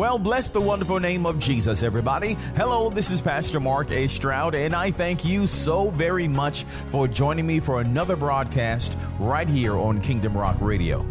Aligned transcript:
Well, 0.00 0.18
bless 0.18 0.48
the 0.48 0.62
wonderful 0.62 0.98
name 0.98 1.26
of 1.26 1.38
Jesus, 1.38 1.82
everybody. 1.82 2.32
Hello, 2.56 2.88
this 2.88 3.10
is 3.10 3.20
Pastor 3.20 3.60
Mark 3.60 3.90
A. 3.90 4.08
Stroud, 4.08 4.54
and 4.54 4.74
I 4.74 4.90
thank 4.90 5.26
you 5.26 5.46
so 5.46 5.90
very 5.90 6.26
much 6.26 6.64
for 6.86 7.06
joining 7.06 7.46
me 7.46 7.60
for 7.60 7.82
another 7.82 8.16
broadcast 8.16 8.96
right 9.18 9.46
here 9.46 9.76
on 9.76 10.00
Kingdom 10.00 10.34
Rock 10.34 10.56
Radio. 10.58 11.06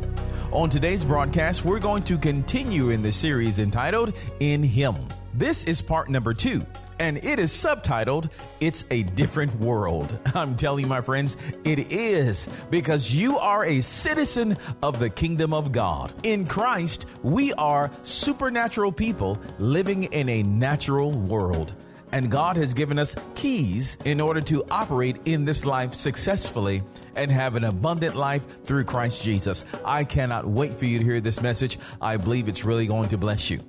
On 0.51 0.71
today's 0.71 1.05
broadcast, 1.05 1.63
we're 1.63 1.77
going 1.77 2.01
to 2.05 2.17
continue 2.17 2.89
in 2.89 3.03
the 3.03 3.11
series 3.11 3.59
entitled 3.59 4.11
In 4.39 4.63
Him. 4.63 4.95
This 5.35 5.65
is 5.65 5.83
part 5.83 6.09
number 6.09 6.33
two, 6.33 6.65
and 6.99 7.17
it 7.23 7.39
is 7.39 7.51
subtitled 7.51 8.29
It's 8.59 8.83
a 8.91 9.03
Different 9.03 9.55
World. 9.55 10.17
I'm 10.35 10.55
telling 10.55 10.83
you, 10.83 10.89
my 10.89 11.01
friends, 11.01 11.37
it 11.63 11.91
is 11.91 12.47
because 12.69 13.13
you 13.13 13.39
are 13.39 13.65
a 13.65 13.81
citizen 13.81 14.57
of 14.83 14.99
the 14.99 15.09
kingdom 15.09 15.53
of 15.53 15.71
God. 15.71 16.13
In 16.23 16.45
Christ, 16.45 17.05
we 17.23 17.53
are 17.53 17.89
supernatural 18.01 18.91
people 18.91 19.39
living 19.57 20.03
in 20.03 20.29
a 20.29 20.43
natural 20.43 21.11
world. 21.11 21.73
And 22.11 22.31
God 22.31 22.57
has 22.57 22.73
given 22.73 22.97
us 22.97 23.15
keys 23.35 23.97
in 24.03 24.19
order 24.19 24.41
to 24.41 24.63
operate 24.71 25.17
in 25.25 25.45
this 25.45 25.63
life 25.63 25.93
successfully 25.93 26.81
and 27.15 27.31
have 27.31 27.55
an 27.55 27.63
abundant 27.63 28.15
life 28.15 28.63
through 28.63 28.85
Christ 28.85 29.21
Jesus. 29.21 29.63
I 29.85 30.03
cannot 30.03 30.47
wait 30.47 30.73
for 30.73 30.85
you 30.85 30.97
to 30.99 31.05
hear 31.05 31.21
this 31.21 31.41
message. 31.41 31.77
I 32.01 32.17
believe 32.17 32.47
it's 32.47 32.65
really 32.65 32.87
going 32.87 33.09
to 33.09 33.17
bless 33.17 33.51
you. 33.51 33.59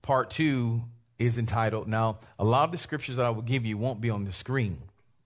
part 0.03 0.31
two 0.31 0.83
is 1.19 1.37
entitled, 1.39 1.89
now, 1.89 2.21
a 2.39 2.45
lot 2.45 2.65
of 2.65 2.73
the 2.73 2.79
scriptures 2.79 3.17
that 3.17 3.27
I 3.27 3.31
will 3.31 3.43
give 3.43 3.67
you 3.67 3.77
won't 3.77 4.01
be 4.01 4.11
on 4.11 4.25
the 4.25 4.33
screen. 4.33 4.79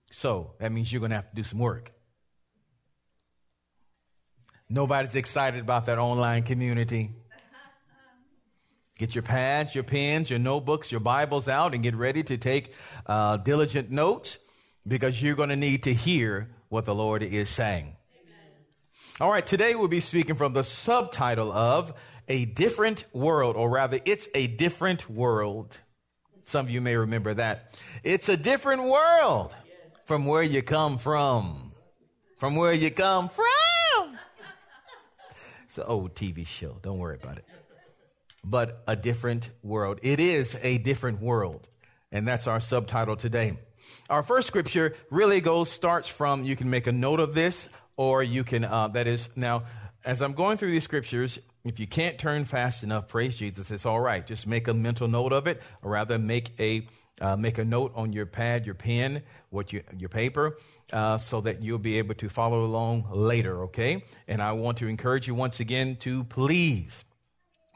So 0.09 0.53
that 0.59 0.71
means 0.71 0.91
you're 0.91 0.99
going 0.99 1.11
to 1.11 1.17
have 1.17 1.29
to 1.29 1.35
do 1.35 1.43
some 1.43 1.59
work. 1.59 1.91
Nobody's 4.73 5.13
excited 5.13 5.59
about 5.61 5.85
that 5.85 5.99
online 5.99 6.41
community. 6.41 7.11
Get 8.97 9.13
your 9.13 9.21
pads, 9.21 9.75
your 9.75 9.83
pens, 9.83 10.31
your 10.31 10.39
notebooks, 10.39 10.91
your 10.91 10.99
Bibles 10.99 11.47
out 11.47 11.75
and 11.75 11.83
get 11.83 11.95
ready 11.95 12.23
to 12.23 12.39
take 12.39 12.73
uh, 13.05 13.37
diligent 13.37 13.91
notes 13.91 14.39
because 14.87 15.21
you're 15.21 15.35
going 15.35 15.49
to 15.49 15.55
need 15.55 15.83
to 15.83 15.93
hear 15.93 16.49
what 16.69 16.85
the 16.85 16.95
Lord 16.95 17.21
is 17.21 17.51
saying. 17.51 17.95
Amen. 18.19 18.35
All 19.21 19.31
right, 19.31 19.45
today 19.45 19.75
we'll 19.75 19.89
be 19.89 19.99
speaking 19.99 20.33
from 20.33 20.53
the 20.53 20.63
subtitle 20.63 21.51
of 21.51 21.93
A 22.27 22.45
Different 22.45 23.05
World, 23.13 23.55
or 23.55 23.69
rather, 23.69 23.99
It's 24.05 24.27
a 24.33 24.47
Different 24.47 25.07
World. 25.07 25.79
Some 26.45 26.65
of 26.65 26.71
you 26.71 26.81
may 26.81 26.95
remember 26.95 27.35
that. 27.35 27.77
It's 28.03 28.27
a 28.27 28.37
different 28.37 28.85
world 28.85 29.53
from 30.05 30.25
where 30.25 30.41
you 30.41 30.63
come 30.63 30.97
from. 30.97 31.73
From 32.39 32.55
where 32.55 32.73
you 32.73 32.89
come 32.89 33.29
from. 33.29 33.45
It's 35.73 35.79
an 35.79 35.85
old 35.87 36.13
TV 36.13 36.45
show. 36.45 36.77
Don't 36.83 36.99
worry 36.99 37.15
about 37.15 37.39
it. 37.39 37.45
But 38.43 38.83
a 38.85 38.95
different 38.95 39.49
world. 39.63 39.97
It 40.03 40.19
is 40.19 40.55
a 40.61 40.77
different 40.77 41.19
world. 41.19 41.67
And 42.11 42.27
that's 42.27 42.45
our 42.45 42.59
subtitle 42.59 43.15
today. 43.15 43.57
Our 44.07 44.21
first 44.21 44.45
scripture 44.45 44.93
really 45.09 45.41
goes, 45.41 45.71
starts 45.71 46.07
from, 46.07 46.43
you 46.43 46.55
can 46.55 46.69
make 46.69 46.85
a 46.85 46.91
note 46.91 47.19
of 47.19 47.33
this, 47.33 47.69
or 47.97 48.21
you 48.21 48.43
can, 48.43 48.65
uh, 48.65 48.89
that 48.89 49.07
is, 49.07 49.31
now, 49.35 49.63
as 50.05 50.21
I'm 50.21 50.33
going 50.33 50.57
through 50.57 50.69
these 50.69 50.83
scriptures, 50.83 51.39
if 51.65 51.79
you 51.79 51.87
can't 51.87 52.19
turn 52.19 52.45
fast 52.45 52.83
enough, 52.83 53.07
praise 53.07 53.35
Jesus, 53.35 53.71
it's 53.71 53.87
all 53.87 53.99
right. 53.99 54.27
Just 54.27 54.45
make 54.45 54.67
a 54.67 54.75
mental 54.75 55.07
note 55.07 55.33
of 55.33 55.47
it, 55.47 55.59
or 55.81 55.89
rather 55.89 56.19
make 56.19 56.51
a, 56.59 56.85
uh, 57.19 57.35
make 57.35 57.57
a 57.57 57.65
note 57.65 57.93
on 57.95 58.13
your 58.13 58.27
pad, 58.27 58.67
your 58.67 58.75
pen, 58.75 59.23
what 59.49 59.73
you, 59.73 59.81
your 59.97 60.09
paper, 60.09 60.55
uh, 60.93 61.17
so 61.17 61.41
that 61.41 61.61
you'll 61.61 61.79
be 61.79 61.97
able 61.97 62.15
to 62.15 62.29
follow 62.29 62.63
along 62.63 63.07
later, 63.11 63.63
okay? 63.63 64.05
And 64.27 64.41
I 64.41 64.53
want 64.53 64.77
to 64.77 64.87
encourage 64.87 65.27
you 65.27 65.35
once 65.35 65.59
again 65.59 65.95
to 65.97 66.23
please, 66.23 67.03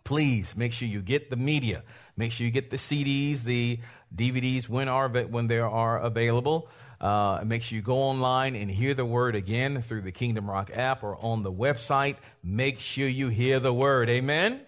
please 0.03 0.55
make 0.55 0.72
sure 0.72 0.88
you 0.88 1.01
get 1.01 1.29
the 1.29 1.35
media. 1.35 1.83
Make 2.16 2.31
sure 2.31 2.45
you 2.45 2.51
get 2.51 2.69
the 2.69 2.78
CDs, 2.78 3.44
the 3.44 3.79
DVDs 4.16 4.69
when 4.69 4.88
are 4.88 5.09
when 5.09 5.47
they 5.47 5.59
are 5.59 5.97
available. 6.00 6.69
Uh, 7.01 7.44
make 7.45 7.63
sure 7.63 7.75
you 7.75 7.81
go 7.81 7.97
online 7.97 8.55
and 8.55 8.72
hear 8.72 8.94
the 8.94 9.05
word 9.05 9.35
again 9.35 9.81
through 9.81 10.01
the 10.01 10.11
Kingdom 10.11 10.49
Rock 10.49 10.72
app 10.73 11.03
or 11.03 11.17
on 11.23 11.44
the 11.44 11.51
website. 11.51 12.16
Make 12.44 12.79
sure 12.79 13.07
you 13.07 13.29
hear 13.29 13.59
the 13.59 13.73
word. 13.73 14.09
Amen? 14.09 14.53
Amen. 14.53 14.66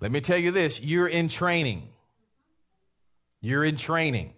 Let 0.00 0.12
me 0.12 0.20
tell 0.20 0.38
you 0.38 0.50
this 0.50 0.80
you're 0.80 1.08
in 1.08 1.28
training. 1.28 1.88
You're 3.40 3.64
in 3.64 3.76
training. 3.76 4.34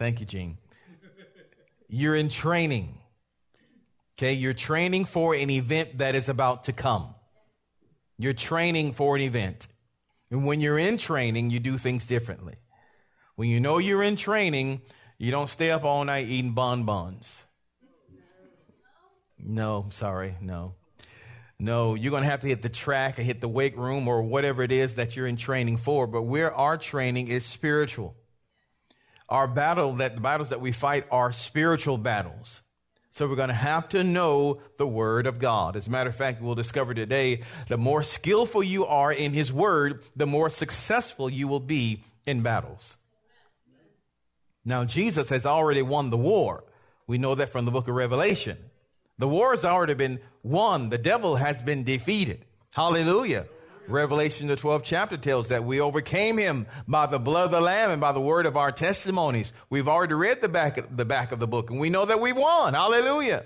Thank 0.00 0.18
you, 0.18 0.24
Gene. 0.24 0.56
You're 1.86 2.16
in 2.16 2.30
training. 2.30 3.00
Okay, 4.16 4.32
you're 4.32 4.54
training 4.54 5.04
for 5.04 5.34
an 5.34 5.50
event 5.50 5.98
that 5.98 6.14
is 6.14 6.30
about 6.30 6.64
to 6.64 6.72
come. 6.72 7.14
You're 8.16 8.32
training 8.32 8.94
for 8.94 9.16
an 9.16 9.20
event. 9.20 9.68
And 10.30 10.46
when 10.46 10.62
you're 10.62 10.78
in 10.78 10.96
training, 10.96 11.50
you 11.50 11.60
do 11.60 11.76
things 11.76 12.06
differently. 12.06 12.54
When 13.36 13.50
you 13.50 13.60
know 13.60 13.76
you're 13.76 14.02
in 14.02 14.16
training, 14.16 14.80
you 15.18 15.30
don't 15.30 15.50
stay 15.50 15.70
up 15.70 15.84
all 15.84 16.02
night 16.02 16.28
eating 16.28 16.52
bonbons. 16.52 17.44
No, 19.38 19.88
sorry, 19.90 20.34
no. 20.40 20.76
No, 21.58 21.94
you're 21.94 22.10
going 22.10 22.22
to 22.22 22.30
have 22.30 22.40
to 22.40 22.48
hit 22.48 22.62
the 22.62 22.70
track 22.70 23.18
or 23.18 23.22
hit 23.22 23.42
the 23.42 23.48
weight 23.48 23.76
room 23.76 24.08
or 24.08 24.22
whatever 24.22 24.62
it 24.62 24.72
is 24.72 24.94
that 24.94 25.14
you're 25.14 25.26
in 25.26 25.36
training 25.36 25.76
for. 25.76 26.06
But 26.06 26.22
where 26.22 26.54
our 26.54 26.78
training 26.78 27.28
is 27.28 27.44
spiritual. 27.44 28.16
Our 29.30 29.46
battle 29.46 29.94
that 29.94 30.16
the 30.16 30.20
battles 30.20 30.48
that 30.48 30.60
we 30.60 30.72
fight 30.72 31.06
are 31.10 31.32
spiritual 31.32 31.98
battles. 31.98 32.62
So 33.12 33.26
we're 33.26 33.36
going 33.36 33.48
to 33.48 33.54
have 33.54 33.88
to 33.90 34.04
know 34.04 34.60
the 34.76 34.86
Word 34.86 35.26
of 35.26 35.38
God. 35.38 35.76
As 35.76 35.86
a 35.86 35.90
matter 35.90 36.10
of 36.10 36.16
fact, 36.16 36.40
we'll 36.40 36.54
discover 36.54 36.94
today 36.94 37.42
the 37.68 37.76
more 37.76 38.02
skillful 38.02 38.62
you 38.62 38.86
are 38.86 39.12
in 39.12 39.32
His 39.32 39.52
Word, 39.52 40.02
the 40.14 40.26
more 40.26 40.48
successful 40.50 41.28
you 41.28 41.48
will 41.48 41.60
be 41.60 42.04
in 42.26 42.42
battles. 42.42 42.96
Now, 44.64 44.84
Jesus 44.84 45.28
has 45.30 45.46
already 45.46 45.82
won 45.82 46.10
the 46.10 46.16
war. 46.16 46.64
We 47.06 47.18
know 47.18 47.34
that 47.34 47.50
from 47.50 47.64
the 47.64 47.70
book 47.70 47.88
of 47.88 47.94
Revelation. 47.94 48.58
The 49.18 49.28
war 49.28 49.50
has 49.50 49.64
already 49.64 49.94
been 49.94 50.20
won. 50.42 50.90
The 50.90 50.98
devil 50.98 51.36
has 51.36 51.60
been 51.60 51.82
defeated. 51.82 52.44
Hallelujah. 52.74 53.46
Revelation, 53.90 54.48
the 54.48 54.56
12th 54.56 54.82
chapter 54.84 55.16
tells 55.16 55.48
that 55.48 55.64
we 55.64 55.80
overcame 55.80 56.38
him 56.38 56.66
by 56.86 57.06
the 57.06 57.18
blood 57.18 57.46
of 57.46 57.50
the 57.50 57.60
Lamb 57.60 57.90
and 57.90 58.00
by 58.00 58.12
the 58.12 58.20
word 58.20 58.46
of 58.46 58.56
our 58.56 58.72
testimonies. 58.72 59.52
We've 59.68 59.88
already 59.88 60.14
read 60.14 60.40
the 60.40 60.48
back, 60.48 60.78
of, 60.78 60.96
the 60.96 61.04
back 61.04 61.32
of 61.32 61.38
the 61.38 61.46
book 61.46 61.70
and 61.70 61.78
we 61.80 61.90
know 61.90 62.04
that 62.04 62.20
we 62.20 62.32
won. 62.32 62.74
Hallelujah. 62.74 63.44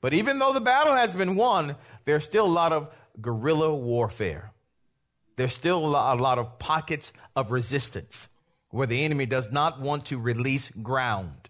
But 0.00 0.14
even 0.14 0.38
though 0.38 0.52
the 0.52 0.60
battle 0.60 0.94
has 0.94 1.14
been 1.14 1.36
won, 1.36 1.76
there's 2.04 2.24
still 2.24 2.46
a 2.46 2.48
lot 2.48 2.72
of 2.72 2.92
guerrilla 3.20 3.74
warfare. 3.74 4.52
There's 5.36 5.52
still 5.52 5.78
a 5.78 6.16
lot 6.16 6.38
of 6.38 6.58
pockets 6.58 7.12
of 7.36 7.50
resistance 7.50 8.28
where 8.70 8.86
the 8.86 9.04
enemy 9.04 9.26
does 9.26 9.50
not 9.50 9.80
want 9.80 10.06
to 10.06 10.18
release 10.18 10.70
ground. 10.82 11.47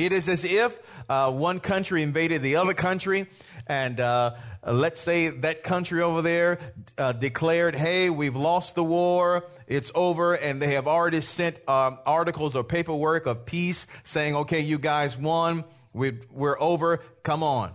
It 0.00 0.14
is 0.14 0.30
as 0.30 0.44
if 0.44 0.78
uh, 1.10 1.30
one 1.30 1.60
country 1.60 2.02
invaded 2.02 2.42
the 2.42 2.56
other 2.56 2.72
country 2.72 3.26
and 3.66 4.00
uh, 4.00 4.32
let's 4.66 4.98
say 4.98 5.28
that 5.28 5.62
country 5.62 6.00
over 6.00 6.22
there 6.22 6.58
uh, 6.96 7.12
declared, 7.12 7.74
hey, 7.74 8.08
we've 8.08 8.34
lost 8.34 8.74
the 8.74 8.82
war, 8.82 9.44
it's 9.66 9.92
over, 9.94 10.32
and 10.32 10.60
they 10.60 10.72
have 10.74 10.88
already 10.88 11.20
sent 11.20 11.56
um, 11.68 11.98
articles 12.06 12.56
or 12.56 12.64
paperwork 12.64 13.26
of 13.26 13.44
peace 13.44 13.86
saying, 14.02 14.36
okay, 14.36 14.60
you 14.60 14.78
guys 14.78 15.18
won, 15.18 15.64
we, 15.92 16.18
we're 16.30 16.58
over, 16.58 17.02
come 17.22 17.42
on. 17.42 17.70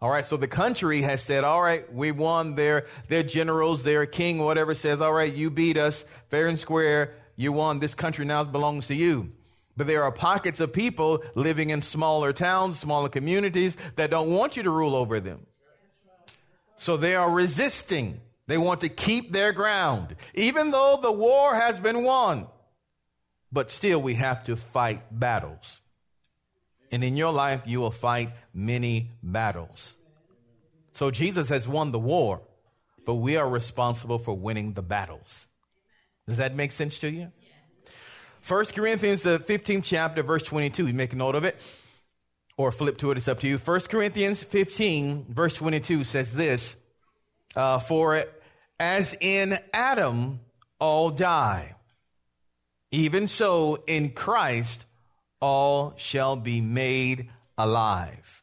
All 0.00 0.10
right, 0.10 0.24
so 0.24 0.38
the 0.38 0.48
country 0.48 1.02
has 1.02 1.22
said, 1.22 1.44
all 1.44 1.60
right, 1.60 1.92
we 1.92 2.12
won. 2.12 2.54
Their, 2.54 2.86
their 3.08 3.24
generals, 3.24 3.82
their 3.82 4.06
king, 4.06 4.38
whatever 4.38 4.74
says, 4.74 5.02
all 5.02 5.12
right, 5.12 5.32
you 5.32 5.50
beat 5.50 5.76
us 5.76 6.04
fair 6.30 6.46
and 6.46 6.58
square. 6.58 7.14
You 7.36 7.52
won. 7.52 7.78
This 7.78 7.94
country 7.94 8.24
now 8.24 8.42
belongs 8.44 8.86
to 8.86 8.94
you. 8.94 9.32
But 9.78 9.86
there 9.86 10.02
are 10.02 10.10
pockets 10.10 10.58
of 10.58 10.72
people 10.72 11.22
living 11.36 11.70
in 11.70 11.82
smaller 11.82 12.32
towns, 12.32 12.80
smaller 12.80 13.08
communities 13.08 13.76
that 13.94 14.10
don't 14.10 14.28
want 14.28 14.56
you 14.56 14.64
to 14.64 14.70
rule 14.70 14.96
over 14.96 15.20
them. 15.20 15.46
So 16.74 16.96
they 16.96 17.14
are 17.14 17.30
resisting. 17.30 18.20
They 18.48 18.58
want 18.58 18.80
to 18.80 18.88
keep 18.88 19.32
their 19.32 19.52
ground, 19.52 20.16
even 20.34 20.72
though 20.72 20.98
the 21.00 21.12
war 21.12 21.54
has 21.54 21.78
been 21.78 22.02
won. 22.02 22.48
But 23.52 23.70
still, 23.70 24.02
we 24.02 24.14
have 24.14 24.42
to 24.44 24.56
fight 24.56 25.02
battles. 25.16 25.80
And 26.90 27.04
in 27.04 27.16
your 27.16 27.32
life, 27.32 27.62
you 27.66 27.78
will 27.78 27.92
fight 27.92 28.30
many 28.52 29.12
battles. 29.22 29.96
So 30.90 31.12
Jesus 31.12 31.50
has 31.50 31.68
won 31.68 31.92
the 31.92 32.00
war, 32.00 32.42
but 33.06 33.14
we 33.14 33.36
are 33.36 33.48
responsible 33.48 34.18
for 34.18 34.34
winning 34.34 34.72
the 34.72 34.82
battles. 34.82 35.46
Does 36.26 36.38
that 36.38 36.56
make 36.56 36.72
sense 36.72 36.98
to 36.98 37.08
you? 37.08 37.30
1 38.48 38.64
Corinthians, 38.66 39.24
the 39.24 39.38
15th 39.38 39.84
chapter, 39.84 40.22
verse 40.22 40.42
22. 40.42 40.86
You 40.86 40.94
make 40.94 41.12
a 41.12 41.16
note 41.16 41.34
of 41.34 41.44
it 41.44 41.60
or 42.56 42.72
flip 42.72 42.96
to 42.96 43.10
it. 43.10 43.18
It's 43.18 43.28
up 43.28 43.40
to 43.40 43.46
you. 43.46 43.58
1 43.58 43.80
Corinthians 43.80 44.42
15, 44.42 45.26
verse 45.28 45.52
22 45.52 46.02
says 46.04 46.32
this 46.32 46.74
uh, 47.54 47.78
For 47.78 48.24
as 48.80 49.14
in 49.20 49.58
Adam 49.74 50.40
all 50.80 51.10
die, 51.10 51.74
even 52.90 53.26
so 53.26 53.82
in 53.86 54.12
Christ 54.12 54.86
all 55.42 55.92
shall 55.98 56.34
be 56.34 56.62
made 56.62 57.28
alive. 57.58 58.42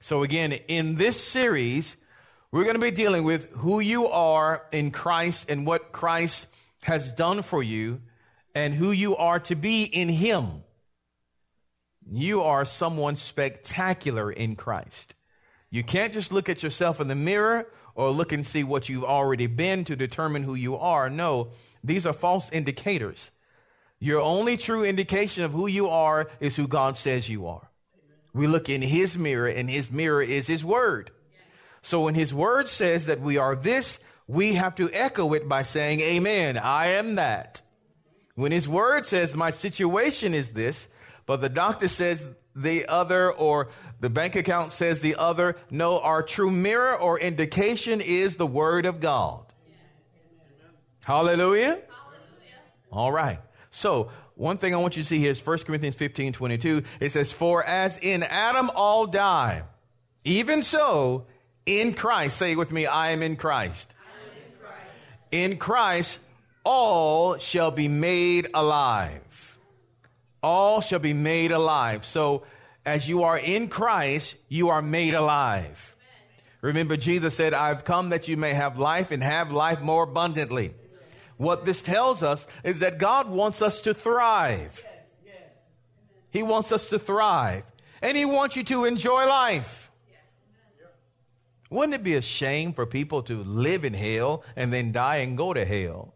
So, 0.00 0.24
again, 0.24 0.50
in 0.66 0.96
this 0.96 1.22
series, 1.22 1.96
we're 2.50 2.64
going 2.64 2.74
to 2.74 2.80
be 2.80 2.90
dealing 2.90 3.22
with 3.22 3.52
who 3.52 3.78
you 3.78 4.08
are 4.08 4.64
in 4.72 4.90
Christ 4.90 5.48
and 5.48 5.64
what 5.64 5.92
Christ 5.92 6.48
has 6.80 7.12
done 7.12 7.42
for 7.42 7.62
you 7.62 8.00
and 8.54 8.74
who 8.74 8.90
you 8.90 9.16
are 9.16 9.40
to 9.40 9.54
be 9.54 9.84
in 9.84 10.08
Him. 10.08 10.64
You 12.10 12.42
are 12.42 12.64
someone 12.64 13.16
spectacular 13.16 14.30
in 14.30 14.56
Christ. 14.56 15.14
You 15.70 15.82
can't 15.82 16.12
just 16.12 16.32
look 16.32 16.48
at 16.48 16.62
yourself 16.62 17.00
in 17.00 17.08
the 17.08 17.14
mirror 17.14 17.66
or 17.94 18.10
look 18.10 18.32
and 18.32 18.46
see 18.46 18.64
what 18.64 18.88
you've 18.88 19.04
already 19.04 19.46
been 19.46 19.84
to 19.84 19.96
determine 19.96 20.42
who 20.42 20.54
you 20.54 20.76
are. 20.76 21.08
No, 21.08 21.50
these 21.82 22.04
are 22.06 22.12
false 22.12 22.50
indicators. 22.50 23.30
Your 23.98 24.20
only 24.20 24.56
true 24.56 24.84
indication 24.84 25.44
of 25.44 25.52
who 25.52 25.66
you 25.66 25.88
are 25.88 26.28
is 26.40 26.56
who 26.56 26.66
God 26.66 26.96
says 26.96 27.28
you 27.28 27.46
are. 27.46 27.70
We 28.34 28.46
look 28.46 28.68
in 28.68 28.82
His 28.82 29.16
mirror, 29.16 29.46
and 29.46 29.70
His 29.70 29.92
mirror 29.92 30.22
is 30.22 30.46
His 30.46 30.64
Word. 30.64 31.10
So 31.82 32.02
when 32.02 32.14
His 32.14 32.34
Word 32.34 32.68
says 32.68 33.06
that 33.06 33.20
we 33.20 33.36
are 33.36 33.54
this, 33.54 33.98
we 34.26 34.54
have 34.54 34.74
to 34.76 34.90
echo 34.92 35.34
it 35.34 35.48
by 35.48 35.62
saying, 35.62 36.00
Amen, 36.00 36.58
I 36.58 36.88
am 36.88 37.16
that. 37.16 37.62
When 38.34 38.52
his 38.52 38.68
word 38.68 39.06
says, 39.06 39.34
my 39.34 39.50
situation 39.50 40.34
is 40.34 40.50
this, 40.50 40.88
but 41.26 41.40
the 41.40 41.48
doctor 41.48 41.88
says 41.88 42.26
the 42.54 42.86
other, 42.86 43.30
or 43.30 43.68
the 44.00 44.10
bank 44.10 44.36
account 44.36 44.72
says 44.72 45.00
the 45.00 45.16
other, 45.16 45.56
no, 45.70 45.98
our 45.98 46.22
true 46.22 46.50
mirror 46.50 46.98
or 46.98 47.18
indication 47.18 48.00
is 48.00 48.36
the 48.36 48.46
word 48.46 48.86
of 48.86 49.00
God. 49.00 49.44
Hallelujah. 51.04 51.62
Hallelujah. 51.62 51.82
All 52.90 53.12
right. 53.12 53.40
So, 53.70 54.10
one 54.34 54.58
thing 54.58 54.74
I 54.74 54.78
want 54.78 54.96
you 54.96 55.02
to 55.02 55.08
see 55.08 55.18
here 55.18 55.32
is 55.32 55.44
1 55.44 55.58
Corinthians 55.60 55.96
15 55.96 56.32
22. 56.32 56.82
It 57.00 57.12
says, 57.12 57.32
For 57.32 57.64
as 57.64 57.98
in 57.98 58.22
Adam 58.22 58.70
all 58.74 59.06
die, 59.06 59.62
even 60.24 60.62
so 60.62 61.26
in 61.66 61.94
Christ, 61.94 62.36
say 62.36 62.54
with 62.54 62.70
me, 62.70 62.86
I 62.86 63.10
am 63.10 63.22
in 63.22 63.36
Christ. 63.36 63.94
In 64.34 64.58
Christ. 64.60 64.80
in 65.30 65.56
Christ 65.58 66.20
all 66.64 67.38
shall 67.38 67.70
be 67.70 67.88
made 67.88 68.48
alive. 68.54 69.58
All 70.42 70.80
shall 70.80 70.98
be 70.98 71.12
made 71.12 71.52
alive. 71.52 72.04
So, 72.04 72.42
as 72.84 73.08
you 73.08 73.22
are 73.22 73.38
in 73.38 73.68
Christ, 73.68 74.34
you 74.48 74.70
are 74.70 74.82
made 74.82 75.14
alive. 75.14 75.94
Remember, 76.60 76.96
Jesus 76.96 77.34
said, 77.34 77.54
I've 77.54 77.84
come 77.84 78.10
that 78.10 78.28
you 78.28 78.36
may 78.36 78.54
have 78.54 78.78
life 78.78 79.10
and 79.10 79.22
have 79.22 79.50
life 79.50 79.80
more 79.80 80.04
abundantly. 80.04 80.74
What 81.36 81.64
this 81.64 81.82
tells 81.82 82.22
us 82.22 82.46
is 82.62 82.80
that 82.80 82.98
God 82.98 83.28
wants 83.28 83.62
us 83.62 83.80
to 83.82 83.94
thrive. 83.94 84.84
He 86.30 86.42
wants 86.42 86.72
us 86.72 86.88
to 86.90 86.98
thrive. 86.98 87.64
And 88.00 88.16
He 88.16 88.24
wants 88.24 88.56
you 88.56 88.64
to 88.64 88.84
enjoy 88.84 89.26
life. 89.26 89.90
Wouldn't 91.70 91.94
it 91.94 92.02
be 92.02 92.14
a 92.14 92.22
shame 92.22 92.72
for 92.72 92.84
people 92.84 93.22
to 93.24 93.42
live 93.42 93.84
in 93.84 93.94
hell 93.94 94.44
and 94.56 94.72
then 94.72 94.92
die 94.92 95.18
and 95.18 95.36
go 95.36 95.54
to 95.54 95.64
hell? 95.64 96.14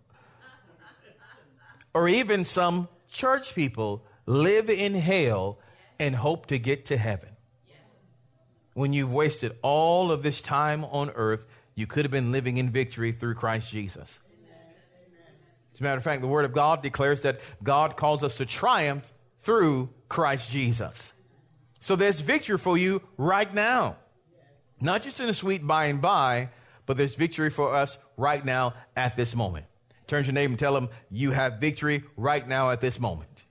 Or 1.97 2.09
even 2.09 2.45
some 2.45 2.89
church 3.09 3.55
people 3.55 4.05
live 4.27 4.69
in 4.69 4.95
hell 4.95 5.59
and 5.99 6.15
hope 6.15 6.45
to 6.45 6.59
get 6.59 6.85
to 6.85 6.97
heaven. 6.99 7.31
When 8.75 8.93
you've 8.93 9.11
wasted 9.11 9.57
all 9.63 10.13
of 10.13 10.23
this 10.23 10.43
time 10.43 10.85
on 10.85 11.09
earth, 11.15 11.47
you 11.75 11.87
could 11.87 12.05
have 12.05 12.13
been 12.13 12.33
living 12.33 12.59
in 12.59 12.69
victory 12.69 13.13
through 13.13 13.37
Christ 13.37 13.71
Jesus. 13.71 14.19
As 15.73 15.81
a 15.81 15.85
matter 15.85 15.97
of 15.97 16.05
fact, 16.05 16.21
the 16.21 16.29
Word 16.29 16.45
of 16.45 16.53
God 16.53 16.83
declares 16.83 17.23
that 17.23 17.41
God 17.63 17.97
calls 17.97 18.23
us 18.23 18.37
to 18.37 18.45
triumph 18.45 19.15
through 19.39 19.89
Christ 20.11 20.51
Jesus. 20.51 21.15
So 21.81 21.97
there's 21.97 22.21
victory 22.21 22.59
for 22.59 22.77
you 22.77 23.01
right 23.17 23.53
now. 23.55 23.97
Not 24.83 25.01
just 25.01 25.19
in 25.19 25.29
the 25.29 25.35
sweet 25.35 25.67
by 25.67 25.87
and 25.87 26.03
by, 26.03 26.51
but 26.85 26.99
there's 26.99 27.15
victory 27.15 27.49
for 27.49 27.75
us 27.75 27.97
right 28.19 28.45
now 28.45 28.75
at 28.95 29.17
this 29.17 29.35
moment. 29.35 29.65
Turn 30.07 30.23
to 30.23 30.27
your 30.27 30.35
neighbor 30.35 30.53
and 30.53 30.59
tell 30.59 30.75
them 30.75 30.89
you 31.11 31.33
have 31.33 31.55
victory 31.55 32.05
right 32.17 32.47
now 32.47 32.71
at 32.71 32.81
this 32.81 33.01
moment. 33.01 33.45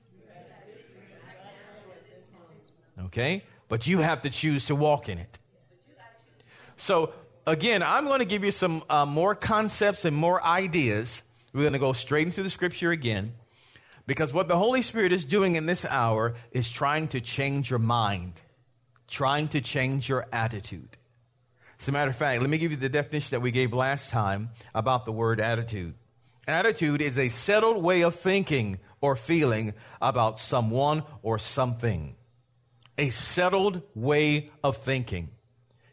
Okay? 3.06 3.44
But 3.68 3.88
you 3.88 4.00
have 4.00 4.22
to 4.22 4.30
choose 4.30 4.66
to 4.66 4.76
walk 4.76 5.10
in 5.10 5.18
it. 5.18 5.38
So, 6.78 7.14
again, 7.46 7.84
I'm 7.84 8.06
going 8.06 8.20
to 8.20 8.26
give 8.26 8.44
you 8.44 8.52
some 8.52 8.84
uh, 8.90 9.06
more 9.06 9.36
concepts 9.36 10.06
and 10.06 10.16
more 10.16 10.44
ideas. 10.44 11.24
We're 11.54 11.62
going 11.62 11.74
to 11.74 11.80
go 11.80 11.94
straight 11.94 12.28
into 12.28 12.44
the 12.44 12.50
scripture 12.50 12.92
again. 12.92 13.34
Because 14.08 14.32
what 14.34 14.48
the 14.48 14.58
Holy 14.58 14.82
Spirit 14.82 15.12
is 15.12 15.26
doing 15.26 15.56
in 15.56 15.66
this 15.66 15.84
hour 15.84 16.36
is 16.52 16.70
trying 16.70 17.08
to 17.10 17.22
change 17.22 17.70
your 17.70 17.80
mind, 17.80 18.42
trying 19.08 19.48
to 19.50 19.62
change 19.62 20.08
your 20.08 20.28
attitude. 20.32 20.98
As 21.80 21.88
a 21.88 21.92
matter 21.92 22.12
of 22.12 22.16
fact, 22.16 22.42
let 22.42 22.50
me 22.50 22.58
give 22.58 22.72
you 22.72 22.78
the 22.78 22.90
definition 22.90 23.32
that 23.32 23.42
we 23.42 23.52
gave 23.52 23.74
last 23.74 24.10
time 24.10 24.52
about 24.74 25.06
the 25.06 25.12
word 25.12 25.40
attitude. 25.42 25.96
Attitude 26.48 27.02
is 27.02 27.18
a 27.18 27.30
settled 27.30 27.84
way 27.84 28.02
of 28.02 28.16
thinking 28.16 28.80
or 29.02 29.16
feeling 29.16 29.74
about 30.02 30.40
someone 30.40 31.04
or 31.24 31.40
something. 31.40 32.16
A 32.98 33.10
settled 33.10 33.82
way 33.96 34.48
of 34.64 34.78
thinking. 34.78 35.32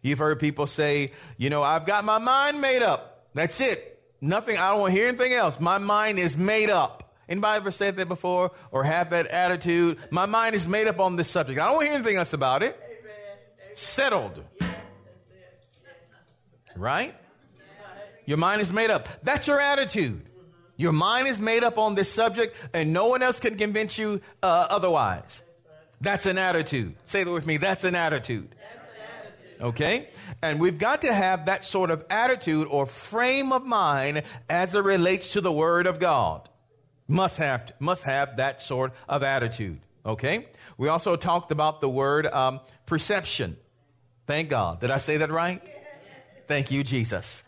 You've 0.03 0.19
heard 0.19 0.39
people 0.41 0.67
say, 0.67 1.13
you 1.37 1.49
know, 1.49 1.63
I've 1.63 1.87
got 1.87 2.05
my 2.05 2.19
mind 2.19 2.61
made 2.61 2.83
up. 2.83 3.29
That's 3.35 3.61
it. 3.61 3.89
Nothing, 4.21 4.57
I 4.57 4.71
don't 4.71 4.81
want 4.81 4.93
to 4.93 4.99
hear 4.99 5.09
anything 5.09 5.33
else. 5.33 5.59
My 5.59 5.79
mind 5.79 6.19
is 6.19 6.37
made 6.37 6.71
up. 6.71 7.17
Anybody 7.29 7.57
ever 7.57 7.71
said 7.71 7.97
that 7.97 8.09
before 8.09 8.53
or 8.71 8.85
have 8.85 9.11
that 9.11 9.27
attitude? 9.29 9.99
My 10.11 10.27
mind 10.27 10.55
is 10.55 10.69
made 10.69 10.87
up 10.87 11.01
on 11.01 11.17
this 11.17 11.31
subject. 11.31 11.59
I 11.59 11.67
don't 11.67 11.77
want 11.77 11.87
to 11.87 11.87
hear 11.87 11.95
anything 11.95 12.17
else 12.17 12.33
about 12.33 12.63
it. 12.63 12.79
Amen. 12.85 13.75
Settled. 13.75 14.45
Yes, 14.61 14.71
right? 16.77 17.15
Your 18.27 18.39
mind 18.39 18.61
is 18.61 18.73
made 18.73 18.91
up. 18.91 19.09
That's 19.23 19.47
your 19.47 19.61
attitude. 19.61 20.23
Your 20.77 20.93
mind 20.93 21.29
is 21.29 21.39
made 21.39 21.63
up 21.63 21.79
on 21.79 21.95
this 21.95 22.11
subject, 22.11 22.57
and 22.73 22.93
no 22.93 23.09
one 23.09 23.23
else 23.23 23.39
can 23.39 23.57
convince 23.57 23.99
you 23.99 24.21
uh, 24.43 24.67
otherwise. 24.71 25.43
That's 26.01 26.27
an 26.27 26.39
attitude. 26.39 26.97
Say 27.05 27.25
that 27.25 27.31
with 27.31 27.47
me. 27.47 27.59
That's 27.59 27.85
an 27.85 27.95
attitude. 27.95 28.55
Okay? 29.61 30.09
And 30.43 30.59
we've 30.59 30.79
got 30.79 31.03
to 31.03 31.13
have 31.13 31.47
that 31.47 31.65
sort 31.65 31.91
of 31.91 32.05
attitude 32.11 32.67
or 32.69 32.87
frame 32.87 33.53
of 33.53 33.65
mind 33.65 34.23
as 34.51 34.75
it 34.75 34.83
relates 34.83 35.35
to 35.35 35.41
the 35.41 35.53
Word 35.53 35.87
of 35.87 36.01
God. 36.01 36.49
Must 37.07 37.39
have, 37.39 37.73
must 37.79 38.03
have 38.05 38.39
that 38.39 38.63
sort 38.63 38.93
of 39.09 39.23
attitude. 39.23 39.81
Okay? 40.05 40.49
We 40.79 40.89
also 40.89 41.15
talked 41.17 41.53
about 41.53 41.81
the 41.81 41.89
word 41.89 42.27
um, 42.27 42.61
perception. 42.87 43.57
Thank 44.27 44.49
God. 44.49 44.81
Did 44.81 44.91
I 44.91 44.99
say 44.99 45.19
that 45.19 45.31
right? 45.31 45.63
Thank 46.47 46.71
you, 46.71 46.83
Jesus. 46.83 47.45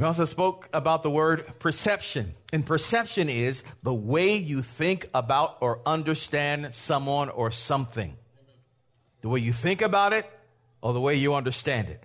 We 0.00 0.06
also 0.06 0.24
spoke 0.24 0.66
about 0.72 1.02
the 1.02 1.10
word 1.10 1.46
perception. 1.58 2.32
And 2.54 2.64
perception 2.64 3.28
is 3.28 3.62
the 3.82 3.92
way 3.92 4.38
you 4.38 4.62
think 4.62 5.06
about 5.12 5.58
or 5.60 5.80
understand 5.84 6.70
someone 6.72 7.28
or 7.28 7.50
something. 7.50 8.16
The 9.20 9.28
way 9.28 9.40
you 9.40 9.52
think 9.52 9.82
about 9.82 10.14
it 10.14 10.24
or 10.80 10.94
the 10.94 11.02
way 11.02 11.16
you 11.16 11.34
understand 11.34 11.90
it. 11.90 12.02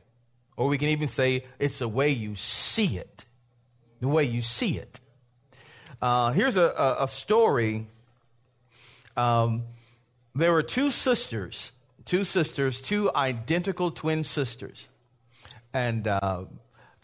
Or 0.58 0.68
we 0.68 0.78
can 0.78 0.90
even 0.90 1.08
say 1.08 1.46
it's 1.58 1.80
the 1.80 1.88
way 1.88 2.10
you 2.10 2.36
see 2.36 2.98
it. 2.98 3.24
The 4.02 4.10
way 4.10 4.26
you 4.26 4.42
see 4.42 4.78
it. 4.78 5.00
Uh, 6.02 6.34
here's 6.34 6.58
a, 6.58 6.74
a, 6.78 7.06
a 7.06 7.08
story. 7.08 7.88
Um, 9.16 9.64
there 10.34 10.52
were 10.52 10.64
two 10.64 10.92
sisters, 10.92 11.72
two 12.04 12.26
sisters, 12.26 12.82
two 12.82 13.10
identical 13.16 13.90
twin 13.90 14.26
sisters. 14.26 14.90
And 15.74 16.10
uh, 16.10 16.44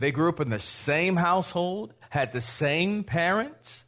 they 0.01 0.11
grew 0.11 0.29
up 0.29 0.39
in 0.39 0.49
the 0.49 0.59
same 0.59 1.15
household, 1.15 1.93
had 2.09 2.31
the 2.31 2.41
same 2.41 3.03
parents, 3.03 3.85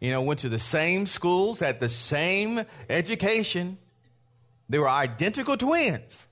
you 0.00 0.12
know, 0.12 0.22
went 0.22 0.40
to 0.40 0.48
the 0.48 0.60
same 0.60 1.06
schools, 1.06 1.58
had 1.58 1.80
the 1.80 1.88
same 1.88 2.64
education. 2.88 3.76
They 4.68 4.78
were 4.78 4.88
identical 4.88 5.56
twins, 5.56 6.28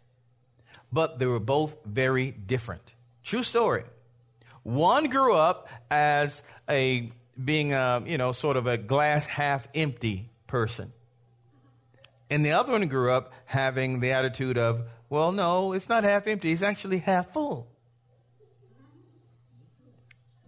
but 0.92 1.18
they 1.18 1.26
were 1.26 1.40
both 1.40 1.76
very 1.84 2.30
different. 2.30 2.94
True 3.24 3.42
story. 3.42 3.82
One 4.62 5.08
grew 5.08 5.34
up 5.34 5.68
as 5.90 6.40
a 6.70 7.10
being 7.44 7.72
a, 7.72 8.00
you 8.06 8.18
know, 8.18 8.30
sort 8.30 8.56
of 8.56 8.68
a 8.68 8.78
glass 8.78 9.26
half 9.26 9.66
empty 9.74 10.30
person. 10.46 10.92
And 12.30 12.44
the 12.44 12.52
other 12.52 12.70
one 12.70 12.86
grew 12.86 13.10
up 13.10 13.32
having 13.46 13.98
the 13.98 14.12
attitude 14.12 14.58
of, 14.58 14.84
well, 15.10 15.32
no, 15.32 15.72
it's 15.72 15.88
not 15.88 16.04
half 16.04 16.28
empty, 16.28 16.52
it's 16.52 16.62
actually 16.62 16.98
half 16.98 17.32
full. 17.32 17.66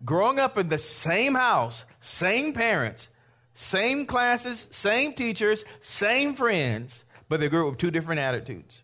Growing 0.04 0.38
up 0.38 0.56
in 0.56 0.68
the 0.68 0.78
same 0.78 1.34
house, 1.34 1.84
same 2.00 2.52
parents, 2.52 3.08
same 3.54 4.06
classes, 4.06 4.66
same 4.70 5.12
teachers, 5.12 5.64
same 5.80 6.34
friends, 6.34 7.04
but 7.28 7.40
they 7.40 7.48
grew 7.48 7.66
up 7.66 7.72
with 7.72 7.78
two 7.78 7.90
different 7.90 8.20
attitudes. 8.20 8.82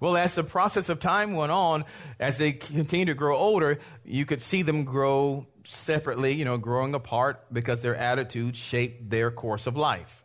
Well, 0.00 0.16
as 0.16 0.34
the 0.34 0.44
process 0.44 0.88
of 0.90 1.00
time 1.00 1.34
went 1.34 1.52
on, 1.52 1.84
as 2.20 2.36
they 2.36 2.52
continued 2.52 3.06
to 3.06 3.14
grow 3.14 3.36
older, 3.36 3.78
you 4.04 4.26
could 4.26 4.42
see 4.42 4.62
them 4.62 4.84
grow 4.84 5.46
separately, 5.64 6.32
you 6.32 6.44
know, 6.44 6.58
growing 6.58 6.94
apart 6.94 7.46
because 7.52 7.80
their 7.80 7.96
attitudes 7.96 8.58
shaped 8.58 9.08
their 9.08 9.30
course 9.30 9.66
of 9.66 9.76
life. 9.76 10.22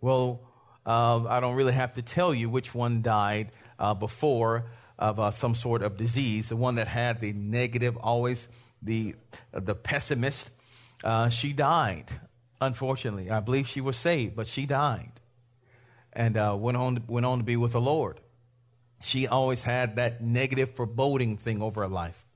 Well, 0.00 0.42
uh, 0.86 1.24
I 1.26 1.40
don't 1.40 1.56
really 1.56 1.72
have 1.72 1.94
to 1.94 2.02
tell 2.02 2.32
you 2.32 2.48
which 2.48 2.74
one 2.74 3.02
died 3.02 3.50
uh, 3.78 3.94
before 3.94 4.66
of 5.00 5.18
uh, 5.18 5.30
some 5.32 5.54
sort 5.54 5.82
of 5.82 5.96
disease. 5.96 6.50
The 6.50 6.56
one 6.56 6.76
that 6.76 6.86
had 6.86 7.20
the 7.20 7.32
negative, 7.32 7.96
always 7.96 8.46
the 8.82 9.16
the 9.52 9.74
pessimist. 9.74 10.50
Uh, 11.02 11.30
she 11.30 11.52
died. 11.52 12.06
Unfortunately, 12.60 13.30
I 13.30 13.40
believe 13.40 13.66
she 13.66 13.80
was 13.80 13.96
saved, 13.96 14.36
but 14.36 14.46
she 14.46 14.66
died, 14.66 15.12
and 16.12 16.36
uh, 16.36 16.54
went 16.58 16.76
on 16.76 17.02
went 17.08 17.24
on 17.24 17.38
to 17.38 17.44
be 17.44 17.56
with 17.56 17.72
the 17.72 17.80
Lord. 17.80 18.20
She 19.02 19.26
always 19.26 19.62
had 19.62 19.96
that 19.96 20.20
negative 20.20 20.74
foreboding 20.74 21.38
thing 21.38 21.62
over 21.62 21.80
her 21.80 21.88
life. 21.88 22.26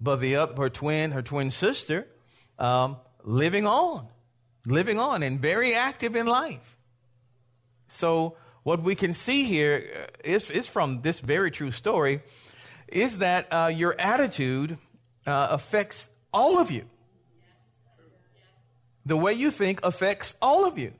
But 0.00 0.20
the 0.20 0.36
up 0.36 0.56
her 0.56 0.70
twin, 0.70 1.10
her 1.10 1.22
twin 1.22 1.50
sister, 1.50 2.06
um, 2.60 2.98
living 3.24 3.66
on, 3.66 4.06
living 4.64 5.00
on, 5.00 5.24
and 5.24 5.40
very 5.40 5.74
active 5.74 6.14
in 6.14 6.26
life. 6.26 6.76
So, 7.88 8.36
what 8.68 8.82
we 8.82 8.94
can 8.94 9.14
see 9.14 9.44
here 9.44 9.82
uh, 9.96 10.06
is, 10.22 10.50
is 10.50 10.68
from 10.68 11.00
this 11.00 11.20
very 11.20 11.50
true 11.50 11.70
story 11.70 12.20
is 12.86 13.16
that 13.20 13.50
uh, 13.50 13.72
your 13.74 13.98
attitude 13.98 14.76
uh, 15.26 15.48
affects 15.52 16.06
all 16.34 16.58
of 16.58 16.70
you. 16.70 16.84
The 19.06 19.16
way 19.16 19.32
you 19.32 19.50
think 19.50 19.80
affects 19.86 20.36
all 20.42 20.66
of 20.66 20.78
you. 20.78 20.92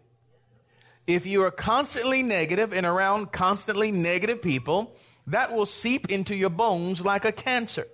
If 1.06 1.26
you 1.26 1.42
are 1.42 1.50
constantly 1.50 2.22
negative 2.22 2.72
and 2.72 2.86
around 2.86 3.32
constantly 3.32 3.92
negative 3.92 4.40
people, 4.40 4.96
that 5.26 5.52
will 5.52 5.66
seep 5.66 6.08
into 6.08 6.34
your 6.34 6.48
bones 6.48 7.04
like 7.04 7.26
a 7.26 7.32
cancer. 7.32 7.86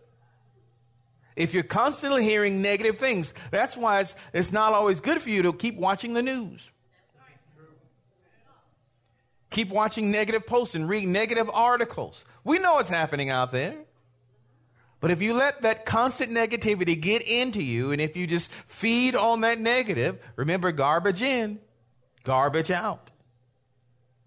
If 1.35 1.53
you're 1.53 1.65
constantly 1.65 2.23
hearing 2.23 2.63
negative 2.63 3.01
things, 3.01 3.35
that's 3.51 3.77
why 3.77 4.03
it's, 4.03 4.15
it's 4.33 4.53
not 4.53 4.73
always 4.73 5.01
good 5.01 5.21
for 5.21 5.31
you 5.31 5.43
to 5.43 5.53
keep 5.53 5.75
watching 5.75 6.15
the 6.15 6.23
news. 6.23 6.71
Keep 9.55 9.69
watching 9.69 10.11
negative 10.11 10.49
posts 10.49 10.75
and 10.75 10.89
read 10.89 11.07
negative 11.07 11.49
articles. 11.49 12.25
We 12.43 12.59
know 12.59 12.75
what's 12.75 12.89
happening 12.89 13.31
out 13.31 13.53
there. 13.53 13.77
But 14.99 15.13
if 15.13 15.23
you 15.23 15.33
let 15.33 15.63
that 15.63 15.87
constant 15.87 16.33
negativity 16.33 17.01
get 17.01 17.23
into 17.23 17.63
you, 17.63 17.93
and 17.93 18.01
if 18.01 18.17
you 18.17 18.27
just 18.27 18.51
feed 18.51 19.15
on 19.15 19.43
that 19.43 19.61
negative, 19.61 20.19
remember 20.35 20.73
garbage 20.73 21.23
in, 21.23 21.61
garbage 22.25 22.73
out. 22.73 23.13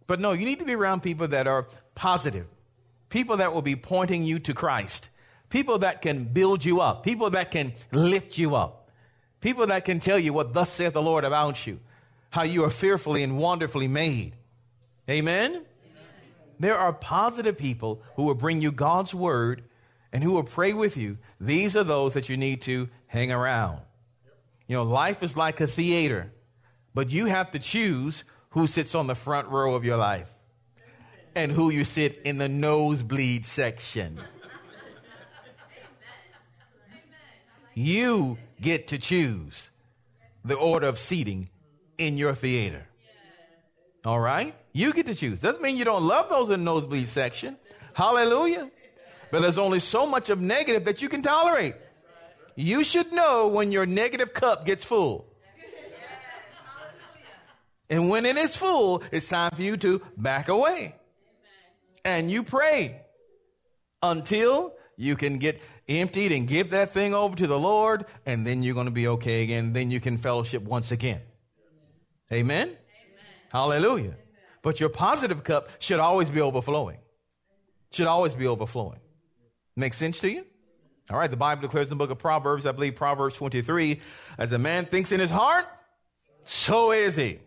But 0.06 0.22
no, 0.22 0.32
you 0.32 0.46
need 0.46 0.60
to 0.60 0.66
be 0.66 0.76
around 0.76 1.02
people 1.02 1.28
that 1.28 1.46
are 1.46 1.68
positive, 1.94 2.48
people 3.10 3.36
that 3.36 3.54
will 3.54 3.62
be 3.62 3.76
pointing 3.76 4.24
you 4.24 4.40
to 4.40 4.54
Christ, 4.54 5.10
people 5.50 5.80
that 5.80 6.02
can 6.02 6.24
build 6.24 6.64
you 6.64 6.80
up, 6.80 7.04
people 7.04 7.32
that 7.32 7.52
can 7.52 7.74
lift 7.92 8.38
you 8.38 8.56
up, 8.56 8.92
people 9.42 9.68
that 9.68 9.84
can 9.84 10.00
tell 10.00 10.18
you 10.18 10.32
what 10.32 10.54
thus 10.54 10.72
saith 10.72 10.94
the 10.94 11.02
Lord 11.02 11.26
about 11.26 11.68
you, 11.68 11.82
how 12.30 12.44
you 12.44 12.64
are 12.64 12.70
fearfully 12.70 13.24
and 13.24 13.38
wonderfully 13.38 13.90
made. 13.90 14.37
Amen? 15.10 15.52
Amen? 15.52 15.66
There 16.60 16.78
are 16.78 16.92
positive 16.94 17.58
people 17.58 18.02
who 18.16 18.24
will 18.24 18.36
bring 18.36 18.62
you 18.62 18.72
God's 18.72 19.14
word 19.14 19.64
and 20.12 20.24
who 20.24 20.34
will 20.34 20.44
pray 20.44 20.74
with 20.74 20.98
you. 20.98 21.18
These 21.40 21.76
are 21.76 21.84
those 21.84 22.14
that 22.14 22.30
you 22.30 22.38
need 22.38 22.62
to 22.64 22.90
hang 23.08 23.32
around. 23.32 23.82
You 24.68 24.76
know, 24.76 24.84
life 24.84 25.24
is 25.24 25.38
like 25.38 25.62
a 25.62 25.68
theater, 25.68 26.32
but 26.94 27.12
you 27.12 27.28
have 27.28 27.52
to 27.52 27.60
choose 27.60 28.24
who 28.50 28.68
sits 28.68 28.96
on 28.96 29.08
the 29.08 29.16
front 29.16 29.48
row 29.50 29.76
of 29.76 29.86
your 29.86 29.98
life 29.98 30.30
and 31.36 31.52
who 31.52 31.70
you 31.70 31.86
sit 31.86 32.20
in 32.26 32.38
the 32.38 32.50
nosebleed 32.50 33.46
section. 33.46 34.20
You 37.74 38.40
get 38.60 38.88
to 38.88 38.98
choose 38.98 39.70
the 40.44 40.56
order 40.56 40.88
of 40.88 40.98
seating 40.98 41.50
in 42.00 42.18
your 42.18 42.34
theater. 42.34 42.88
All 44.04 44.20
right? 44.20 44.56
You 44.78 44.94
get 44.94 45.08
to 45.08 45.16
choose. 45.16 45.42
Doesn't 45.42 45.64
mean 45.64 45.76
you 45.76 45.86
don't 45.86 46.06
love 46.06 46.30
those 46.30 46.52
in 46.52 46.60
the 46.60 46.66
nosebleed 46.66 47.08
section. 47.08 47.58
Hallelujah. 47.96 48.70
But 49.32 49.42
there's 49.42 49.58
only 49.58 49.80
so 49.80 50.06
much 50.06 50.30
of 50.30 50.40
negative 50.40 50.86
that 50.86 51.02
you 51.02 51.10
can 51.10 51.24
tolerate. 51.24 51.74
You 52.56 52.84
should 52.84 53.12
know 53.12 53.48
when 53.48 53.72
your 53.72 53.88
negative 53.88 54.36
cup 54.36 54.68
gets 54.68 54.84
full. 54.84 55.26
And 57.90 58.08
when 58.12 58.24
it 58.28 58.38
is 58.38 58.56
full, 58.56 59.02
it's 59.12 59.28
time 59.28 59.50
for 59.56 59.64
you 59.64 59.78
to 59.78 60.00
back 60.16 60.48
away. 60.48 60.94
And 62.06 62.30
you 62.30 62.44
pray 62.44 63.02
until 64.04 64.74
you 64.96 65.16
can 65.16 65.40
get 65.40 65.60
emptied 65.90 66.32
and 66.32 66.48
give 66.48 66.70
that 66.70 66.94
thing 66.94 67.16
over 67.16 67.36
to 67.36 67.48
the 67.48 67.58
Lord, 67.58 68.06
and 68.28 68.46
then 68.46 68.62
you're 68.62 68.76
going 68.76 68.86
to 68.86 68.94
be 68.94 69.08
okay 69.08 69.42
again. 69.42 69.74
Then 69.74 69.90
you 69.90 70.00
can 70.00 70.20
fellowship 70.20 70.62
once 70.62 70.92
again. 70.92 71.22
Amen? 72.32 72.68
Amen. 72.68 72.78
Hallelujah. 73.52 74.14
But 74.68 74.82
your 74.82 74.90
positive 74.90 75.46
cup 75.46 75.70
should 75.80 76.02
always 76.02 76.30
be 76.30 76.42
overflowing. 76.42 76.98
Should 77.90 78.08
always 78.08 78.36
be 78.36 78.48
overflowing. 78.48 79.00
Make 79.78 79.94
sense 79.94 80.20
to 80.20 80.30
you? 80.30 80.46
All 81.10 81.18
right, 81.18 81.32
the 81.32 81.38
Bible 81.38 81.62
declares 81.62 81.86
in 81.86 81.92
the 81.92 81.96
book 81.96 82.12
of 82.12 82.18
Proverbs, 82.18 82.66
I 82.66 82.74
believe 82.74 82.98
Proverbs 82.98 83.38
23, 83.38 84.02
as 84.38 84.52
a 84.52 84.60
man 84.60 84.86
thinks 84.86 85.14
in 85.14 85.22
his 85.22 85.30
heart, 85.30 85.68
so 86.44 86.92
is 86.92 87.16
he. 87.16 87.40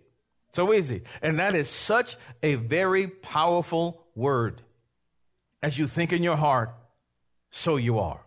So 0.53 0.73
is 0.73 0.89
he. 0.89 1.03
And 1.21 1.39
that 1.41 1.55
is 1.55 1.69
such 1.69 2.17
a 2.43 2.55
very 2.55 3.09
powerful 3.09 4.03
word. 4.15 4.63
As 5.63 5.77
you 5.77 5.89
think 5.89 6.15
in 6.15 6.23
your 6.23 6.37
heart, 6.37 6.75
so 7.51 7.77
you 7.77 7.99
are. 7.99 8.23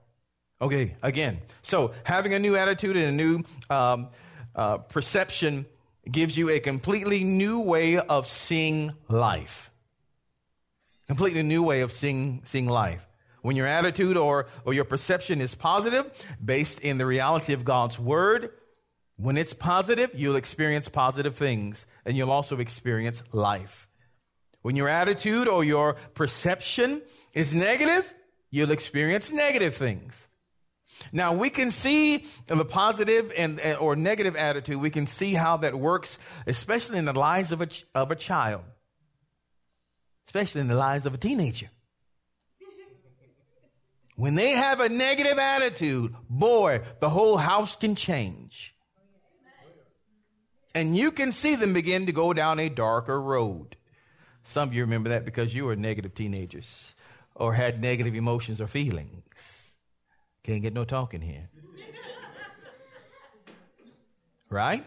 Okay, 0.61 0.93
again. 1.01 1.39
So 1.63 1.93
having 2.03 2.35
a 2.35 2.37
new 2.37 2.55
attitude 2.55 2.95
and 2.95 3.07
a 3.07 3.11
new 3.11 3.43
um, 3.71 4.09
uh, 4.55 4.77
perception 4.77 5.65
gives 6.09 6.37
you 6.37 6.49
a 6.49 6.59
completely 6.59 7.23
new 7.23 7.61
way 7.61 7.97
of 7.97 8.27
seeing 8.27 8.93
life. 9.07 9.71
Completely 11.07 11.43
new 11.43 11.63
way 11.63 11.81
of 11.81 11.91
seeing, 11.91 12.41
seeing 12.45 12.67
life. 12.67 13.07
When 13.41 13.55
your 13.55 13.67
attitude 13.67 14.15
or, 14.15 14.47
or 14.65 14.73
your 14.73 14.85
perception 14.85 15.41
is 15.41 15.53
positive, 15.53 16.05
based 16.43 16.79
in 16.79 16.97
the 16.97 17.05
reality 17.05 17.53
of 17.53 17.65
God's 17.65 17.99
word, 17.99 18.51
when 19.17 19.37
it's 19.37 19.53
positive, 19.53 20.11
you'll 20.15 20.37
experience 20.37 20.89
positive 20.89 21.35
things 21.35 21.85
and 22.05 22.17
you'll 22.17 22.31
also 22.31 22.57
experience 22.59 23.21
life. 23.31 23.87
When 24.61 24.75
your 24.75 24.87
attitude 24.87 25.47
or 25.47 25.63
your 25.63 25.95
perception 26.13 27.01
is 27.33 27.53
negative, 27.53 28.13
you'll 28.49 28.71
experience 28.71 29.31
negative 29.31 29.75
things. 29.75 30.15
Now 31.11 31.33
we 31.33 31.49
can 31.49 31.71
see 31.71 32.25
the 32.47 32.65
positive 32.65 33.33
and 33.35 33.59
eh, 33.61 33.75
or 33.75 33.95
negative 33.95 34.35
attitude. 34.35 34.77
We 34.77 34.89
can 34.89 35.07
see 35.07 35.33
how 35.33 35.57
that 35.57 35.75
works, 35.77 36.17
especially 36.47 36.97
in 36.97 37.05
the 37.05 37.13
lives 37.13 37.51
of 37.51 37.61
a 37.61 37.67
of 37.93 38.11
a 38.11 38.15
child, 38.15 38.63
especially 40.27 40.61
in 40.61 40.67
the 40.67 40.75
lives 40.75 41.05
of 41.05 41.13
a 41.13 41.17
teenager. 41.17 41.69
When 44.15 44.35
they 44.35 44.51
have 44.51 44.79
a 44.79 44.89
negative 44.89 45.39
attitude, 45.39 46.13
boy, 46.29 46.81
the 46.99 47.09
whole 47.09 47.37
house 47.37 47.75
can 47.75 47.95
change. 47.95 48.75
And 50.75 50.97
you 50.97 51.11
can 51.11 51.31
see 51.33 51.55
them 51.55 51.73
begin 51.73 52.07
to 52.07 52.11
go 52.11 52.33
down 52.33 52.59
a 52.59 52.69
darker 52.69 53.19
road. 53.21 53.75
Some 54.43 54.69
of 54.69 54.73
you 54.73 54.81
remember 54.81 55.09
that 55.09 55.25
because 55.25 55.53
you 55.53 55.65
were 55.65 55.75
negative 55.75 56.13
teenagers 56.13 56.95
or 57.35 57.53
had 57.53 57.81
negative 57.81 58.15
emotions 58.15 58.59
or 58.59 58.67
feelings. 58.67 59.22
Can't 60.43 60.61
get 60.61 60.73
no 60.73 60.83
talking 60.83 61.21
here. 61.21 61.49
right? 64.49 64.85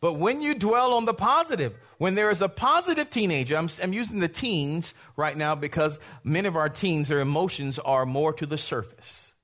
But 0.00 0.14
when 0.14 0.40
you 0.40 0.54
dwell 0.54 0.94
on 0.94 1.04
the 1.04 1.14
positive, 1.14 1.74
when 1.98 2.14
there 2.14 2.30
is 2.30 2.40
a 2.40 2.48
positive 2.48 3.10
teenager, 3.10 3.56
I'm, 3.56 3.68
I'm, 3.82 3.92
using 3.92 4.20
the 4.20 4.28
teens 4.28 4.94
right 5.16 5.36
now 5.36 5.54
because 5.54 5.98
many 6.22 6.46
of 6.46 6.56
our 6.56 6.68
teens, 6.68 7.08
their 7.08 7.20
emotions 7.20 7.78
are 7.78 8.06
more 8.06 8.32
to 8.34 8.46
the 8.46 8.58
surface. 8.58 9.34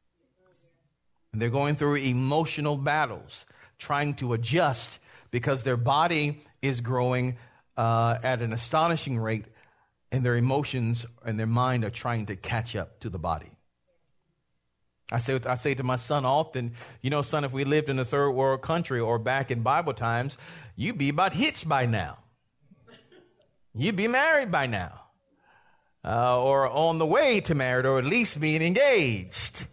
And 1.33 1.43
they're 1.43 1.51
going 1.51 1.75
through 1.75 1.97
emotional 1.97 2.77
battles. 2.77 3.45
trying 3.79 4.15
to 4.15 4.33
adjust 4.33 5.01
because 5.33 5.65
their 5.65 5.77
body 5.77 6.45
is 6.63 6.81
growing 6.81 7.37
uh, 7.77 8.19
at 8.23 8.41
an 8.41 8.53
astonishing 8.53 9.19
rate, 9.19 9.47
and 10.13 10.25
their 10.25 10.37
emotions 10.37 11.05
and 11.25 11.39
their 11.39 11.49
mind 11.49 11.85
are 11.85 11.91
trying 11.91 12.27
to 12.27 12.37
catch 12.37 12.77
up 12.77 13.01
to 13.01 13.11
the 13.11 13.19
body. 13.19 13.54
I 15.13 15.19
say, 15.19 15.39
I 15.47 15.55
say 15.57 15.75
to 15.75 15.83
my 15.83 15.97
son 15.97 16.25
often, 16.25 16.73
you 17.03 17.11
know, 17.11 17.23
son, 17.23 17.45
if 17.45 17.53
we 17.53 17.65
lived 17.65 17.89
in 17.89 17.99
a 17.99 18.05
third 18.05 18.31
world 18.31 18.63
country 18.63 19.01
or 19.01 19.19
back 19.19 19.51
in 19.51 19.63
Bible 19.63 19.93
times, 19.93 20.39
you'd 20.77 20.99
be 20.99 21.11
about 21.11 21.35
hitched 21.35 21.69
by 21.69 21.87
now. 21.87 22.19
You'd 23.75 23.97
be 23.97 24.09
married 24.09 24.51
by 24.51 24.67
now. 24.67 25.01
Uh, 26.05 26.43
or 26.43 26.69
on 26.69 26.99
the 26.99 27.07
way 27.07 27.41
to 27.41 27.55
married, 27.55 27.87
or 27.87 27.99
at 27.99 28.05
least 28.05 28.39
being 28.39 28.63
engaged. 28.63 29.67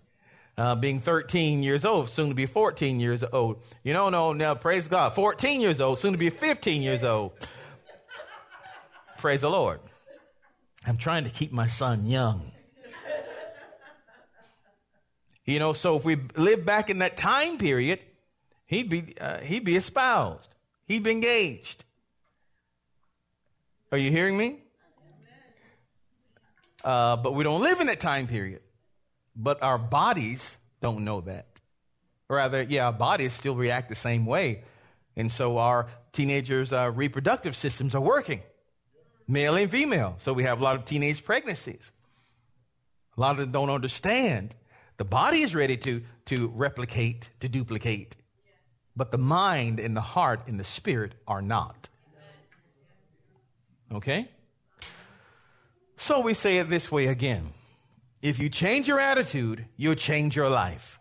Uh, 0.57 0.75
being 0.75 0.99
13 0.99 1.63
years 1.63 1.85
old, 1.85 2.09
soon 2.09 2.29
to 2.29 2.35
be 2.35 2.45
14 2.45 2.99
years 2.99 3.23
old. 3.33 3.63
You 3.83 3.93
know, 3.93 4.09
no, 4.09 4.33
now 4.33 4.53
praise 4.55 4.87
God. 4.87 5.15
14 5.15 5.59
years 5.61 5.81
old, 5.81 5.99
soon 5.99 6.11
to 6.11 6.17
be 6.17 6.29
15 6.29 6.81
years 6.81 7.03
old. 7.03 7.31
praise 9.17 9.41
the 9.41 9.49
Lord. 9.49 9.79
I'm 10.85 10.97
trying 10.97 11.23
to 11.23 11.29
keep 11.29 11.51
my 11.51 11.67
son 11.67 12.05
young. 12.05 12.51
You 15.45 15.59
know, 15.59 15.73
so 15.73 15.97
if 15.97 16.05
we 16.05 16.17
live 16.35 16.65
back 16.65 16.89
in 16.89 16.99
that 16.99 17.17
time 17.17 17.57
period, 17.57 17.99
he'd 18.65 18.89
be 18.89 19.15
uh, 19.19 19.39
he'd 19.39 19.65
be 19.65 19.75
espoused. 19.75 20.53
He'd 20.85 21.03
be 21.03 21.11
engaged. 21.11 21.83
Are 23.91 23.97
you 23.97 24.11
hearing 24.11 24.37
me? 24.37 24.59
Uh, 26.83 27.15
but 27.17 27.33
we 27.35 27.43
don't 27.43 27.61
live 27.61 27.79
in 27.79 27.87
that 27.87 27.99
time 27.99 28.27
period. 28.27 28.61
But 29.35 29.61
our 29.63 29.77
bodies 29.77 30.57
don't 30.81 31.03
know 31.05 31.21
that. 31.21 31.47
Rather, 32.27 32.63
yeah, 32.63 32.85
our 32.85 32.93
bodies 32.93 33.33
still 33.33 33.55
react 33.55 33.89
the 33.89 33.95
same 33.95 34.25
way. 34.25 34.63
And 35.15 35.31
so 35.31 35.57
our 35.57 35.87
teenagers' 36.13 36.71
uh, 36.71 36.91
reproductive 36.93 37.55
systems 37.55 37.93
are 37.93 38.01
working, 38.01 38.41
male 39.27 39.55
and 39.55 39.69
female. 39.69 40.15
So 40.19 40.33
we 40.33 40.43
have 40.43 40.61
a 40.61 40.63
lot 40.63 40.75
of 40.75 40.85
teenage 40.85 41.23
pregnancies. 41.23 41.91
A 43.17 43.21
lot 43.21 43.31
of 43.31 43.37
them 43.37 43.51
don't 43.51 43.69
understand 43.69 44.55
the 45.01 45.05
body 45.05 45.41
is 45.41 45.55
ready 45.55 45.77
to, 45.77 46.03
to 46.25 46.49
replicate, 46.49 47.31
to 47.39 47.49
duplicate, 47.49 48.15
but 48.95 49.09
the 49.09 49.17
mind 49.17 49.79
and 49.79 49.97
the 49.97 50.01
heart 50.01 50.41
and 50.45 50.59
the 50.59 50.63
spirit 50.63 51.15
are 51.27 51.41
not. 51.41 51.89
Okay? 53.91 54.29
So 55.97 56.19
we 56.19 56.35
say 56.35 56.59
it 56.59 56.69
this 56.69 56.91
way 56.91 57.07
again. 57.07 57.49
If 58.21 58.37
you 58.37 58.47
change 58.47 58.87
your 58.87 58.99
attitude, 58.99 59.65
you'll 59.75 59.95
change 59.95 60.35
your 60.35 60.49
life. 60.49 60.99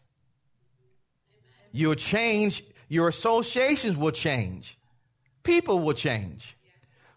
You'll 1.71 1.95
change, 1.95 2.64
your 2.88 3.07
associations 3.07 3.99
will 3.99 4.12
change. 4.12 4.78
People 5.42 5.80
will 5.80 5.92
change. 5.92 6.57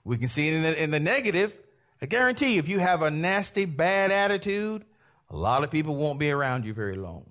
We 0.03 0.17
can 0.17 0.27
see 0.27 0.49
it 0.49 0.55
in 0.55 0.63
the, 0.63 0.83
in 0.83 0.91
the 0.91 0.99
negative. 0.99 1.57
I 2.01 2.07
guarantee 2.07 2.55
you, 2.55 2.59
if 2.59 2.67
you 2.67 2.79
have 2.79 3.01
a 3.03 3.09
nasty, 3.09 3.63
bad 3.63 4.11
attitude, 4.11 4.83
a 5.33 5.35
lot 5.35 5.63
of 5.63 5.71
people 5.71 5.95
won't 5.95 6.19
be 6.19 6.29
around 6.29 6.63
you 6.63 6.73
very 6.73 6.93
long. 6.93 7.25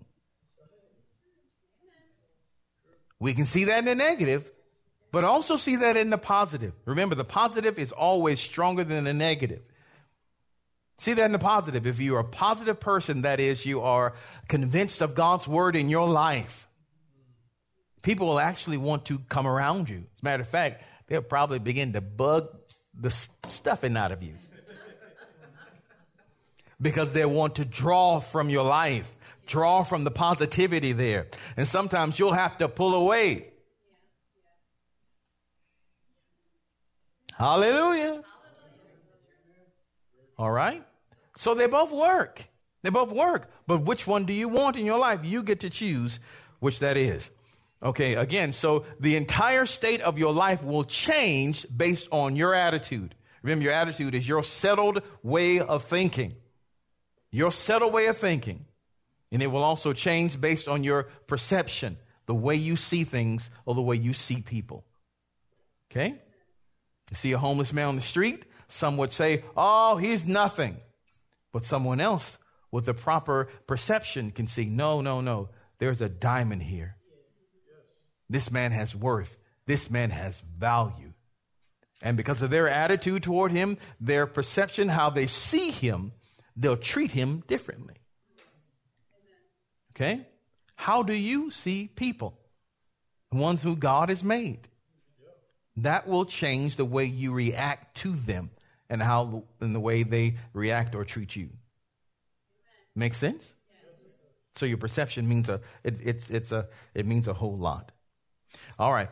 We 3.20 3.32
can 3.32 3.46
see 3.46 3.64
that 3.64 3.78
in 3.78 3.84
the 3.84 3.94
negative, 3.94 4.50
but 5.12 5.22
also 5.22 5.56
see 5.56 5.76
that 5.76 5.96
in 5.96 6.10
the 6.10 6.18
positive. 6.18 6.72
Remember, 6.84 7.14
the 7.14 7.24
positive 7.24 7.78
is 7.78 7.92
always 7.92 8.40
stronger 8.40 8.82
than 8.82 9.04
the 9.04 9.14
negative. 9.14 9.62
See 10.98 11.12
that 11.12 11.24
in 11.24 11.30
the 11.30 11.38
positive. 11.38 11.86
If 11.86 12.00
you're 12.00 12.18
a 12.18 12.24
positive 12.24 12.80
person, 12.80 13.22
that 13.22 13.38
is, 13.38 13.64
you 13.64 13.82
are 13.82 14.14
convinced 14.48 15.00
of 15.00 15.14
God's 15.14 15.46
word 15.46 15.76
in 15.76 15.88
your 15.88 16.08
life, 16.08 16.66
people 18.02 18.26
will 18.26 18.40
actually 18.40 18.78
want 18.78 19.04
to 19.06 19.20
come 19.28 19.46
around 19.46 19.88
you. 19.88 19.98
As 20.16 20.22
a 20.22 20.24
matter 20.24 20.42
of 20.42 20.48
fact, 20.48 20.82
they'll 21.06 21.22
probably 21.22 21.60
begin 21.60 21.92
to 21.92 22.00
bug 22.00 22.48
the 22.92 23.10
stuffing 23.48 23.96
out 23.96 24.10
of 24.10 24.24
you 24.24 24.34
because 26.82 27.12
they 27.12 27.24
want 27.24 27.54
to 27.56 27.64
draw 27.64 28.18
from 28.18 28.50
your 28.50 28.64
life, 28.64 29.14
draw 29.46 29.84
from 29.84 30.04
the 30.04 30.10
positivity 30.10 30.92
there. 30.92 31.28
And 31.56 31.66
sometimes 31.68 32.18
you'll 32.18 32.32
have 32.32 32.58
to 32.58 32.68
pull 32.68 32.94
away. 32.94 33.46
Hallelujah. 37.38 38.22
All 40.36 40.50
right. 40.50 40.82
So 41.36 41.54
they 41.54 41.66
both 41.66 41.92
work. 41.92 42.44
They 42.82 42.90
both 42.90 43.12
work. 43.12 43.50
But 43.66 43.82
which 43.82 44.06
one 44.06 44.24
do 44.24 44.32
you 44.32 44.48
want 44.48 44.76
in 44.76 44.84
your 44.84 44.98
life? 44.98 45.20
You 45.22 45.42
get 45.42 45.60
to 45.60 45.70
choose 45.70 46.18
which 46.58 46.80
that 46.80 46.96
is. 46.96 47.30
Okay, 47.82 48.14
again, 48.14 48.52
so 48.52 48.84
the 49.00 49.16
entire 49.16 49.66
state 49.66 50.00
of 50.02 50.16
your 50.16 50.32
life 50.32 50.62
will 50.62 50.84
change 50.84 51.66
based 51.74 52.06
on 52.12 52.36
your 52.36 52.54
attitude. 52.54 53.16
Remember, 53.42 53.64
your 53.64 53.72
attitude 53.72 54.14
is 54.14 54.28
your 54.28 54.44
settled 54.44 55.02
way 55.24 55.58
of 55.58 55.82
thinking 55.82 56.36
your 57.32 57.50
settled 57.50 57.92
way 57.92 58.06
of 58.06 58.18
thinking, 58.18 58.66
and 59.32 59.42
it 59.42 59.48
will 59.48 59.64
also 59.64 59.92
change 59.92 60.40
based 60.40 60.68
on 60.68 60.84
your 60.84 61.04
perception, 61.26 61.96
the 62.26 62.34
way 62.34 62.54
you 62.54 62.76
see 62.76 63.02
things 63.02 63.50
or 63.64 63.74
the 63.74 63.82
way 63.82 63.96
you 63.96 64.12
see 64.12 64.42
people. 64.42 64.84
Okay? 65.90 66.20
You 67.10 67.16
see 67.16 67.32
a 67.32 67.38
homeless 67.38 67.72
man 67.72 67.88
on 67.88 67.96
the 67.96 68.02
street, 68.02 68.44
some 68.68 68.96
would 68.98 69.12
say, 69.12 69.44
oh, 69.56 69.96
he's 69.96 70.24
nothing. 70.24 70.76
But 71.52 71.64
someone 71.64 72.00
else 72.00 72.38
with 72.70 72.86
the 72.86 72.94
proper 72.94 73.48
perception 73.66 74.30
can 74.30 74.46
see, 74.46 74.66
no, 74.66 75.00
no, 75.00 75.20
no, 75.20 75.48
there's 75.78 76.00
a 76.00 76.08
diamond 76.08 76.62
here. 76.62 76.96
This 78.30 78.50
man 78.50 78.72
has 78.72 78.94
worth. 78.94 79.36
This 79.66 79.90
man 79.90 80.10
has 80.10 80.40
value. 80.58 81.12
And 82.00 82.16
because 82.16 82.40
of 82.40 82.50
their 82.50 82.68
attitude 82.68 83.22
toward 83.22 83.52
him, 83.52 83.78
their 84.00 84.26
perception, 84.26 84.88
how 84.88 85.10
they 85.10 85.26
see 85.26 85.70
him, 85.70 86.12
they'll 86.56 86.76
treat 86.76 87.12
him 87.12 87.42
differently. 87.46 87.94
Okay? 89.94 90.26
How 90.76 91.02
do 91.02 91.14
you 91.14 91.50
see 91.50 91.88
people? 91.94 92.38
The 93.30 93.38
ones 93.38 93.62
who 93.62 93.76
God 93.76 94.08
has 94.08 94.24
made. 94.24 94.68
That 95.76 96.06
will 96.06 96.24
change 96.24 96.76
the 96.76 96.84
way 96.84 97.04
you 97.04 97.32
react 97.32 97.96
to 97.98 98.12
them 98.12 98.50
and 98.90 99.02
how 99.02 99.44
in 99.60 99.72
the 99.72 99.80
way 99.80 100.02
they 100.02 100.36
react 100.52 100.94
or 100.94 101.04
treat 101.04 101.34
you. 101.34 101.50
Make 102.94 103.14
sense? 103.14 103.54
So 104.54 104.66
your 104.66 104.76
perception 104.76 105.26
means 105.26 105.48
a 105.48 105.62
it, 105.82 105.96
it's 106.02 106.28
it's 106.28 106.52
a 106.52 106.68
it 106.94 107.06
means 107.06 107.26
a 107.26 107.32
whole 107.32 107.56
lot. 107.56 107.90
All 108.78 108.92
right. 108.92 109.08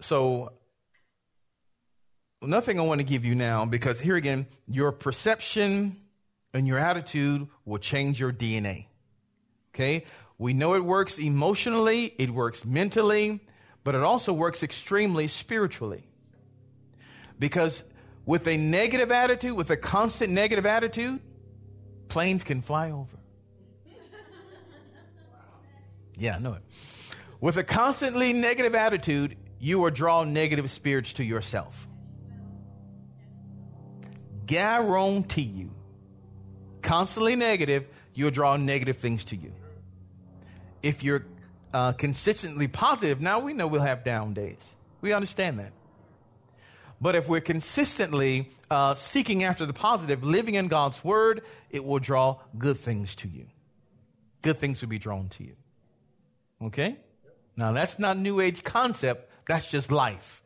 So 0.00 0.52
nothing 2.40 2.78
I 2.78 2.84
want 2.84 3.00
to 3.00 3.06
give 3.06 3.24
you 3.24 3.34
now 3.34 3.64
because 3.64 4.00
here 4.00 4.14
again, 4.14 4.46
your 4.68 4.92
perception 4.92 5.96
and 6.52 6.66
your 6.66 6.78
attitude 6.78 7.48
will 7.64 7.78
change 7.78 8.18
your 8.18 8.32
DNA. 8.32 8.86
Okay? 9.74 10.06
We 10.38 10.54
know 10.54 10.74
it 10.74 10.84
works 10.84 11.18
emotionally, 11.18 12.14
it 12.18 12.30
works 12.30 12.64
mentally, 12.64 13.40
but 13.84 13.94
it 13.94 14.02
also 14.02 14.32
works 14.32 14.62
extremely 14.62 15.28
spiritually. 15.28 16.08
Because 17.38 17.84
with 18.24 18.46
a 18.48 18.56
negative 18.56 19.12
attitude, 19.12 19.52
with 19.52 19.70
a 19.70 19.76
constant 19.76 20.32
negative 20.32 20.66
attitude, 20.66 21.20
planes 22.08 22.42
can 22.42 22.60
fly 22.62 22.90
over. 22.90 23.18
Yeah, 26.18 26.36
I 26.36 26.38
know 26.38 26.54
it. 26.54 26.62
With 27.42 27.58
a 27.58 27.62
constantly 27.62 28.32
negative 28.32 28.74
attitude, 28.74 29.36
you 29.60 29.78
will 29.80 29.90
draw 29.90 30.24
negative 30.24 30.70
spirits 30.70 31.12
to 31.14 31.24
yourself. 31.24 31.86
Guarantee 34.46 35.42
you 35.42 35.75
constantly 36.86 37.36
negative, 37.36 37.88
you'll 38.14 38.30
draw 38.30 38.56
negative 38.56 38.96
things 38.96 39.24
to 39.26 39.36
you. 39.36 39.52
If 40.82 41.02
you're 41.02 41.26
uh, 41.74 41.92
consistently 41.92 42.68
positive, 42.68 43.20
now 43.20 43.40
we 43.40 43.52
know 43.52 43.66
we'll 43.66 43.82
have 43.82 44.04
down 44.04 44.32
days. 44.32 44.74
We 45.00 45.12
understand 45.12 45.58
that. 45.58 45.72
But 47.00 47.14
if 47.14 47.28
we're 47.28 47.42
consistently 47.42 48.48
uh, 48.70 48.94
seeking 48.94 49.44
after 49.44 49.66
the 49.66 49.72
positive, 49.72 50.22
living 50.24 50.54
in 50.54 50.68
God's 50.68 51.02
word, 51.04 51.42
it 51.70 51.84
will 51.84 51.98
draw 51.98 52.38
good 52.56 52.78
things 52.78 53.14
to 53.16 53.28
you. 53.28 53.46
Good 54.40 54.58
things 54.58 54.80
will 54.80 54.88
be 54.88 54.98
drawn 54.98 55.28
to 55.30 55.44
you. 55.44 55.56
Okay? 56.62 56.96
Now 57.56 57.72
that's 57.72 57.98
not 57.98 58.16
new 58.16 58.40
age 58.40 58.62
concept. 58.62 59.30
That's 59.46 59.70
just 59.70 59.90
life. 59.90 60.40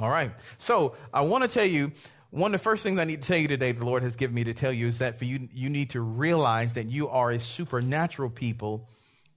All 0.00 0.10
right. 0.10 0.32
So 0.58 0.96
I 1.12 1.20
want 1.20 1.44
to 1.44 1.48
tell 1.48 1.66
you 1.66 1.92
one 2.32 2.54
of 2.54 2.60
the 2.60 2.64
first 2.64 2.82
things 2.82 2.98
I 2.98 3.04
need 3.04 3.22
to 3.22 3.28
tell 3.28 3.36
you 3.36 3.46
today, 3.46 3.72
the 3.72 3.84
Lord 3.84 4.02
has 4.02 4.16
given 4.16 4.34
me 4.34 4.44
to 4.44 4.54
tell 4.54 4.72
you, 4.72 4.88
is 4.88 4.98
that 4.98 5.18
for 5.18 5.26
you, 5.26 5.48
you 5.52 5.68
need 5.68 5.90
to 5.90 6.00
realize 6.00 6.74
that 6.74 6.86
you 6.86 7.08
are 7.10 7.30
a 7.30 7.38
supernatural 7.38 8.30
people 8.30 8.88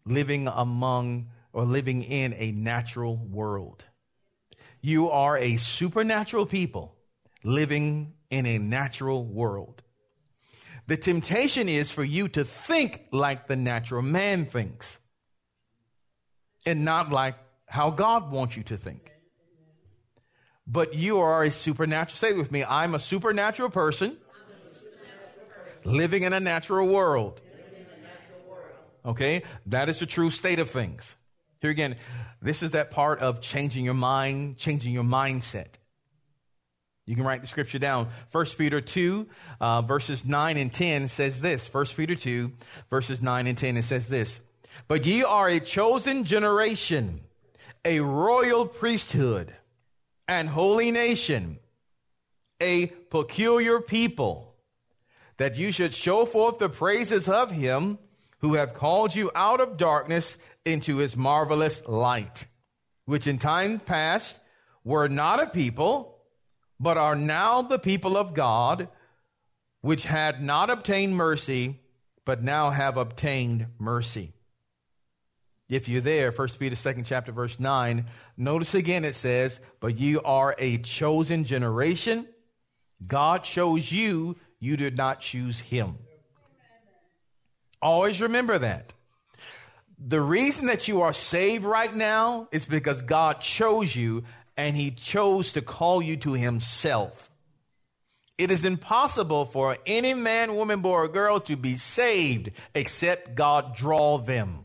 living 0.06 0.48
among 0.48 1.28
or 1.52 1.66
living 1.66 2.04
in 2.04 2.34
a 2.38 2.54
natural 2.54 3.18
world. 3.18 3.84
You 4.82 5.10
are 5.10 5.38
a 5.38 5.58
supernatural 5.58 6.46
people 6.46 6.96
living 7.44 8.14
in 8.30 8.46
a 8.46 8.60
natural 8.60 9.26
world. 9.26 9.84
The 10.88 10.96
temptation 10.96 11.68
is 11.68 11.92
for 11.92 12.04
you 12.04 12.30
to 12.30 12.46
think 12.46 13.08
like 13.12 13.48
the 13.48 13.58
natural 13.58 14.04
man 14.04 14.46
thinks. 14.46 15.00
and 16.66 16.84
not 16.84 17.12
like 17.12 17.36
how 17.68 17.92
God 17.92 18.32
wants 18.32 18.58
you 18.58 18.64
to 18.64 18.78
think. 18.78 19.12
But 20.68 20.94
you 20.96 21.20
are 21.20 21.44
a 21.44 21.52
supernatural. 21.52 22.18
Say 22.18 22.34
with 22.34 22.52
me, 22.52 22.64
I'm 22.64 22.96
a 22.96 23.00
supernatural 23.00 23.70
person, 23.70 24.18
living 25.84 26.24
in 26.24 26.34
a 26.34 26.40
natural 26.40 26.88
world. 26.88 27.42
Okay? 29.06 29.44
That 29.68 29.90
is 29.90 30.00
the 30.00 30.06
true 30.06 30.32
state 30.32 30.60
of 30.60 30.70
things. 30.70 31.16
Here 31.62 31.70
again, 31.70 31.96
this 32.42 32.64
is 32.64 32.72
that 32.72 32.92
part 32.92 33.20
of 33.20 33.42
changing 33.42 33.86
your 33.86 33.94
mind, 33.94 34.58
changing 34.58 34.94
your 34.94 35.04
mindset. 35.04 35.68
You 37.06 37.16
can 37.16 37.24
write 37.24 37.42
the 37.42 37.48
scripture 37.48 37.78
down. 37.78 38.10
1 38.32 38.46
Peter 38.58 38.82
2, 38.82 39.28
uh, 39.62 39.82
verses 39.84 40.26
9 40.26 40.58
and 40.58 40.74
10 40.74 41.08
says 41.08 41.40
this. 41.40 41.72
1 41.72 41.86
Peter 41.96 42.16
2, 42.16 42.52
verses 42.90 43.22
9 43.22 43.48
and 43.48 43.58
10, 43.58 43.78
it 43.78 43.84
says 43.84 44.08
this. 44.08 44.42
But 44.88 45.06
ye 45.06 45.24
are 45.24 45.48
a 45.48 45.60
chosen 45.60 46.24
generation, 46.24 47.22
a 47.84 48.00
royal 48.00 48.66
priesthood, 48.66 49.54
and 50.28 50.50
holy 50.50 50.92
nation, 50.92 51.60
a 52.62 52.88
peculiar 52.88 53.80
people, 53.80 54.56
that 55.38 55.58
you 55.58 55.72
should 55.72 55.94
show 55.94 56.26
forth 56.26 56.60
the 56.60 56.70
praises 56.70 57.28
of 57.28 57.52
him 57.52 57.98
who 58.40 58.54
have 58.54 58.74
called 58.74 59.16
you 59.16 59.32
out 59.36 59.60
of 59.60 59.78
darkness 59.78 60.38
into 60.66 60.98
his 60.98 61.18
marvelous 61.18 61.82
light, 61.88 62.46
which 63.06 63.28
in 63.28 63.38
time 63.38 63.80
past 63.80 64.40
were 64.84 65.08
not 65.08 65.42
a 65.42 65.48
people, 65.48 66.20
but 66.80 66.98
are 66.98 67.16
now 67.16 67.62
the 67.62 67.80
people 67.80 68.18
of 68.18 68.34
God, 68.34 68.88
which 69.82 70.04
had 70.04 70.44
not 70.44 70.70
obtained 70.70 71.16
mercy, 71.16 71.80
but 72.24 72.44
now 72.44 72.70
have 72.70 72.98
obtained 72.98 73.68
mercy. 73.80 74.35
If 75.68 75.90
you're 75.90 76.02
there, 76.02 76.32
1 76.32 76.48
Peter 76.60 76.76
2nd 76.76 77.06
chapter 77.06 77.32
verse 77.32 77.60
9, 77.60 78.06
notice 78.38 78.76
again 78.76 79.04
it 79.04 79.16
says, 79.16 79.60
But 79.80 80.00
you 80.00 80.22
are 80.22 80.56
a 80.60 80.78
chosen 80.78 81.44
generation. 81.44 82.28
God 83.06 83.44
chose 83.44 83.92
you, 83.92 84.38
you 84.60 84.78
did 84.78 84.98
not 84.98 85.22
choose 85.22 85.60
him. 85.60 85.98
Always 87.82 88.22
remember 88.22 88.58
that. 88.60 88.94
The 89.98 90.22
reason 90.22 90.68
that 90.68 90.88
you 90.88 91.02
are 91.02 91.14
saved 91.14 91.64
right 91.64 91.94
now 91.94 92.48
is 92.52 92.66
because 92.66 93.02
God 93.02 93.42
chose 93.42 93.96
you 93.96 94.24
and 94.58 94.76
he 94.76 94.92
chose 94.92 95.54
to 95.54 95.62
call 95.62 96.02
you 96.02 96.18
to 96.18 96.34
himself. 96.34 97.30
It 98.38 98.52
is 98.52 98.66
impossible 98.66 99.46
for 99.46 99.78
any 99.86 100.14
man, 100.14 100.56
woman, 100.56 100.82
boy, 100.82 100.92
or 100.92 101.08
girl 101.08 101.40
to 101.42 101.56
be 101.56 101.76
saved 101.76 102.52
except 102.74 103.36
God 103.36 103.76
draw 103.76 104.18
them. 104.18 104.65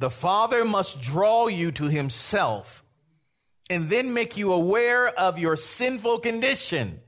The 0.00 0.08
Father 0.08 0.64
must 0.64 1.02
draw 1.02 1.48
you 1.48 1.72
to 1.72 1.84
himself 1.84 2.82
and 3.68 3.90
then 3.90 4.14
make 4.14 4.38
you 4.38 4.50
aware 4.50 5.08
of 5.08 5.38
your 5.38 5.56
sinful 5.56 6.20
condition. 6.20 7.00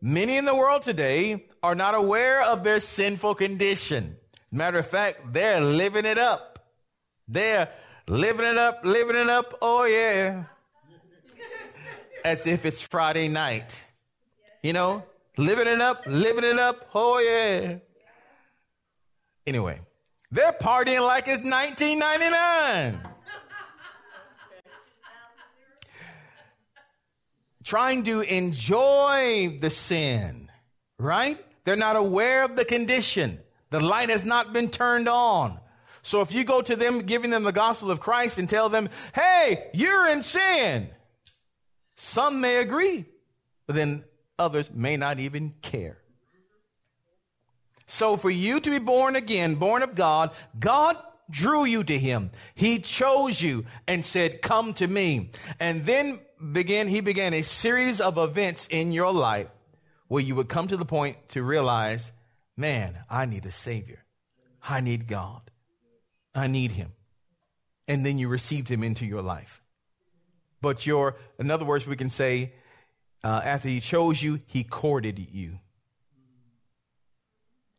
Many 0.00 0.36
in 0.36 0.44
the 0.44 0.54
world 0.54 0.82
today 0.82 1.46
are 1.64 1.74
not 1.74 1.96
aware 1.96 2.44
of 2.44 2.62
their 2.62 2.78
sinful 2.78 3.34
condition. 3.34 4.18
Matter 4.52 4.78
of 4.78 4.86
fact, 4.86 5.32
they're 5.32 5.60
living 5.60 6.04
it 6.04 6.16
up. 6.16 6.64
They're 7.26 7.70
living 8.06 8.46
it 8.46 8.56
up, 8.56 8.82
living 8.84 9.16
it 9.16 9.28
up. 9.28 9.58
Oh, 9.60 9.82
yeah. 9.86 10.44
As 12.24 12.46
if 12.46 12.64
it's 12.64 12.80
Friday 12.80 13.26
night. 13.26 13.84
You 14.62 14.72
know, 14.72 15.02
living 15.36 15.66
it 15.66 15.80
up, 15.80 16.04
living 16.06 16.44
it 16.44 16.58
up. 16.60 16.88
Oh, 16.94 17.18
yeah. 17.18 17.78
Anyway, 19.44 19.80
they're 20.30 20.52
partying 20.52 21.06
like 21.06 21.28
it's 21.28 21.42
1999. 21.42 23.00
Trying 27.64 28.04
to 28.04 28.20
enjoy 28.20 29.58
the 29.60 29.70
sin, 29.70 30.50
right? 30.98 31.42
They're 31.64 31.76
not 31.76 31.96
aware 31.96 32.44
of 32.44 32.56
the 32.56 32.64
condition. 32.64 33.40
The 33.70 33.80
light 33.80 34.10
has 34.10 34.24
not 34.24 34.52
been 34.52 34.70
turned 34.70 35.08
on. 35.08 35.58
So 36.02 36.20
if 36.20 36.32
you 36.32 36.44
go 36.44 36.60
to 36.60 36.76
them 36.76 37.00
giving 37.00 37.30
them 37.30 37.44
the 37.44 37.52
gospel 37.52 37.90
of 37.90 38.00
Christ 38.00 38.36
and 38.36 38.48
tell 38.48 38.68
them, 38.68 38.90
hey, 39.14 39.70
you're 39.72 40.06
in 40.08 40.22
sin, 40.22 40.90
some 41.96 42.42
may 42.42 42.58
agree, 42.58 43.06
but 43.66 43.74
then 43.74 44.04
others 44.38 44.70
may 44.70 44.98
not 44.98 45.18
even 45.18 45.54
care. 45.62 46.03
So 47.94 48.16
for 48.16 48.28
you 48.28 48.58
to 48.58 48.70
be 48.70 48.80
born 48.80 49.14
again, 49.14 49.54
born 49.54 49.82
of 49.82 49.94
God, 49.94 50.32
God 50.58 50.96
drew 51.30 51.64
you 51.64 51.84
to 51.84 51.96
him. 51.96 52.32
He 52.56 52.80
chose 52.80 53.40
you 53.40 53.66
and 53.86 54.04
said, 54.04 54.42
come 54.42 54.74
to 54.74 54.88
me. 54.88 55.30
And 55.60 55.86
then 55.86 56.18
began, 56.50 56.88
he 56.88 57.00
began 57.00 57.32
a 57.34 57.42
series 57.42 58.00
of 58.00 58.18
events 58.18 58.66
in 58.68 58.90
your 58.90 59.12
life 59.12 59.46
where 60.08 60.24
you 60.24 60.34
would 60.34 60.48
come 60.48 60.66
to 60.66 60.76
the 60.76 60.84
point 60.84 61.28
to 61.28 61.44
realize, 61.44 62.10
man, 62.56 62.98
I 63.08 63.26
need 63.26 63.46
a 63.46 63.52
savior. 63.52 64.04
I 64.68 64.80
need 64.80 65.06
God. 65.06 65.42
I 66.34 66.48
need 66.48 66.72
him. 66.72 66.94
And 67.86 68.04
then 68.04 68.18
you 68.18 68.26
received 68.26 68.68
him 68.68 68.82
into 68.82 69.06
your 69.06 69.22
life. 69.22 69.62
But 70.60 70.84
your, 70.84 71.14
in 71.38 71.48
other 71.48 71.64
words, 71.64 71.86
we 71.86 71.94
can 71.94 72.10
say, 72.10 72.54
uh, 73.22 73.40
after 73.44 73.68
he 73.68 73.78
chose 73.78 74.20
you, 74.20 74.40
he 74.46 74.64
courted 74.64 75.28
you. 75.30 75.60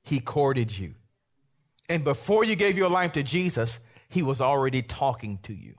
He 0.05 0.19
courted 0.19 0.77
you. 0.77 0.93
And 1.89 2.03
before 2.03 2.43
you 2.43 2.55
gave 2.55 2.77
your 2.77 2.89
life 2.89 3.13
to 3.13 3.23
Jesus, 3.23 3.79
he 4.07 4.21
was 4.23 4.39
already 4.39 4.81
talking 4.81 5.39
to 5.43 5.53
you. 5.53 5.75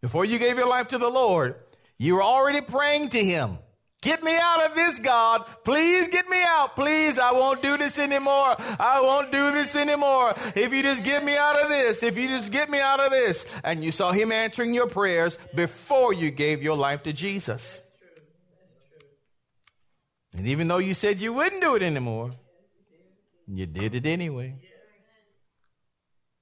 Before 0.00 0.24
you 0.24 0.38
gave 0.38 0.56
your 0.56 0.68
life 0.68 0.88
to 0.88 0.98
the 0.98 1.08
Lord, 1.08 1.56
you 1.98 2.14
were 2.14 2.22
already 2.22 2.62
praying 2.62 3.10
to 3.10 3.22
him. 3.22 3.58
Get 4.02 4.22
me 4.22 4.36
out 4.36 4.70
of 4.70 4.76
this, 4.76 4.98
God. 5.00 5.46
Please 5.64 6.08
get 6.08 6.28
me 6.28 6.40
out. 6.42 6.76
Please, 6.76 7.18
I 7.18 7.32
won't 7.32 7.62
do 7.62 7.76
this 7.76 7.98
anymore. 7.98 8.56
I 8.78 9.00
won't 9.02 9.32
do 9.32 9.50
this 9.52 9.74
anymore. 9.74 10.34
If 10.54 10.72
you 10.72 10.82
just 10.82 11.02
get 11.02 11.24
me 11.24 11.36
out 11.36 11.60
of 11.60 11.68
this, 11.68 12.02
if 12.02 12.16
you 12.16 12.28
just 12.28 12.52
get 12.52 12.70
me 12.70 12.78
out 12.78 13.00
of 13.00 13.10
this. 13.10 13.44
And 13.64 13.82
you 13.82 13.92
saw 13.92 14.12
him 14.12 14.32
answering 14.32 14.74
your 14.74 14.86
prayers 14.86 15.38
before 15.54 16.12
you 16.12 16.30
gave 16.30 16.62
your 16.62 16.76
life 16.76 17.02
to 17.04 17.12
Jesus. 17.12 17.80
And 20.36 20.46
even 20.46 20.68
though 20.68 20.78
you 20.78 20.94
said 20.94 21.20
you 21.20 21.32
wouldn't 21.32 21.62
do 21.62 21.74
it 21.74 21.82
anymore, 21.82 22.32
you 23.46 23.66
did 23.66 23.94
it 23.94 24.06
anyway. 24.06 24.56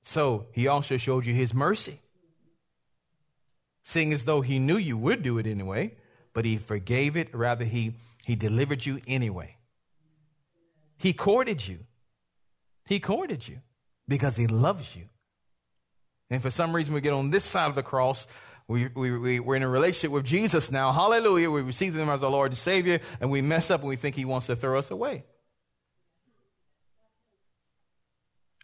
So 0.02 0.46
he 0.52 0.68
also 0.68 0.96
showed 0.96 1.26
you 1.26 1.34
his 1.34 1.54
mercy. 1.54 2.00
Seeing 3.84 4.12
as 4.12 4.24
though 4.24 4.40
he 4.40 4.58
knew 4.58 4.76
you 4.76 4.96
would 4.96 5.22
do 5.22 5.38
it 5.38 5.46
anyway 5.46 5.96
but 6.34 6.44
he 6.44 6.58
forgave 6.58 7.16
it. 7.16 7.34
Rather, 7.34 7.64
he, 7.64 7.94
he 8.24 8.34
delivered 8.34 8.84
you 8.84 9.00
anyway. 9.06 9.56
He 10.98 11.14
courted 11.14 11.66
you. 11.66 11.78
He 12.86 13.00
courted 13.00 13.48
you 13.48 13.60
because 14.06 14.36
he 14.36 14.46
loves 14.46 14.94
you. 14.94 15.04
And 16.28 16.42
for 16.42 16.50
some 16.50 16.74
reason, 16.74 16.92
we 16.92 17.00
get 17.00 17.12
on 17.12 17.30
this 17.30 17.44
side 17.44 17.68
of 17.68 17.76
the 17.76 17.82
cross. 17.82 18.26
We, 18.66 18.88
we, 18.94 19.16
we, 19.16 19.40
we're 19.40 19.56
in 19.56 19.62
a 19.62 19.68
relationship 19.68 20.10
with 20.10 20.24
Jesus 20.24 20.70
now. 20.70 20.92
Hallelujah. 20.92 21.50
We 21.50 21.62
receive 21.62 21.94
him 21.94 22.08
as 22.08 22.22
our 22.22 22.30
Lord 22.30 22.50
and 22.50 22.58
Savior, 22.58 23.00
and 23.20 23.30
we 23.30 23.40
mess 23.40 23.70
up 23.70 23.80
and 23.80 23.88
we 23.88 23.96
think 23.96 24.16
he 24.16 24.24
wants 24.24 24.48
to 24.48 24.56
throw 24.56 24.78
us 24.78 24.90
away. 24.90 25.24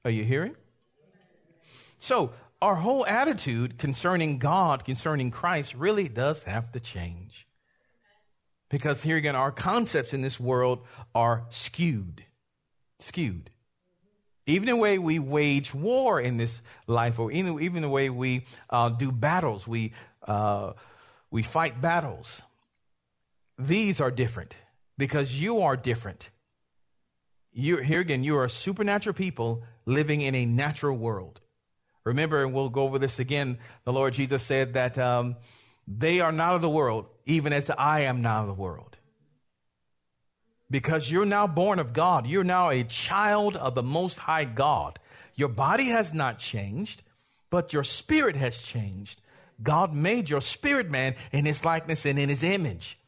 Are 0.05 0.11
you 0.11 0.25
hearing? 0.25 0.57
So, 1.99 2.33
our 2.63 2.77
whole 2.77 3.07
attitude 3.07 3.79
concerning 3.79 4.39
God, 4.39 4.85
concerning 4.85 5.31
Christ, 5.31 5.75
really 5.75 6.09
does 6.09 6.43
have 6.45 6.73
to 6.73 6.81
change. 6.81 7.47
Because 8.69 9.03
here 9.03 9.17
again, 9.17 9.35
our 9.35 9.51
concepts 9.51 10.15
in 10.15 10.23
this 10.23 10.39
world 10.39 10.85
are 11.15 11.45
skewed. 11.51 12.25
Skewed. 12.99 13.51
Even 14.47 14.67
the 14.67 14.77
way 14.77 14.99
we 14.99 15.19
wage 15.19 15.75
war 15.75 16.21
in 16.21 16.37
this 16.37 16.63
life, 16.87 17.19
or 17.19 17.31
even, 17.33 17.61
even 17.63 17.83
the 17.83 17.89
way 17.89 18.11
we 18.11 18.45
uh, 18.69 18.89
do 18.89 19.13
battles, 19.13 19.67
we, 19.67 19.93
uh, 20.27 20.73
we 21.31 21.43
fight 21.43 21.81
battles. 21.81 22.43
These 23.59 24.01
are 24.01 24.11
different 24.11 24.55
because 24.97 25.35
you 25.35 25.61
are 25.63 25.77
different. 25.77 26.31
You, 27.53 27.79
here 27.79 28.01
again, 28.01 28.23
you 28.23 28.37
are 28.37 28.45
a 28.45 28.51
supernatural 28.51 29.15
people 29.15 29.65
living 29.85 30.21
in 30.21 30.35
a 30.35 30.47
natural 30.47 30.97
world. 30.97 31.41
Remember, 32.05 32.43
and 32.43 32.55
we'll 32.55 32.69
go 32.69 32.83
over 32.83 32.99
this 32.99 33.19
again. 33.19 33.59
The 33.85 33.93
Lord 33.93 34.15
Jesus 34.15 34.43
said 34.43 34.75
that 34.75 34.97
um, 34.99 35.37
they 35.87 36.21
are 36.21 36.33
not 36.33 36.55
of 36.55 36.63
the 36.63 36.71
world, 36.71 37.07
even 37.25 37.53
as 37.53 37.71
I 37.71 38.03
am 38.03 38.23
not 38.23 38.43
of 38.43 38.47
the 38.47 38.55
world. 38.55 38.99
Because 40.71 41.11
you're 41.11 41.27
now 41.27 41.49
born 41.49 41.81
of 41.81 41.93
God. 41.93 42.27
You're 42.27 42.45
now 42.45 42.71
a 42.71 42.85
child 42.85 43.57
of 43.57 43.75
the 43.75 43.83
Most 43.83 44.19
High 44.21 44.45
God. 44.45 45.01
Your 45.35 45.49
body 45.49 45.87
has 45.87 46.15
not 46.15 46.39
changed, 46.39 47.03
but 47.51 47.73
your 47.73 47.83
spirit 47.83 48.37
has 48.37 48.57
changed. 48.63 49.21
God 49.63 49.93
made 49.93 50.31
your 50.31 50.41
spirit 50.41 50.89
man 50.89 51.17
in 51.33 51.45
his 51.45 51.65
likeness 51.65 52.07
and 52.07 52.19
in 52.19 52.29
his 52.29 52.45
image. 52.45 53.00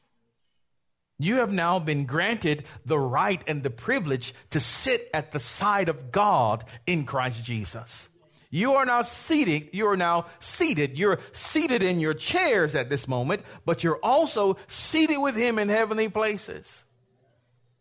You 1.22 1.37
have 1.37 1.52
now 1.52 1.78
been 1.78 2.04
granted 2.04 2.64
the 2.85 2.98
right 2.98 3.40
and 3.46 3.62
the 3.62 3.70
privilege 3.70 4.35
to 4.50 4.58
sit 4.58 5.08
at 5.14 5.30
the 5.30 5.38
side 5.38 5.88
of 5.88 6.11
God 6.11 6.64
in 6.85 7.04
Christ 7.04 7.44
Jesus. 7.44 8.08
You 8.50 8.74
are 8.74 8.85
now 8.85 9.02
seated. 9.02 9.70
You 9.72 9.87
are 9.87 9.96
now 9.96 10.26
seated. 10.40 10.98
You're 10.98 11.20
seated 11.30 11.80
in 11.80 12.00
your 12.00 12.12
chairs 12.12 12.74
at 12.74 12.90
this 12.90 13.06
moment, 13.06 13.42
but 13.64 13.85
you're 13.85 14.00
also 14.02 14.56
seated 14.66 15.18
with 15.18 15.37
Him 15.37 15.61
in 15.61 15.68
heavenly 15.68 16.08
places. 16.08 16.85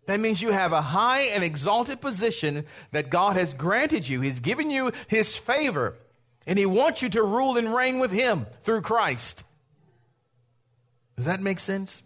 That 0.06 0.20
means 0.20 0.42
you 0.42 0.52
have 0.52 0.72
a 0.72 0.82
high 0.82 1.22
and 1.22 1.44
exalted 1.44 2.00
position 2.00 2.66
that 2.92 3.10
God 3.10 3.36
has 3.38 3.56
granted 3.56 4.08
you. 4.08 4.22
He's 4.22 4.40
given 4.40 4.70
you 4.70 4.92
His 5.08 5.36
favor, 5.36 5.98
and 6.46 6.60
He 6.60 6.68
wants 6.68 7.02
you 7.02 7.10
to 7.10 7.24
rule 7.24 7.58
and 7.58 7.74
reign 7.74 7.98
with 7.98 8.12
Him 8.12 8.46
through 8.62 8.82
Christ. 8.82 9.44
Does 11.18 11.26
that 11.26 11.42
make 11.42 11.60
sense? 11.60 12.04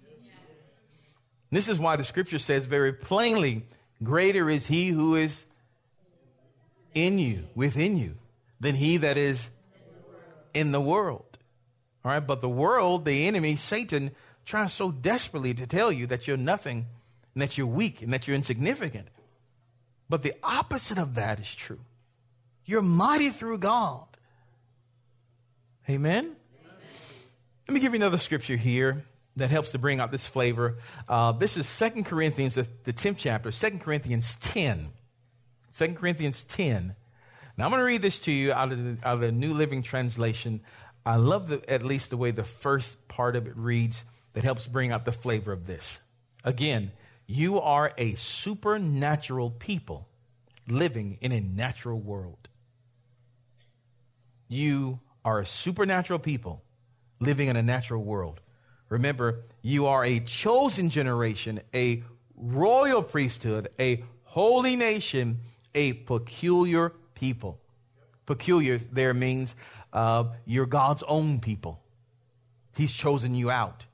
This 1.55 1.69
is 1.69 1.79
why 1.79 1.95
the 1.95 2.03
scripture 2.03 2.37
says 2.37 2.65
very 2.65 2.91
plainly, 2.91 3.65
greater 4.03 4.49
is 4.49 4.67
he 4.67 4.89
who 4.89 5.15
is 5.15 5.45
in 6.93 7.17
you, 7.17 7.45
within 7.55 7.95
you, 7.95 8.15
than 8.59 8.75
he 8.75 8.97
that 8.97 9.17
is 9.17 9.49
in 10.53 10.73
the 10.73 10.81
world. 10.81 11.37
All 12.03 12.11
right, 12.11 12.19
but 12.19 12.41
the 12.41 12.49
world, 12.49 13.05
the 13.05 13.25
enemy, 13.25 13.55
Satan, 13.55 14.11
tries 14.45 14.73
so 14.73 14.91
desperately 14.91 15.53
to 15.53 15.65
tell 15.65 15.93
you 15.93 16.07
that 16.07 16.27
you're 16.27 16.35
nothing 16.35 16.87
and 17.33 17.41
that 17.41 17.57
you're 17.57 17.67
weak 17.67 18.01
and 18.01 18.11
that 18.11 18.27
you're 18.27 18.35
insignificant. 18.35 19.07
But 20.09 20.23
the 20.23 20.33
opposite 20.43 20.97
of 20.97 21.15
that 21.15 21.39
is 21.39 21.55
true. 21.55 21.79
You're 22.65 22.81
mighty 22.81 23.29
through 23.29 23.59
God. 23.59 24.07
Amen? 25.89 26.25
Amen. 26.25 26.35
Let 27.65 27.73
me 27.73 27.79
give 27.79 27.93
you 27.93 27.99
another 27.99 28.17
scripture 28.17 28.57
here 28.57 29.05
that 29.35 29.49
helps 29.49 29.71
to 29.71 29.79
bring 29.79 29.99
out 29.99 30.11
this 30.11 30.25
flavor. 30.25 30.77
Uh, 31.07 31.31
this 31.33 31.57
is 31.57 31.67
Second 31.67 32.05
Corinthians, 32.05 32.55
the, 32.55 32.67
the 32.83 32.93
10th 32.93 33.15
chapter, 33.17 33.51
Second 33.51 33.79
Corinthians 33.79 34.35
10. 34.39 34.89
2 35.77 35.93
Corinthians 35.93 36.43
10. 36.45 36.95
Now 37.57 37.65
I'm 37.65 37.71
going 37.71 37.79
to 37.79 37.85
read 37.85 38.01
this 38.01 38.19
to 38.19 38.31
you 38.31 38.53
out 38.53 38.71
of, 38.71 38.83
the, 38.83 38.97
out 39.07 39.15
of 39.15 39.21
the 39.21 39.31
New 39.31 39.53
Living 39.53 39.83
Translation. 39.83 40.61
I 41.05 41.17
love 41.17 41.49
the, 41.49 41.69
at 41.69 41.83
least 41.83 42.09
the 42.09 42.17
way 42.17 42.31
the 42.31 42.43
first 42.43 43.07
part 43.07 43.35
of 43.35 43.47
it 43.47 43.55
reads 43.55 44.05
that 44.33 44.43
helps 44.43 44.67
bring 44.67 44.91
out 44.91 45.05
the 45.05 45.11
flavor 45.11 45.51
of 45.51 45.67
this. 45.67 45.99
Again, 46.43 46.91
you 47.27 47.59
are 47.59 47.93
a 47.97 48.15
supernatural 48.15 49.51
people 49.51 50.07
living 50.67 51.17
in 51.21 51.31
a 51.31 51.41
natural 51.41 51.99
world. 51.99 52.49
You 54.47 54.99
are 55.23 55.39
a 55.39 55.45
supernatural 55.45 56.19
people 56.19 56.63
living 57.19 57.47
in 57.47 57.55
a 57.55 57.63
natural 57.63 58.03
world. 58.03 58.41
Remember, 58.89 59.43
you 59.61 59.87
are 59.87 60.03
a 60.03 60.19
chosen 60.19 60.89
generation, 60.89 61.61
a 61.73 62.03
royal 62.35 63.01
priesthood, 63.01 63.69
a 63.79 64.03
holy 64.23 64.75
nation, 64.75 65.39
a 65.73 65.93
peculiar 65.93 66.93
people. 67.15 67.59
Peculiar 68.25 68.77
there 68.77 69.13
means 69.13 69.55
uh, 69.93 70.25
you're 70.45 70.65
God's 70.65 71.03
own 71.03 71.39
people. 71.39 71.81
He's 72.75 72.93
chosen 72.93 73.35
you 73.35 73.49
out. 73.49 73.85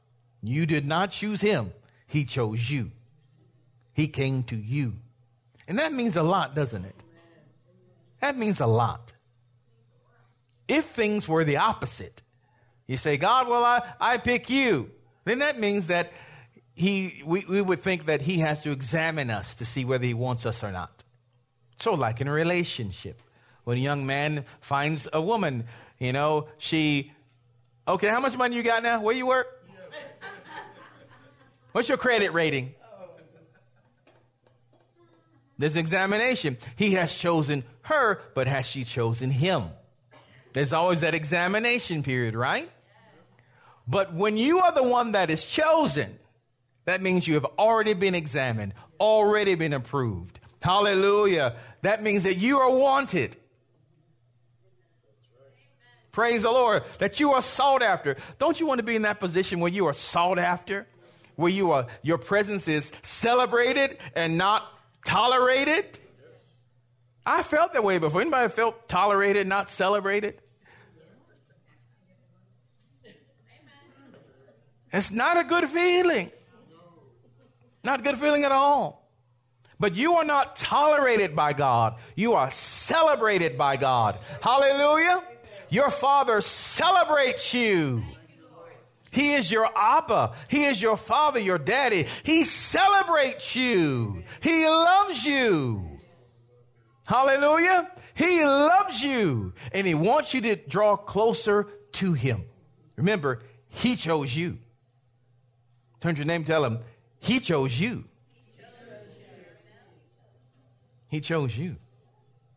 You 0.42 0.66
did 0.66 0.86
not 0.88 1.12
choose 1.12 1.42
him, 1.42 1.74
he 2.08 2.26
chose 2.26 2.70
you. 2.70 2.92
He 3.94 4.08
came 4.08 4.44
to 4.44 4.56
you. 4.56 4.96
And 5.68 5.78
that 5.80 5.94
means 5.94 6.16
a 6.16 6.24
lot, 6.24 6.56
doesn't 6.56 6.84
it? 6.86 7.04
That 8.22 8.38
means 8.38 8.60
a 8.60 8.68
lot. 8.68 9.14
If 10.68 10.86
things 10.86 11.28
were 11.28 11.44
the 11.44 11.58
opposite, 11.58 12.22
you 12.92 12.98
say, 12.98 13.16
God, 13.16 13.48
well, 13.48 13.64
I, 13.64 13.84
I 14.02 14.18
pick 14.18 14.50
you. 14.50 14.92
Then 15.24 15.40
that 15.40 15.58
means 15.58 15.88
that 15.88 16.12
he, 16.76 17.24
we, 17.26 17.46
we 17.48 17.62
would 17.62 17.80
think 17.80 18.08
that 18.08 18.22
he 18.22 18.40
has 18.40 18.64
to 18.64 18.72
examine 18.72 19.30
us 19.30 19.56
to 19.56 19.66
see 19.66 19.86
whether 19.86 20.06
he 20.06 20.14
wants 20.14 20.46
us 20.46 20.62
or 20.62 20.74
not. 20.74 21.02
So, 21.78 21.94
like 21.94 22.20
in 22.20 22.28
a 22.28 22.34
relationship, 22.34 23.22
when 23.64 23.78
a 23.78 23.80
young 23.80 24.06
man 24.06 24.44
finds 24.60 25.08
a 25.14 25.22
woman, 25.22 25.64
you 26.00 26.12
know, 26.12 26.50
she, 26.58 27.14
okay, 27.88 28.10
how 28.10 28.20
much 28.20 28.36
money 28.36 28.58
you 28.58 28.64
got 28.64 28.84
now? 28.84 29.02
Where 29.02 29.16
you 29.16 29.26
work? 29.26 29.48
What's 31.72 31.88
your 31.88 31.98
credit 31.98 32.34
rating? 32.34 32.74
There's 35.58 35.78
examination. 35.78 36.58
He 36.76 36.92
has 36.96 37.16
chosen 37.16 37.64
her, 37.84 38.20
but 38.34 38.48
has 38.48 38.66
she 38.66 38.84
chosen 38.84 39.32
him? 39.32 39.70
There's 40.52 40.74
always 40.74 41.00
that 41.00 41.16
examination 41.16 42.04
period, 42.04 42.36
right? 42.36 42.70
But 43.88 44.14
when 44.14 44.38
you 44.38 44.60
are 44.60 44.74
the 44.74 44.84
one 44.84 45.14
that 45.14 45.30
is 45.30 45.46
chosen, 45.46 46.18
that 46.86 47.02
means 47.02 47.28
you 47.28 47.36
have 47.36 47.46
already 47.58 47.94
been 47.94 48.16
examined, 48.16 48.74
already 49.00 49.56
been 49.56 49.74
approved. 49.74 50.40
Hallelujah. 50.62 51.56
That 51.82 52.04
means 52.04 52.24
that 52.24 52.38
you 52.38 52.60
are 52.60 52.76
wanted. 52.76 53.36
Praise 56.12 56.44
the 56.44 56.52
Lord. 56.52 56.84
That 57.00 57.20
you 57.20 57.34
are 57.34 57.42
sought 57.42 57.82
after. 57.82 58.18
Don't 58.38 58.60
you 58.60 58.66
want 58.66 58.80
to 58.80 58.84
be 58.84 58.96
in 58.96 59.04
that 59.04 59.20
position 59.20 59.60
where 59.60 59.72
you 59.72 59.88
are 59.88 59.94
sought 59.94 60.38
after? 60.38 60.88
Where 61.36 61.52
you 61.52 61.72
are, 61.72 61.88
your 62.04 62.18
presence 62.18 62.68
is 62.68 62.92
celebrated 63.02 63.98
and 64.16 64.38
not 64.38 64.68
tolerated? 65.06 65.98
I 67.26 67.44
felt 67.44 67.74
that 67.74 67.84
way 67.84 67.98
before. 67.98 68.22
Anybody 68.22 68.50
felt 68.50 68.90
tolerated, 68.90 69.48
not 69.48 69.70
celebrated? 69.70 70.42
It's 74.92 75.12
not 75.12 75.38
a 75.38 75.44
good 75.44 75.68
feeling. 75.70 76.32
Not 77.84 78.02
a 78.02 78.04
good 78.04 78.18
feeling 78.18 78.44
at 78.44 78.52
all. 78.52 79.10
But 79.80 79.96
you 79.96 80.16
are 80.16 80.26
not 80.26 80.56
tolerated 80.58 81.36
by 81.36 81.54
God. 81.54 81.96
You 82.16 82.34
are 82.34 82.52
celebrated 82.52 83.58
by 83.58 83.78
God. 83.78 84.20
Hallelujah. 84.42 85.24
Your 85.70 85.90
father 85.90 86.42
celebrates 86.42 87.54
you. 87.54 88.04
He 89.10 89.34
is 89.34 89.52
your 89.52 89.70
Abba. 89.76 90.34
He 90.48 90.66
is 90.66 90.82
your 90.82 90.98
father, 90.98 91.40
your 91.40 91.58
daddy. 91.58 92.08
He 92.24 92.44
celebrates 92.44 93.56
you. 93.56 94.24
He 94.42 94.66
loves 94.66 95.26
you. 95.26 96.00
Hallelujah. 97.06 97.92
He 98.14 98.44
loves 98.44 99.02
you 99.02 99.54
and 99.74 99.88
he 99.88 99.96
wants 99.96 100.34
you 100.34 100.42
to 100.42 100.56
draw 100.56 100.96
closer 100.96 101.68
to 101.94 102.14
him. 102.14 102.46
Remember, 102.96 103.42
he 103.68 103.96
chose 103.96 104.36
you. 104.36 104.60
Turn 106.02 106.16
your 106.16 106.26
name, 106.26 106.44
tell 106.44 106.66
him, 106.66 106.80
He 107.20 107.40
chose 107.40 107.80
you. 107.80 108.06
He 111.08 111.22
chose 111.22 111.56
you. 111.58 111.76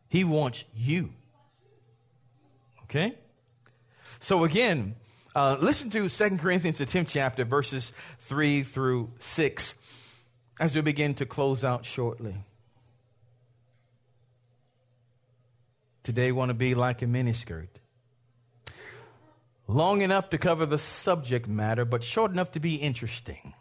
He 0.07 0.23
wants 0.23 0.63
you. 0.73 1.11
Okay? 2.83 3.15
So 4.19 4.43
again, 4.45 4.95
uh, 5.35 5.57
listen 5.59 5.89
to 5.89 6.07
2 6.07 6.37
Corinthians, 6.37 6.77
the 6.77 6.85
10th 6.85 7.07
chapter, 7.09 7.43
verses 7.43 7.91
3 8.21 8.63
through 8.63 9.11
6, 9.19 9.75
as 10.59 10.73
we 10.73 10.81
begin 10.81 11.13
to 11.15 11.25
close 11.25 11.63
out 11.63 11.85
shortly. 11.85 12.35
Today, 16.03 16.31
want 16.31 16.49
to 16.49 16.55
be 16.55 16.75
like 16.75 17.01
a 17.01 17.05
miniskirt 17.05 17.67
long 19.67 20.01
enough 20.01 20.29
to 20.29 20.37
cover 20.37 20.65
the 20.65 20.77
subject 20.77 21.47
matter, 21.47 21.85
but 21.85 22.03
short 22.03 22.31
enough 22.31 22.51
to 22.51 22.59
be 22.59 22.75
interesting. 22.75 23.53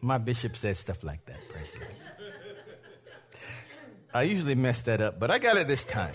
My 0.00 0.18
bishop 0.18 0.56
says 0.56 0.78
stuff 0.78 1.04
like 1.04 1.24
that, 1.26 1.40
President. 1.52 1.90
I 4.14 4.22
usually 4.22 4.54
mess 4.54 4.82
that 4.82 5.00
up, 5.02 5.20
but 5.20 5.30
I 5.30 5.38
got 5.38 5.56
it 5.56 5.68
this 5.68 5.84
time. 5.84 6.14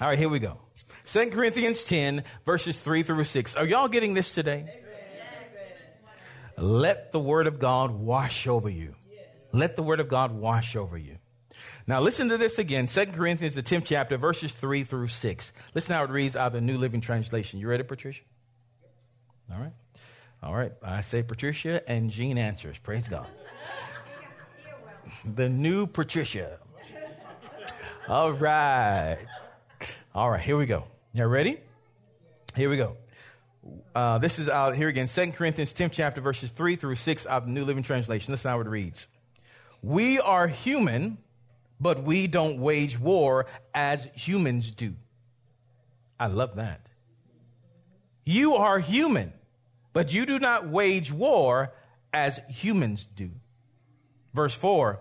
All 0.00 0.08
right, 0.08 0.18
here 0.18 0.28
we 0.28 0.38
go. 0.38 0.58
2 1.06 1.30
Corinthians 1.30 1.84
10, 1.84 2.24
verses 2.46 2.78
3 2.78 3.02
through 3.02 3.24
6. 3.24 3.56
Are 3.56 3.66
y'all 3.66 3.88
getting 3.88 4.14
this 4.14 4.32
today? 4.32 4.80
Let 6.56 7.12
the 7.12 7.18
word 7.18 7.46
of 7.46 7.58
God 7.58 7.90
wash 7.90 8.46
over 8.46 8.68
you. 8.68 8.94
Let 9.52 9.76
the 9.76 9.82
word 9.82 10.00
of 10.00 10.08
God 10.08 10.32
wash 10.32 10.76
over 10.76 10.96
you. 10.96 11.18
Now 11.86 12.00
listen 12.00 12.28
to 12.28 12.38
this 12.38 12.58
again. 12.58 12.86
2 12.86 13.06
Corinthians, 13.06 13.54
the 13.54 13.62
10th 13.62 13.84
chapter, 13.86 14.16
verses 14.16 14.52
3 14.52 14.84
through 14.84 15.08
6. 15.08 15.52
Listen 15.74 15.94
how 15.94 16.04
it 16.04 16.10
reads 16.10 16.36
out 16.36 16.48
of 16.48 16.52
the 16.52 16.60
New 16.60 16.78
Living 16.78 17.00
Translation. 17.00 17.58
You 17.58 17.68
ready, 17.68 17.82
Patricia? 17.82 18.22
All 19.52 19.60
right. 19.60 19.72
All 20.42 20.54
right. 20.54 20.72
I 20.82 21.00
say 21.02 21.22
Patricia 21.22 21.88
and 21.88 22.10
Jean 22.10 22.38
answers. 22.38 22.78
Praise 22.78 23.08
God. 23.08 23.26
the 25.24 25.48
new 25.48 25.86
Patricia. 25.86 26.58
All 28.08 28.32
right. 28.32 29.18
All 30.14 30.30
right. 30.30 30.40
Here 30.40 30.56
we 30.56 30.66
go. 30.66 30.84
You 31.14 31.24
all 31.24 31.28
ready? 31.28 31.58
Here 32.56 32.68
we 32.68 32.76
go. 32.76 32.96
Uh, 33.94 34.18
this 34.18 34.38
is 34.38 34.48
out 34.48 34.74
here 34.74 34.88
again, 34.88 35.06
2 35.06 35.32
Corinthians 35.32 35.72
10th 35.72 35.92
chapter, 35.92 36.20
verses 36.20 36.50
3 36.50 36.74
through 36.76 36.96
6 36.96 37.26
of 37.26 37.46
the 37.46 37.52
New 37.52 37.64
Living 37.64 37.84
Translation. 37.84 38.32
Listen 38.32 38.50
how 38.50 38.60
it 38.60 38.66
reads. 38.66 39.06
We 39.82 40.18
are 40.20 40.48
human 40.48 41.18
but 41.82 42.04
we 42.04 42.28
don't 42.28 42.58
wage 42.58 42.98
war 42.98 43.46
as 43.74 44.08
humans 44.14 44.70
do. 44.70 44.94
I 46.18 46.28
love 46.28 46.54
that. 46.56 46.86
You 48.24 48.54
are 48.54 48.78
human, 48.78 49.32
but 49.92 50.12
you 50.12 50.24
do 50.24 50.38
not 50.38 50.68
wage 50.68 51.12
war 51.12 51.72
as 52.12 52.38
humans 52.48 53.08
do. 53.16 53.30
Verse 54.32 54.54
4 54.54 55.00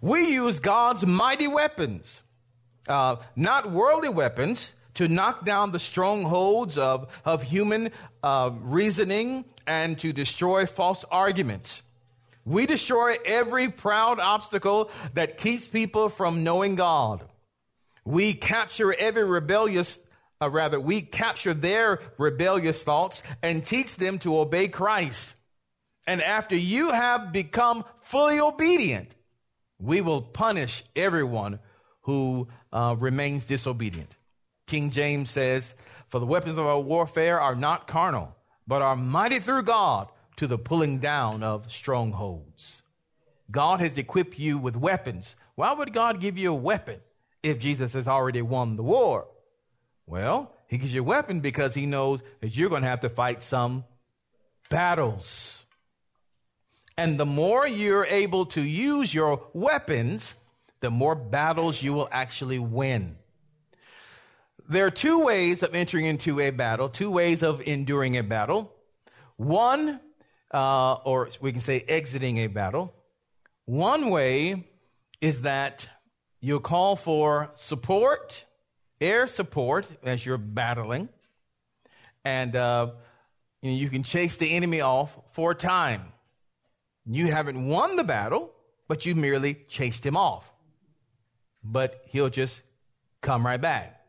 We 0.00 0.32
use 0.32 0.60
God's 0.60 1.04
mighty 1.04 1.48
weapons, 1.48 2.22
uh, 2.86 3.16
not 3.34 3.72
worldly 3.72 4.08
weapons, 4.08 4.74
to 4.94 5.08
knock 5.08 5.44
down 5.44 5.72
the 5.72 5.80
strongholds 5.80 6.78
of, 6.78 7.20
of 7.24 7.42
human 7.42 7.90
uh, 8.22 8.50
reasoning 8.60 9.44
and 9.66 9.98
to 9.98 10.12
destroy 10.12 10.66
false 10.66 11.04
arguments. 11.10 11.82
We 12.44 12.66
destroy 12.66 13.14
every 13.24 13.68
proud 13.68 14.18
obstacle 14.18 14.90
that 15.14 15.38
keeps 15.38 15.66
people 15.66 16.08
from 16.08 16.42
knowing 16.42 16.74
God. 16.74 17.24
We 18.04 18.34
capture 18.34 18.92
every 18.92 19.24
rebellious, 19.24 19.98
uh, 20.40 20.50
rather, 20.50 20.80
we 20.80 21.02
capture 21.02 21.54
their 21.54 22.00
rebellious 22.18 22.82
thoughts 22.82 23.22
and 23.42 23.64
teach 23.64 23.96
them 23.96 24.18
to 24.20 24.38
obey 24.38 24.66
Christ. 24.68 25.36
And 26.06 26.20
after 26.20 26.56
you 26.56 26.90
have 26.90 27.32
become 27.32 27.84
fully 28.02 28.40
obedient, 28.40 29.14
we 29.78 30.00
will 30.00 30.22
punish 30.22 30.82
everyone 30.96 31.60
who 32.02 32.48
uh, 32.72 32.96
remains 32.98 33.46
disobedient. 33.46 34.16
King 34.66 34.90
James 34.90 35.30
says, 35.30 35.76
For 36.08 36.18
the 36.18 36.26
weapons 36.26 36.58
of 36.58 36.66
our 36.66 36.80
warfare 36.80 37.40
are 37.40 37.54
not 37.54 37.86
carnal, 37.86 38.34
but 38.66 38.82
are 38.82 38.96
mighty 38.96 39.38
through 39.38 39.62
God 39.62 40.08
to 40.42 40.48
the 40.48 40.58
pulling 40.58 40.98
down 40.98 41.44
of 41.44 41.70
strongholds. 41.70 42.82
God 43.48 43.78
has 43.78 43.96
equipped 43.96 44.40
you 44.40 44.58
with 44.58 44.74
weapons. 44.76 45.36
Why 45.54 45.72
would 45.72 45.92
God 45.92 46.20
give 46.20 46.36
you 46.36 46.50
a 46.50 46.56
weapon 46.56 46.98
if 47.44 47.60
Jesus 47.60 47.92
has 47.92 48.08
already 48.08 48.42
won 48.42 48.74
the 48.74 48.82
war? 48.82 49.28
Well, 50.04 50.52
he 50.66 50.78
gives 50.78 50.92
you 50.92 51.02
a 51.02 51.04
weapon 51.04 51.38
because 51.38 51.74
he 51.74 51.86
knows 51.86 52.22
that 52.40 52.56
you're 52.56 52.70
going 52.70 52.82
to 52.82 52.88
have 52.88 53.02
to 53.02 53.08
fight 53.08 53.40
some 53.40 53.84
battles. 54.68 55.64
And 56.98 57.20
the 57.20 57.26
more 57.26 57.64
you're 57.64 58.06
able 58.06 58.46
to 58.46 58.62
use 58.62 59.14
your 59.14 59.46
weapons, 59.52 60.34
the 60.80 60.90
more 60.90 61.14
battles 61.14 61.80
you 61.80 61.92
will 61.92 62.08
actually 62.10 62.58
win. 62.58 63.16
There 64.68 64.86
are 64.86 64.90
two 64.90 65.24
ways 65.24 65.62
of 65.62 65.76
entering 65.76 66.06
into 66.06 66.40
a 66.40 66.50
battle, 66.50 66.88
two 66.88 67.12
ways 67.12 67.44
of 67.44 67.60
enduring 67.60 68.16
a 68.16 68.24
battle. 68.24 68.74
One, 69.36 70.00
uh, 70.52 70.94
or 71.04 71.28
we 71.40 71.52
can 71.52 71.60
say 71.60 71.84
exiting 71.88 72.38
a 72.38 72.46
battle. 72.46 72.92
One 73.64 74.10
way 74.10 74.64
is 75.20 75.42
that 75.42 75.88
you'll 76.40 76.60
call 76.60 76.96
for 76.96 77.50
support, 77.54 78.44
air 79.00 79.26
support 79.26 79.88
as 80.04 80.26
you're 80.26 80.38
battling, 80.38 81.08
and 82.24 82.54
uh, 82.54 82.90
you, 83.62 83.70
know, 83.70 83.76
you 83.76 83.88
can 83.88 84.02
chase 84.02 84.36
the 84.36 84.52
enemy 84.52 84.80
off 84.80 85.16
for 85.32 85.52
a 85.52 85.54
time. 85.54 86.12
You 87.06 87.32
haven't 87.32 87.66
won 87.66 87.96
the 87.96 88.04
battle, 88.04 88.52
but 88.88 89.06
you 89.06 89.14
merely 89.14 89.54
chased 89.68 90.04
him 90.04 90.16
off. 90.16 90.52
But 91.64 92.02
he'll 92.08 92.28
just 92.28 92.62
come 93.20 93.46
right 93.46 93.60
back. 93.60 94.01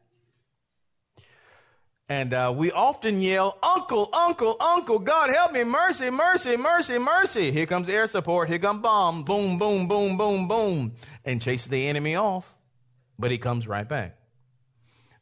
And 2.09 2.33
uh, 2.33 2.53
we 2.55 2.71
often 2.71 3.21
yell, 3.21 3.57
Uncle, 3.63 4.09
Uncle, 4.11 4.57
Uncle, 4.59 4.99
God 4.99 5.29
help 5.29 5.53
me, 5.53 5.63
mercy, 5.63 6.09
mercy, 6.09 6.57
mercy, 6.57 6.99
mercy. 6.99 7.51
Here 7.51 7.65
comes 7.65 7.87
air 7.87 8.07
support, 8.07 8.49
here 8.49 8.59
comes 8.59 8.81
bomb, 8.81 9.23
boom, 9.23 9.57
boom, 9.57 9.87
boom, 9.87 10.17
boom, 10.17 10.47
boom, 10.49 10.93
and 11.23 11.41
chases 11.41 11.69
the 11.69 11.87
enemy 11.87 12.15
off. 12.15 12.55
But 13.17 13.31
he 13.31 13.37
comes 13.37 13.67
right 13.67 13.87
back. 13.87 14.17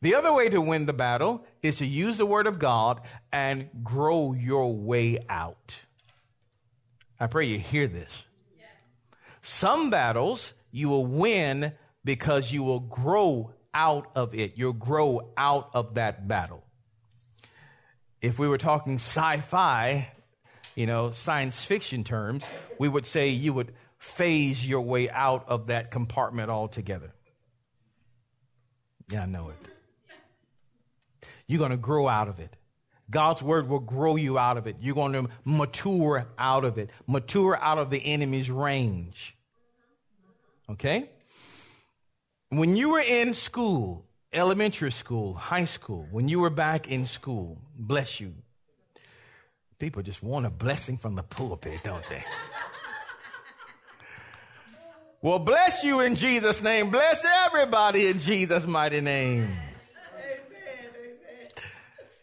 The 0.02 0.16
other 0.16 0.34
way 0.34 0.50
to 0.50 0.60
win 0.60 0.88
the 0.88 0.94
battle 0.94 1.46
is 1.62 1.78
to 1.78 1.86
use 1.86 2.18
the 2.18 2.26
word 2.26 2.48
of 2.48 2.58
God 2.58 3.02
and 3.32 3.70
grow 3.84 4.34
your 4.34 4.74
way 4.74 5.20
out. 5.30 5.82
I 7.20 7.28
pray 7.28 7.46
you 7.46 7.60
hear 7.60 7.86
this. 7.86 8.24
Some 9.44 9.92
battles 9.92 10.54
you 10.72 10.90
will 10.90 11.06
win 11.06 11.74
because 12.04 12.52
you 12.52 12.64
will 12.64 12.80
grow 12.80 13.54
out 13.72 14.10
of 14.16 14.34
it. 14.34 14.54
You'll 14.56 14.74
grow 14.74 15.30
out 15.38 15.70
of 15.76 15.96
that 15.96 16.28
battle 16.28 16.64
if 18.22 18.38
we 18.38 18.48
were 18.48 18.58
talking 18.58 18.96
sci 18.96 19.38
fi, 19.42 20.10
you 20.76 20.86
know, 20.86 21.12
science 21.12 21.64
fiction 21.64 22.04
terms, 22.04 22.44
we 22.80 22.88
would 22.88 23.06
say 23.06 23.30
you 23.30 23.54
would 23.54 23.74
phase 23.98 24.66
your 24.66 24.82
way 24.82 25.10
out 25.10 25.48
of 25.48 25.68
that 25.68 25.92
compartment 25.92 26.50
altogether. 26.50 27.14
Yeah, 29.10 29.24
I 29.24 29.26
know 29.26 29.50
it. 29.50 31.28
You're 31.48 31.60
going 31.60 31.72
to 31.72 31.78
grow 31.78 32.08
out 32.08 32.28
of 32.28 32.40
it. 32.40 32.56
God's 33.10 33.44
word 33.44 33.68
will 33.68 33.80
grow 33.80 34.16
you 34.16 34.38
out 34.40 34.58
of 34.58 34.68
it. 34.68 34.78
You're 34.80 34.96
going 34.96 35.12
to 35.14 35.28
mature 35.44 36.28
out 36.38 36.64
of 36.64 36.78
it, 36.78 36.90
mature 37.08 37.58
out 37.62 37.78
of 37.78 37.90
the 37.90 37.98
enemy's 37.98 38.50
range. 38.50 39.36
Okay? 40.70 41.10
When 42.50 42.78
you 42.78 42.90
were 42.90 43.02
in 43.02 43.34
school, 43.34 44.06
elementary 44.34 44.92
school, 44.92 45.34
high 45.34 45.66
school, 45.66 46.08
when 46.12 46.30
you 46.30 46.40
were 46.40 46.50
back 46.50 46.90
in 46.90 47.06
school, 47.06 47.58
bless 47.78 48.20
you. 48.20 48.34
People 49.80 50.02
just 50.02 50.22
want 50.22 50.46
a 50.46 50.50
blessing 50.50 50.98
from 50.98 51.16
the 51.16 51.24
pulpit, 51.24 51.80
don't 51.84 52.08
they? 52.08 52.24
well, 55.22 55.40
bless 55.40 55.84
you 55.84 56.02
in 56.02 56.16
Jesus' 56.16 56.62
name. 56.62 56.92
Bless 56.92 57.20
everybody 57.46 58.08
in 58.08 58.20
Jesus' 58.20 58.68
mighty 58.68 59.02
name. 59.02 59.42
Amen, 59.44 59.58
amen. 60.96 61.48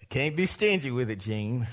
Can't 0.09 0.37
be 0.37 0.47
stingy 0.47 0.91
with 0.91 1.11
it, 1.11 1.19
Gene. 1.19 1.67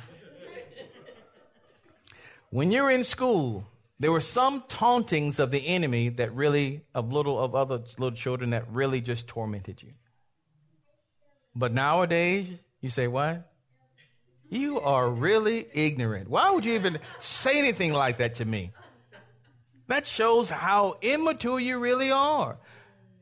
when 2.49 2.71
you're 2.71 2.89
in 2.89 3.03
school, 3.03 3.67
there 3.99 4.11
were 4.11 4.21
some 4.21 4.63
tauntings 4.67 5.39
of 5.39 5.51
the 5.51 5.67
enemy 5.67 6.09
that 6.09 6.33
really, 6.33 6.81
of 6.93 7.13
little 7.13 7.39
of 7.39 7.55
other 7.55 7.83
little 7.97 8.17
children 8.17 8.49
that 8.49 8.65
really 8.69 8.99
just 9.01 9.27
tormented 9.27 9.81
you. 9.81 9.93
But 11.55 11.73
nowadays, 11.73 12.49
you 12.81 12.89
say, 12.89 13.07
what? 13.07 13.51
You 14.49 14.79
are 14.79 15.09
really 15.09 15.65
ignorant. 15.73 16.29
Why 16.29 16.51
would 16.51 16.65
you 16.65 16.73
even 16.73 16.99
say 17.19 17.57
anything 17.57 17.93
like 17.93 18.17
that 18.17 18.35
to 18.35 18.45
me? 18.45 18.71
That 19.87 20.05
shows 20.05 20.49
how 20.49 20.97
immature 21.01 21.59
you 21.59 21.79
really 21.79 22.11
are. 22.11 22.57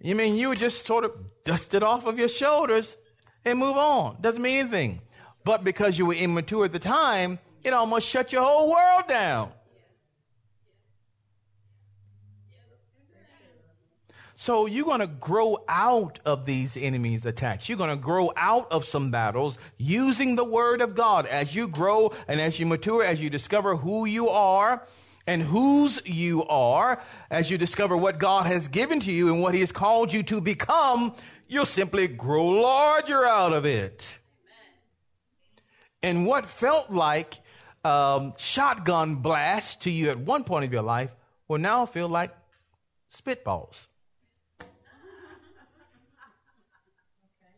You 0.02 0.16
mean 0.16 0.36
you 0.36 0.50
would 0.50 0.60
just 0.60 0.86
sort 0.86 1.06
of 1.06 1.12
dust 1.44 1.74
it 1.74 1.84
off 1.84 2.06
of 2.06 2.18
your 2.18 2.28
shoulders 2.28 2.98
and 3.46 3.60
move 3.60 3.78
on. 3.78 4.18
Doesn't 4.22 4.42
mean 4.42 4.60
anything. 4.60 5.02
But 5.46 5.64
because 5.64 5.98
you 5.98 6.06
were 6.06 6.14
immature 6.14 6.66
at 6.66 6.72
the 6.72 6.80
time, 6.80 7.40
it 7.64 7.74
almost 7.74 8.08
shut 8.08 8.32
your 8.32 8.44
whole 8.44 8.70
world 8.70 9.08
down. 9.08 9.52
So 14.36 14.66
you're 14.66 14.86
going 14.86 15.00
to 15.00 15.08
grow 15.08 15.64
out 15.68 16.20
of 16.26 16.46
these 16.46 16.76
enemies' 16.76 17.26
attacks. 17.26 17.70
You're 17.70 17.78
going 17.78 17.92
to 17.92 17.96
grow 17.96 18.32
out 18.36 18.72
of 18.72 18.86
some 18.86 19.12
battles 19.12 19.58
using 19.78 20.36
the 20.36 20.44
word 20.44 20.82
of 20.82 20.96
God. 20.96 21.26
As 21.28 21.54
you 21.54 21.68
grow 21.68 22.12
and 22.28 22.42
as 22.42 22.60
you 22.60 22.66
mature, 22.66 23.04
as 23.04 23.22
you 23.22 23.30
discover 23.30 23.76
who 23.76 24.06
you 24.06 24.30
are 24.30 24.86
and 25.28 25.42
whose 25.42 26.02
you 26.06 26.44
are, 26.46 27.02
as 27.30 27.52
you 27.52 27.58
discover 27.58 27.96
what 27.96 28.18
God 28.18 28.48
has 28.48 28.68
given 28.68 29.00
to 29.02 29.12
you 29.12 29.32
and 29.32 29.42
what 29.42 29.54
he 29.54 29.62
has 29.62 29.72
called 29.72 30.12
you 30.12 30.24
to 30.24 30.42
become, 30.42 31.14
you'll 31.48 31.66
simply 31.66 32.08
grow 32.08 32.48
larger 32.48 33.26
out 33.26 33.54
of 33.54 33.66
it. 33.66 34.20
And 36.02 36.26
what 36.26 36.48
felt 36.48 36.90
like 36.90 37.40
um, 37.86 38.34
shotgun 38.38 39.18
blasts 39.18 39.78
to 39.78 39.92
you 39.92 40.10
at 40.10 40.18
one 40.18 40.44
point 40.44 40.66
of 40.66 40.74
your 40.74 40.82
life 40.82 41.16
will 41.48 41.60
now 41.60 41.86
feel 41.86 42.10
like 42.10 42.36
spitballs. 43.14 43.88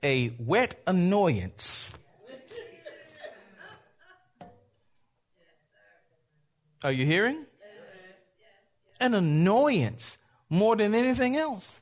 A 0.05 0.31
wet 0.37 0.79
annoyance. 0.85 1.91
Are 6.83 6.91
you 6.91 7.05
hearing? 7.05 7.45
An 9.01 9.15
annoyance 9.15 10.19
more 10.47 10.75
than 10.75 10.93
anything 10.93 11.35
else. 11.35 11.81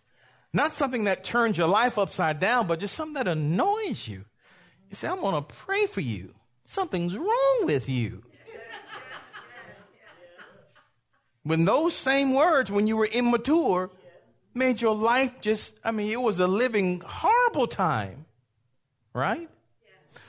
Not 0.53 0.73
something 0.73 1.03
that 1.03 1.25
turns 1.25 1.57
your 1.57 1.67
life 1.67 1.99
upside 1.99 2.39
down, 2.39 2.65
but 2.65 2.79
just 2.79 2.95
something 2.95 3.15
that 3.15 3.27
annoys 3.27 4.07
you. 4.07 4.23
You 4.89 4.95
say, 4.95 5.09
I'm 5.09 5.19
going 5.19 5.35
to 5.35 5.41
pray 5.41 5.85
for 5.87 6.01
you. 6.01 6.33
Something's 6.65 7.17
wrong 7.17 7.61
with 7.65 7.89
you. 7.89 8.23
When 11.43 11.65
those 11.65 11.93
same 11.93 12.33
words, 12.33 12.71
when 12.71 12.87
you 12.87 12.95
were 12.95 13.07
immature, 13.07 13.91
made 14.53 14.81
your 14.81 14.95
life 14.95 15.31
just, 15.41 15.73
I 15.83 15.91
mean, 15.91 16.11
it 16.11 16.21
was 16.21 16.39
a 16.39 16.47
living 16.47 17.01
horrible 17.05 17.67
time, 17.67 18.25
right? 19.13 19.49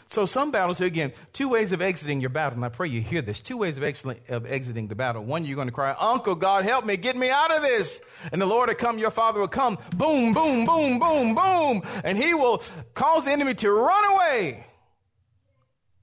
So 0.06 0.26
some 0.26 0.52
battles, 0.52 0.80
again, 0.80 1.12
two 1.32 1.48
ways 1.48 1.72
of 1.72 1.82
exiting 1.82 2.20
your 2.20 2.30
battle, 2.30 2.56
and 2.56 2.64
I 2.64 2.68
pray 2.68 2.86
you 2.88 3.00
hear 3.00 3.20
this. 3.20 3.40
Two 3.40 3.56
ways 3.56 3.76
of, 3.76 3.82
of 4.28 4.46
exiting 4.46 4.86
the 4.86 4.94
battle. 4.94 5.24
One, 5.24 5.44
you're 5.44 5.56
going 5.56 5.66
to 5.66 5.72
cry, 5.72 5.96
Uncle, 5.98 6.36
God, 6.36 6.64
help 6.64 6.84
me, 6.84 6.96
get 6.96 7.16
me 7.16 7.30
out 7.30 7.52
of 7.52 7.62
this. 7.62 8.00
And 8.30 8.40
the 8.40 8.46
Lord 8.46 8.68
will 8.68 8.76
come, 8.76 8.98
your 8.98 9.10
Father 9.10 9.40
will 9.40 9.48
come, 9.48 9.76
boom, 9.96 10.32
boom, 10.32 10.66
boom, 10.66 10.98
boom, 10.98 11.34
boom, 11.34 11.82
and 12.04 12.16
He 12.16 12.32
will 12.32 12.62
cause 12.94 13.24
the 13.24 13.32
enemy 13.32 13.54
to 13.54 13.72
run 13.72 14.12
away. 14.12 14.64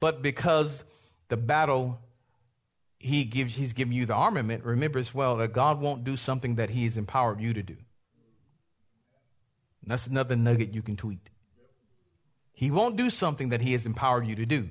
But 0.01 0.21
because 0.21 0.83
the 1.29 1.37
battle 1.37 1.99
he 3.01 3.23
gives 3.23 3.55
he's 3.55 3.73
giving 3.73 3.93
you 3.93 4.05
the 4.05 4.13
armament, 4.13 4.63
remember 4.63 4.99
as 4.99 5.13
well 5.13 5.37
that 5.37 5.53
God 5.53 5.79
won't 5.79 6.03
do 6.03 6.17
something 6.17 6.55
that 6.55 6.69
he 6.69 6.83
has 6.83 6.97
empowered 6.97 7.41
you 7.41 7.53
to 7.53 7.63
do. 7.63 7.77
That's 9.85 10.07
another 10.07 10.35
nugget 10.35 10.73
you 10.73 10.81
can 10.81 10.95
tweet. 10.95 11.29
He 12.53 12.69
won't 12.69 12.95
do 12.95 13.09
something 13.09 13.49
that 13.49 13.61
he 13.61 13.73
has 13.73 13.85
empowered 13.85 14.27
you 14.27 14.35
to 14.35 14.45
do. 14.45 14.69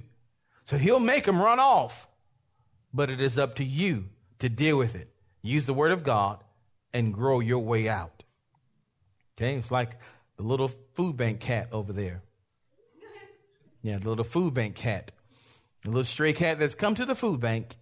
So 0.64 0.78
he'll 0.78 1.00
make 1.00 1.24
them 1.24 1.42
run 1.42 1.58
off. 1.58 2.06
But 2.94 3.10
it 3.10 3.20
is 3.20 3.38
up 3.38 3.56
to 3.56 3.64
you 3.64 4.06
to 4.38 4.48
deal 4.48 4.76
with 4.76 4.94
it. 4.94 5.12
Use 5.42 5.66
the 5.66 5.74
word 5.74 5.92
of 5.92 6.04
God 6.04 6.42
and 6.92 7.14
grow 7.14 7.40
your 7.40 7.60
way 7.60 7.88
out. 7.88 8.24
Okay? 9.36 9.54
It's 9.54 9.70
like 9.70 9.98
the 10.36 10.42
little 10.42 10.70
food 10.94 11.16
bank 11.16 11.40
cat 11.40 11.68
over 11.72 11.92
there. 11.92 12.22
Yeah, 13.82 13.98
the 13.98 14.08
little 14.08 14.24
food 14.24 14.54
bank 14.54 14.76
cat. 14.76 15.12
The 15.82 15.88
little 15.88 16.04
stray 16.04 16.32
cat 16.32 16.58
that's 16.58 16.74
come 16.74 16.94
to 16.96 17.06
the 17.06 17.14
food 17.14 17.40
bank. 17.40 17.76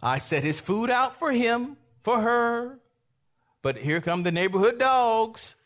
I 0.00 0.18
set 0.18 0.44
his 0.44 0.60
food 0.60 0.90
out 0.90 1.18
for 1.18 1.32
him, 1.32 1.76
for 2.02 2.20
her. 2.20 2.78
But 3.62 3.78
here 3.78 4.00
come 4.00 4.22
the 4.22 4.30
neighborhood 4.30 4.78
dogs. 4.78 5.56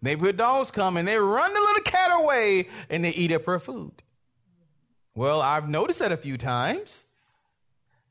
Neighborhood 0.00 0.36
dogs 0.36 0.70
come 0.70 0.96
and 0.96 1.08
they 1.08 1.16
run 1.16 1.52
the 1.52 1.60
little 1.60 1.82
cat 1.82 2.10
away 2.12 2.68
and 2.88 3.04
they 3.04 3.10
eat 3.10 3.32
up 3.32 3.44
her 3.46 3.58
food. 3.58 4.02
Well, 5.14 5.40
I've 5.40 5.68
noticed 5.68 5.98
that 5.98 6.12
a 6.12 6.16
few 6.16 6.38
times. 6.38 7.04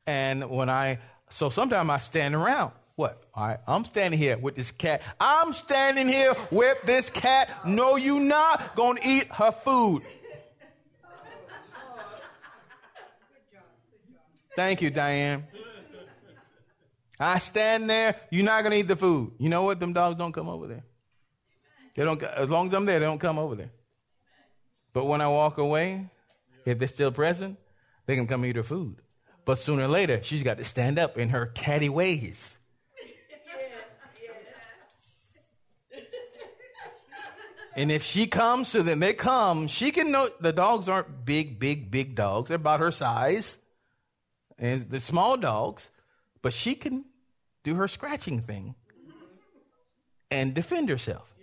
And 0.06 0.50
when 0.50 0.68
I, 0.68 0.98
so 1.30 1.48
sometimes 1.50 1.88
I 1.88 1.98
stand 1.98 2.34
around. 2.34 2.72
What? 2.96 3.22
All 3.32 3.46
right, 3.46 3.58
I'm 3.66 3.84
standing 3.84 4.18
here 4.18 4.36
with 4.36 4.56
this 4.56 4.72
cat. 4.72 5.02
I'm 5.20 5.52
standing 5.52 6.08
here 6.08 6.34
with 6.50 6.82
this 6.82 7.08
cat. 7.10 7.48
No, 7.64 7.96
you 7.96 8.18
not 8.18 8.74
gonna 8.74 9.00
eat 9.04 9.28
her 9.32 9.52
food. 9.52 10.02
Thank 14.56 14.82
you, 14.82 14.90
Diane. 14.90 15.46
I 17.20 17.38
stand 17.38 17.88
there. 17.88 18.16
You're 18.30 18.44
not 18.44 18.64
gonna 18.64 18.74
eat 18.74 18.88
the 18.88 18.96
food. 18.96 19.32
You 19.38 19.48
know 19.48 19.62
what? 19.62 19.78
Them 19.78 19.92
dogs 19.92 20.16
don't 20.16 20.32
come 20.32 20.48
over 20.48 20.66
there. 20.66 20.84
They 21.98 22.04
don't. 22.04 22.22
As 22.22 22.48
long 22.48 22.68
as 22.68 22.74
I'm 22.74 22.84
there, 22.84 23.00
they 23.00 23.06
don't 23.06 23.18
come 23.18 23.40
over 23.40 23.56
there. 23.56 23.72
But 24.92 25.06
when 25.06 25.20
I 25.20 25.26
walk 25.26 25.58
away, 25.58 26.08
if 26.64 26.78
they're 26.78 26.86
still 26.86 27.10
present, 27.10 27.58
they 28.06 28.14
can 28.14 28.28
come 28.28 28.44
eat 28.44 28.54
her 28.54 28.62
food. 28.62 29.02
But 29.44 29.58
sooner 29.58 29.82
or 29.82 29.88
later, 29.88 30.22
she's 30.22 30.44
got 30.44 30.58
to 30.58 30.64
stand 30.64 31.00
up 31.00 31.18
in 31.18 31.30
her 31.30 31.46
catty 31.46 31.88
ways. 31.88 32.56
And 37.74 37.90
if 37.90 38.04
she 38.04 38.28
comes 38.28 38.68
so 38.68 38.82
then 38.82 39.00
they 39.00 39.12
come, 39.12 39.66
she 39.66 39.90
can 39.90 40.12
know 40.12 40.28
the 40.40 40.52
dogs 40.52 40.88
aren't 40.88 41.24
big, 41.24 41.58
big, 41.58 41.90
big 41.90 42.14
dogs. 42.14 42.46
They're 42.48 42.56
about 42.56 42.78
her 42.78 42.92
size. 42.92 43.58
And 44.56 44.88
the 44.88 45.00
small 45.00 45.36
dogs, 45.36 45.90
but 46.42 46.52
she 46.52 46.76
can 46.76 47.06
do 47.64 47.74
her 47.74 47.88
scratching 47.88 48.40
thing 48.40 48.76
and 50.30 50.54
defend 50.54 50.90
herself. 50.90 51.34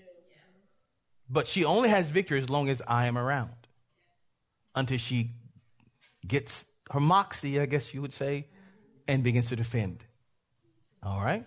But 1.30 1.48
she 1.48 1.66
only 1.66 1.90
has 1.90 2.10
victory 2.10 2.40
as 2.40 2.50
long 2.50 2.70
as 2.70 2.82
I 2.88 3.08
am 3.08 3.18
around 3.18 3.52
until 4.76 4.98
she 4.98 5.32
gets 6.28 6.66
her 6.92 7.00
moxie, 7.00 7.60
I 7.60 7.66
guess 7.66 7.94
you 7.94 8.02
would 8.02 8.14
say, 8.14 8.48
and 9.08 9.24
begins 9.24 9.50
to 9.50 9.56
defend. 9.56 10.06
All 11.02 11.22
right? 11.22 11.46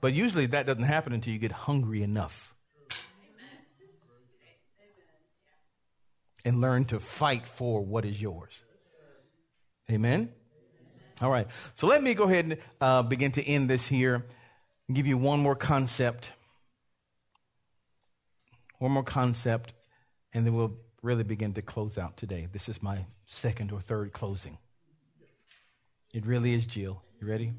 But 0.00 0.14
usually 0.14 0.46
that 0.46 0.66
doesn't 0.66 0.84
happen 0.84 1.12
until 1.12 1.32
you 1.32 1.38
get 1.38 1.52
hungry 1.52 2.02
enough. 2.02 2.54
And 6.42 6.60
learn 6.60 6.86
to 6.86 7.00
fight 7.00 7.46
for 7.46 7.84
what 7.84 8.06
is 8.06 8.20
yours. 8.20 8.64
Amen? 9.90 10.32
All 11.20 11.30
right. 11.30 11.46
So 11.74 11.86
let 11.86 12.02
me 12.02 12.14
go 12.14 12.24
ahead 12.24 12.44
and 12.46 12.56
uh, 12.80 13.02
begin 13.02 13.30
to 13.32 13.46
end 13.46 13.68
this 13.68 13.86
here 13.86 14.24
and 14.86 14.96
give 14.96 15.06
you 15.06 15.18
one 15.18 15.40
more 15.40 15.54
concept. 15.54 16.30
One 18.80 18.92
more 18.92 19.04
concept, 19.04 19.74
and 20.32 20.46
then 20.46 20.54
we'll 20.54 20.72
really 21.02 21.22
begin 21.22 21.52
to 21.52 21.60
close 21.60 21.98
out 21.98 22.16
today. 22.16 22.48
This 22.50 22.66
is 22.66 22.82
my 22.82 23.04
second 23.26 23.72
or 23.72 23.80
third 23.80 24.14
closing. 24.14 24.56
It 26.14 26.24
really 26.24 26.54
is, 26.54 26.64
Jill. 26.64 27.02
You 27.20 27.28
ready? 27.28 27.52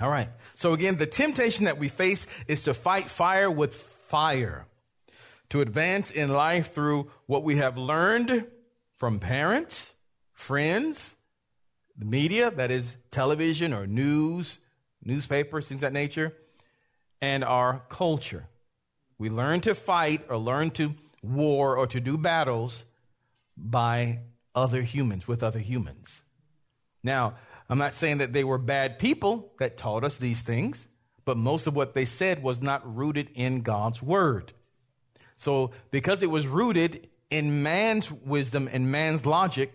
All 0.00 0.10
right. 0.10 0.28
So 0.56 0.72
again, 0.72 0.96
the 0.96 1.06
temptation 1.06 1.66
that 1.66 1.78
we 1.78 1.88
face 1.88 2.26
is 2.48 2.64
to 2.64 2.74
fight 2.74 3.08
fire 3.08 3.48
with 3.48 3.76
fire, 3.76 4.66
to 5.50 5.60
advance 5.60 6.10
in 6.10 6.32
life 6.32 6.74
through 6.74 7.08
what 7.26 7.44
we 7.44 7.56
have 7.56 7.78
learned 7.78 8.48
from 8.96 9.20
parents, 9.20 9.92
friends, 10.32 11.14
the 11.96 12.06
media, 12.06 12.50
that 12.50 12.72
is 12.72 12.96
television 13.12 13.72
or 13.72 13.86
news, 13.86 14.58
newspapers, 15.04 15.68
things 15.68 15.82
that 15.82 15.92
nature, 15.92 16.34
and 17.20 17.44
our 17.44 17.84
culture. 17.88 18.48
We 19.22 19.30
learn 19.30 19.60
to 19.60 19.76
fight 19.76 20.24
or 20.28 20.36
learn 20.36 20.72
to 20.72 20.96
war 21.22 21.76
or 21.76 21.86
to 21.86 22.00
do 22.00 22.18
battles 22.18 22.84
by 23.56 24.18
other 24.52 24.82
humans, 24.82 25.28
with 25.28 25.44
other 25.44 25.60
humans. 25.60 26.22
Now, 27.04 27.34
I'm 27.70 27.78
not 27.78 27.94
saying 27.94 28.18
that 28.18 28.32
they 28.32 28.42
were 28.42 28.58
bad 28.58 28.98
people 28.98 29.52
that 29.60 29.76
taught 29.76 30.02
us 30.02 30.18
these 30.18 30.42
things, 30.42 30.88
but 31.24 31.36
most 31.36 31.68
of 31.68 31.76
what 31.76 31.94
they 31.94 32.04
said 32.04 32.42
was 32.42 32.60
not 32.60 32.96
rooted 32.96 33.30
in 33.34 33.60
God's 33.60 34.02
word. 34.02 34.54
So, 35.36 35.70
because 35.92 36.20
it 36.24 36.30
was 36.30 36.48
rooted 36.48 37.08
in 37.30 37.62
man's 37.62 38.10
wisdom 38.10 38.68
and 38.72 38.90
man's 38.90 39.24
logic, 39.24 39.72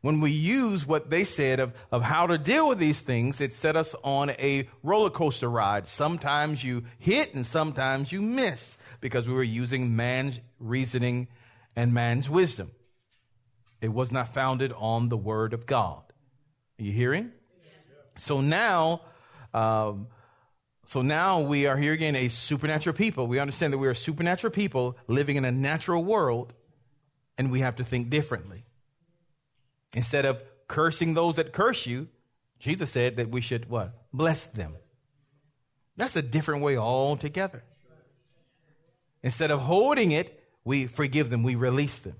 when 0.00 0.22
we 0.22 0.30
use 0.30 0.86
what 0.86 1.10
they 1.10 1.24
said 1.24 1.60
of, 1.60 1.74
of 1.92 2.00
how 2.00 2.28
to 2.28 2.38
deal 2.38 2.66
with 2.66 2.78
these 2.78 3.02
things, 3.02 3.42
it 3.42 3.52
set 3.52 3.76
us 3.76 3.94
on 4.02 4.30
a 4.30 4.70
roller 4.82 5.10
coaster 5.10 5.50
ride. 5.50 5.86
Sometimes 5.86 6.64
you 6.64 6.84
hit 6.98 7.34
and 7.34 7.46
sometimes 7.46 8.10
you 8.10 8.22
miss 8.22 8.78
because 9.06 9.28
we 9.28 9.34
were 9.34 9.44
using 9.44 9.94
man's 9.94 10.40
reasoning 10.58 11.28
and 11.76 11.94
man's 11.94 12.28
wisdom. 12.28 12.72
It 13.80 13.92
was 13.92 14.10
not 14.10 14.34
founded 14.34 14.72
on 14.76 15.10
the 15.10 15.16
word 15.16 15.52
of 15.52 15.64
God. 15.64 16.02
Are 16.80 16.82
you 16.82 16.90
hearing? 16.90 17.30
So 18.18 18.40
now, 18.40 19.02
um, 19.54 20.08
so 20.86 21.02
now 21.02 21.40
we 21.40 21.66
are 21.66 21.76
here 21.76 21.92
again, 21.92 22.16
a 22.16 22.28
supernatural 22.28 22.96
people. 22.96 23.28
We 23.28 23.38
understand 23.38 23.72
that 23.72 23.78
we 23.78 23.86
are 23.86 23.94
supernatural 23.94 24.50
people 24.50 24.96
living 25.06 25.36
in 25.36 25.44
a 25.44 25.52
natural 25.52 26.02
world, 26.02 26.52
and 27.38 27.52
we 27.52 27.60
have 27.60 27.76
to 27.76 27.84
think 27.84 28.10
differently. 28.10 28.64
Instead 29.94 30.24
of 30.24 30.42
cursing 30.66 31.14
those 31.14 31.36
that 31.36 31.52
curse 31.52 31.86
you, 31.86 32.08
Jesus 32.58 32.90
said 32.90 33.18
that 33.18 33.30
we 33.30 33.40
should 33.40 33.70
what? 33.70 33.92
Bless 34.12 34.48
them. 34.48 34.74
That's 35.96 36.16
a 36.16 36.22
different 36.22 36.64
way 36.64 36.76
altogether. 36.76 37.62
Instead 39.26 39.50
of 39.50 39.58
holding 39.58 40.12
it, 40.12 40.40
we 40.64 40.86
forgive 40.86 41.30
them, 41.30 41.42
we 41.42 41.56
release 41.56 41.98
them. 41.98 42.14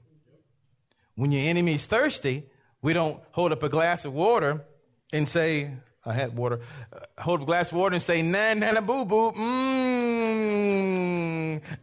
When 1.14 1.30
your 1.30 1.48
enemy 1.48 1.74
is 1.74 1.86
thirsty, 1.86 2.50
we 2.82 2.94
don't 2.94 3.22
hold 3.30 3.52
up 3.52 3.62
a 3.62 3.68
glass 3.68 4.04
of 4.04 4.12
water 4.12 4.64
and 5.12 5.28
say, 5.28 5.70
I 6.04 6.14
had 6.14 6.36
water, 6.36 6.58
uh, 6.92 6.98
hold 7.22 7.42
up 7.42 7.44
a 7.44 7.46
glass 7.46 7.70
of 7.70 7.78
water 7.78 7.94
and 7.94 8.02
say, 8.02 8.22
na 8.22 8.54
na 8.54 8.80
boo 8.80 9.04
boo, 9.04 9.30
mmm, 9.30 10.00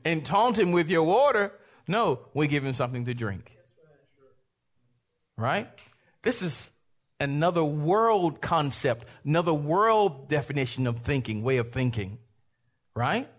and 0.03 0.25
taunt 0.25 0.59
him 0.59 0.73
with 0.73 0.89
your 0.89 1.03
water. 1.03 1.53
No, 1.87 2.19
we 2.33 2.49
give 2.49 2.65
him 2.65 2.73
something 2.73 3.05
to 3.05 3.13
drink. 3.13 3.49
Right? 5.37 5.69
This 6.21 6.41
is 6.41 6.69
another 7.21 7.63
world 7.63 8.41
concept, 8.41 9.07
another 9.23 9.53
world 9.53 10.27
definition 10.27 10.85
of 10.85 10.99
thinking, 10.99 11.43
way 11.43 11.59
of 11.59 11.71
thinking. 11.71 12.17
Right? 12.93 13.29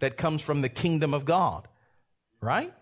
That 0.00 0.16
comes 0.16 0.42
from 0.42 0.60
the 0.60 0.68
kingdom 0.68 1.14
of 1.14 1.24
God. 1.24 1.68
Right? 2.40 2.72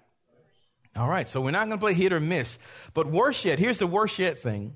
All 0.97 1.09
right, 1.09 1.29
so 1.29 1.41
we're 1.41 1.53
not 1.53 1.69
going 1.69 1.79
to 1.79 1.85
play 1.85 1.95
hit 1.95 2.13
or 2.13 2.21
miss. 2.21 2.59
But 2.95 3.07
worse 3.07 3.45
yet, 3.45 3.59
here's 3.59 3.79
the 3.79 3.87
worse 3.87 4.19
yet 4.19 4.39
thing. 4.39 4.75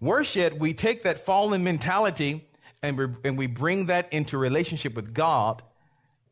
Worse 0.00 0.34
yet, 0.34 0.58
we 0.58 0.74
take 0.74 1.02
that 1.02 1.20
fallen 1.20 1.62
mentality 1.62 2.48
and, 2.82 2.98
we 2.98 3.06
and 3.24 3.38
we 3.38 3.46
bring 3.46 3.86
that 3.86 4.12
into 4.12 4.38
relationship 4.38 4.94
with 4.94 5.14
God, 5.14 5.62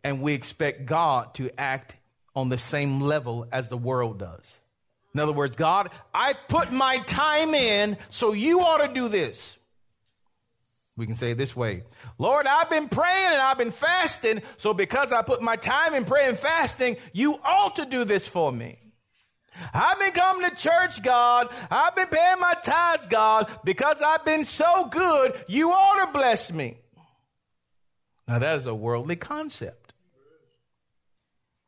and 0.02 0.20
we 0.20 0.34
expect 0.34 0.86
God 0.86 1.34
to 1.34 1.50
act 1.58 1.96
on 2.36 2.48
the 2.48 2.58
same 2.58 3.00
level 3.00 3.46
as 3.50 3.68
the 3.68 3.78
world 3.78 4.18
does. 4.18 4.60
In 5.14 5.20
other 5.20 5.32
words, 5.32 5.56
God, 5.56 5.90
I 6.12 6.34
put 6.48 6.72
my 6.72 6.98
time 6.98 7.54
in, 7.54 7.96
so 8.10 8.32
you 8.32 8.60
ought 8.60 8.86
to 8.86 8.92
do 8.92 9.08
this. 9.08 9.56
We 10.96 11.06
can 11.06 11.16
say 11.16 11.32
this 11.32 11.56
way 11.56 11.82
Lord, 12.18 12.46
I've 12.46 12.70
been 12.70 12.88
praying 12.88 13.32
and 13.32 13.40
I've 13.42 13.58
been 13.58 13.72
fasting, 13.72 14.42
so 14.56 14.74
because 14.74 15.12
I 15.12 15.22
put 15.22 15.42
my 15.42 15.56
time 15.56 15.94
in 15.94 16.04
praying 16.04 16.30
and 16.30 16.38
fasting, 16.38 16.96
you 17.12 17.38
ought 17.44 17.76
to 17.76 17.86
do 17.86 18.04
this 18.04 18.28
for 18.28 18.52
me. 18.52 18.78
I've 19.72 19.98
been 20.00 20.12
coming 20.12 20.50
to 20.50 20.56
church, 20.56 21.02
God. 21.02 21.48
I've 21.70 21.94
been 21.94 22.08
paying 22.08 22.40
my 22.40 22.54
tithes, 22.62 23.06
God, 23.06 23.50
because 23.64 23.96
I've 24.04 24.24
been 24.24 24.44
so 24.44 24.86
good, 24.86 25.34
you 25.46 25.70
ought 25.70 26.04
to 26.04 26.12
bless 26.12 26.52
me. 26.52 26.76
Now, 28.26 28.38
that 28.38 28.58
is 28.58 28.66
a 28.66 28.74
worldly 28.74 29.16
concept. 29.16 29.92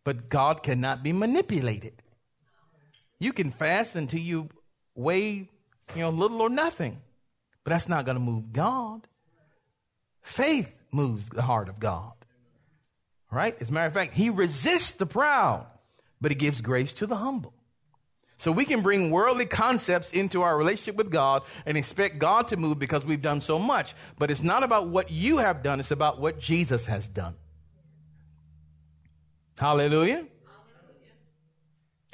But 0.04 0.28
God 0.28 0.62
cannot 0.62 1.02
be 1.02 1.12
manipulated. 1.12 2.02
You 3.18 3.32
can 3.32 3.50
fast 3.50 3.96
until 3.96 4.20
you 4.20 4.48
weigh, 4.94 5.48
you 5.94 6.02
know, 6.02 6.10
little 6.10 6.40
or 6.40 6.48
nothing. 6.48 7.00
But 7.64 7.70
that's 7.70 7.88
not 7.88 8.04
going 8.04 8.16
to 8.16 8.22
move 8.22 8.52
God. 8.52 9.06
Faith 10.26 10.76
moves 10.90 11.28
the 11.28 11.40
heart 11.40 11.68
of 11.68 11.78
God. 11.78 12.12
Right? 13.30 13.56
As 13.62 13.70
a 13.70 13.72
matter 13.72 13.86
of 13.86 13.94
fact, 13.94 14.12
he 14.12 14.28
resists 14.28 14.90
the 14.90 15.06
proud, 15.06 15.68
but 16.20 16.32
he 16.32 16.34
gives 16.34 16.60
grace 16.60 16.92
to 16.94 17.06
the 17.06 17.14
humble. 17.14 17.54
So 18.36 18.50
we 18.50 18.64
can 18.64 18.82
bring 18.82 19.12
worldly 19.12 19.46
concepts 19.46 20.10
into 20.10 20.42
our 20.42 20.58
relationship 20.58 20.96
with 20.96 21.12
God 21.12 21.44
and 21.64 21.78
expect 21.78 22.18
God 22.18 22.48
to 22.48 22.56
move 22.56 22.76
because 22.80 23.06
we've 23.06 23.22
done 23.22 23.40
so 23.40 23.56
much. 23.56 23.94
But 24.18 24.32
it's 24.32 24.42
not 24.42 24.64
about 24.64 24.88
what 24.88 25.12
you 25.12 25.38
have 25.38 25.62
done, 25.62 25.78
it's 25.78 25.92
about 25.92 26.20
what 26.20 26.40
Jesus 26.40 26.86
has 26.86 27.06
done. 27.06 27.36
Hallelujah. 29.56 30.26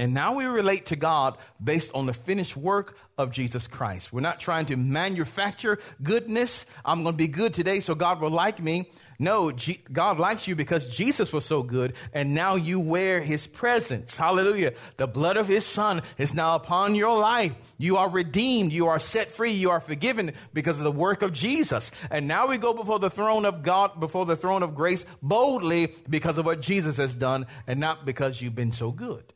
And 0.02 0.14
now 0.14 0.34
we 0.34 0.46
relate 0.46 0.86
to 0.86 0.96
God 0.96 1.38
based 1.62 1.92
on 1.94 2.06
the 2.06 2.12
finished 2.12 2.56
work 2.56 2.98
of 3.16 3.30
Jesus 3.30 3.68
Christ. 3.68 4.12
We're 4.12 4.20
not 4.20 4.40
trying 4.40 4.66
to 4.66 4.76
manufacture 4.76 5.78
goodness. 6.02 6.66
I'm 6.84 7.04
going 7.04 7.12
to 7.14 7.16
be 7.16 7.28
good 7.28 7.54
today 7.54 7.78
so 7.78 7.94
God 7.94 8.20
will 8.20 8.32
like 8.32 8.60
me. 8.60 8.90
No, 9.20 9.52
G- 9.52 9.80
God 9.92 10.18
likes 10.18 10.48
you 10.48 10.56
because 10.56 10.88
Jesus 10.88 11.32
was 11.32 11.44
so 11.44 11.62
good 11.62 11.92
and 12.12 12.34
now 12.34 12.56
you 12.56 12.80
wear 12.80 13.20
his 13.20 13.46
presence. 13.46 14.16
Hallelujah. 14.16 14.72
The 14.96 15.06
blood 15.06 15.36
of 15.36 15.46
his 15.46 15.64
son 15.64 16.02
is 16.18 16.34
now 16.34 16.56
upon 16.56 16.96
your 16.96 17.16
life. 17.16 17.54
You 17.78 17.98
are 17.98 18.10
redeemed. 18.10 18.72
You 18.72 18.88
are 18.88 18.98
set 18.98 19.30
free. 19.30 19.52
You 19.52 19.70
are 19.70 19.78
forgiven 19.78 20.32
because 20.52 20.78
of 20.78 20.84
the 20.84 20.90
work 20.90 21.22
of 21.22 21.32
Jesus. 21.32 21.92
And 22.10 22.26
now 22.26 22.48
we 22.48 22.58
go 22.58 22.74
before 22.74 22.98
the 22.98 23.08
throne 23.08 23.44
of 23.44 23.62
God, 23.62 24.00
before 24.00 24.26
the 24.26 24.34
throne 24.34 24.64
of 24.64 24.74
grace 24.74 25.06
boldly 25.22 25.94
because 26.10 26.38
of 26.38 26.44
what 26.44 26.60
Jesus 26.60 26.96
has 26.96 27.14
done 27.14 27.46
and 27.68 27.78
not 27.78 28.04
because 28.04 28.42
you've 28.42 28.56
been 28.56 28.72
so 28.72 28.90
good. 28.90 29.32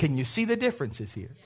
Can 0.00 0.16
you 0.16 0.24
see 0.24 0.46
the 0.46 0.56
differences 0.56 1.12
here? 1.12 1.36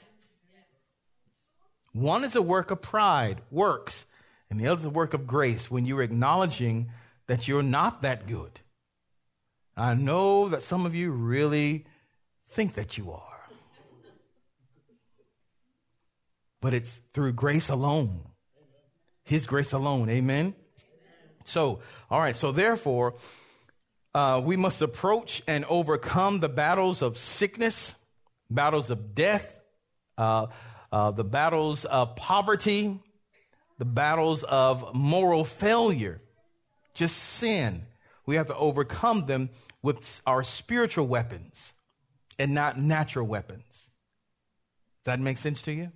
One 1.93 2.23
is 2.23 2.37
a 2.37 2.41
work 2.41 2.71
of 2.71 2.81
pride, 2.81 3.41
works, 3.51 4.07
and 4.49 4.61
the 4.61 4.69
other 4.69 4.79
is 4.79 4.85
a 4.85 4.91
work 4.91 5.13
of 5.13 5.27
grace 5.27 5.73
when 5.73 5.87
you're 5.87 6.05
acknowledging 6.05 6.93
that 7.27 7.49
you're 7.49 7.65
not 7.65 8.03
that 8.03 8.29
good. 8.29 8.61
I 9.77 9.95
know 9.95 10.49
that 10.51 10.63
some 10.63 10.87
of 10.87 10.95
you 10.95 11.11
really 11.11 11.85
think 12.47 12.75
that 12.75 12.97
you 12.97 13.11
are. 13.11 13.41
But 16.61 16.75
it's 16.75 17.01
through 17.13 17.33
grace 17.33 17.71
alone. 17.71 18.21
His 19.25 19.49
grace 19.49 19.73
alone. 19.73 20.09
Amen. 20.09 20.55
So, 21.43 21.81
all 22.09 22.21
right. 22.21 22.37
So, 22.37 22.53
therefore, 22.53 23.15
uh, 24.15 24.41
we 24.45 24.57
must 24.57 24.81
approach 24.81 25.43
and 25.49 25.65
overcome 25.65 26.39
the 26.39 26.49
battles 26.49 27.03
of 27.03 27.19
sickness 27.19 27.97
battles 28.51 28.91
of 28.91 29.15
death, 29.15 29.61
uh, 30.19 30.47
uh, 30.93 31.11
the 31.11 31.25
battles 31.25 31.85
of 31.85 32.17
poverty, 32.17 33.01
the 33.79 33.85
battles 33.85 34.45
of 34.45 34.95
moral 34.95 35.45
failure, 35.45 36.21
just 36.95 37.17
sin. 37.17 37.87
We 38.27 38.37
have 38.37 38.47
to 38.47 38.57
overcome 38.57 39.27
them 39.27 39.51
with 39.83 40.21
our 40.27 40.43
spiritual 40.43 41.07
weapons 41.07 41.75
and 42.39 42.55
not 42.55 42.79
natural 42.79 43.27
weapons. 43.27 43.65
That 45.05 45.21
make 45.21 45.39
sense 45.39 45.63
to 45.63 45.73
you? 45.73 45.93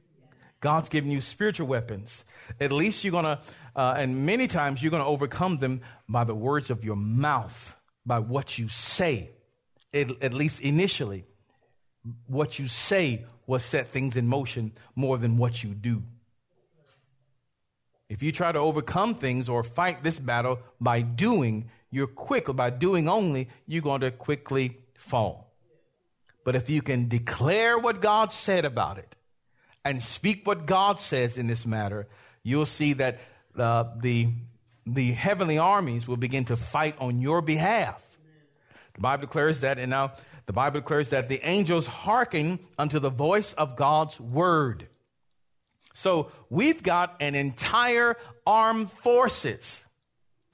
God's 0.61 0.89
giving 0.89 1.11
you 1.11 1.21
spiritual 1.21 1.69
weapons. 1.69 2.25
At 2.61 2.73
least 2.73 3.05
you're 3.05 3.13
going 3.13 3.25
to, 3.25 3.39
uh, 3.77 3.95
and 3.97 4.27
many 4.27 4.49
times 4.49 4.83
you're 4.83 4.91
going 4.91 5.03
to 5.03 5.09
overcome 5.09 5.59
them 5.59 5.81
by 6.09 6.25
the 6.25 6.35
words 6.35 6.71
of 6.71 6.85
your 6.85 6.97
mouth, 6.97 7.77
by 8.05 8.19
what 8.19 8.59
you 8.59 8.69
say, 8.69 9.31
at, 9.95 10.11
at 10.21 10.35
least 10.35 10.61
initially 10.61 11.25
what 12.27 12.59
you 12.59 12.67
say 12.67 13.25
will 13.47 13.59
set 13.59 13.89
things 13.89 14.17
in 14.17 14.27
motion 14.27 14.73
more 14.95 15.19
than 15.19 15.37
what 15.37 15.63
you 15.63 15.71
do. 15.71 16.03
If 18.09 18.23
you 18.23 18.33
try 18.33 18.53
to 18.53 18.59
overcome 18.59 19.15
things 19.15 19.49
or 19.49 19.63
fight 19.63 20.03
this 20.03 20.19
battle 20.19 20.61
by 20.81 21.03
doing, 21.03 21.71
you're 21.91 22.07
quick, 22.07 22.55
by 22.55 22.71
doing 22.71 23.09
only, 23.09 23.49
you're 23.67 23.83
going 23.83 24.01
to 24.01 24.11
quickly 24.11 24.79
fall. 24.97 25.53
But 26.45 26.57
if 26.57 26.71
you 26.71 26.81
can 26.81 27.09
declare 27.09 27.79
what 27.79 28.01
God 28.01 28.33
said 28.33 28.65
about 28.65 28.97
it 28.97 29.17
and 29.85 30.03
speak 30.03 30.47
what 30.47 30.65
God 30.65 31.01
says 31.01 31.37
in 31.37 31.47
this 31.47 31.67
matter, 31.67 32.09
you'll 32.43 32.67
see 32.67 32.95
that 32.95 33.21
uh, 33.57 33.85
the, 34.01 34.29
the 34.87 35.13
heavenly 35.13 35.59
armies 35.59 36.09
will 36.09 36.17
begin 36.17 36.47
to 36.47 36.57
fight 36.57 36.95
on 37.01 37.21
your 37.21 37.43
behalf. 37.43 38.03
The 38.95 39.01
Bible 39.03 39.27
declares 39.27 39.61
that, 39.61 39.79
and 39.79 39.91
now 39.91 40.13
the 40.49 40.55
Bible 40.55 40.81
declares 40.81 41.11
that 41.11 41.29
the 41.29 41.47
angels 41.47 41.87
hearken 41.87 42.59
unto 42.79 42.99
the 42.99 43.11
voice 43.11 43.53
of 43.53 43.77
God's 43.77 44.19
word. 44.19 44.89
So 45.93 46.33
we've 46.49 46.83
got 46.83 47.17
an 47.21 47.35
entire 47.35 48.17
armed 48.47 48.91
forces 48.91 49.83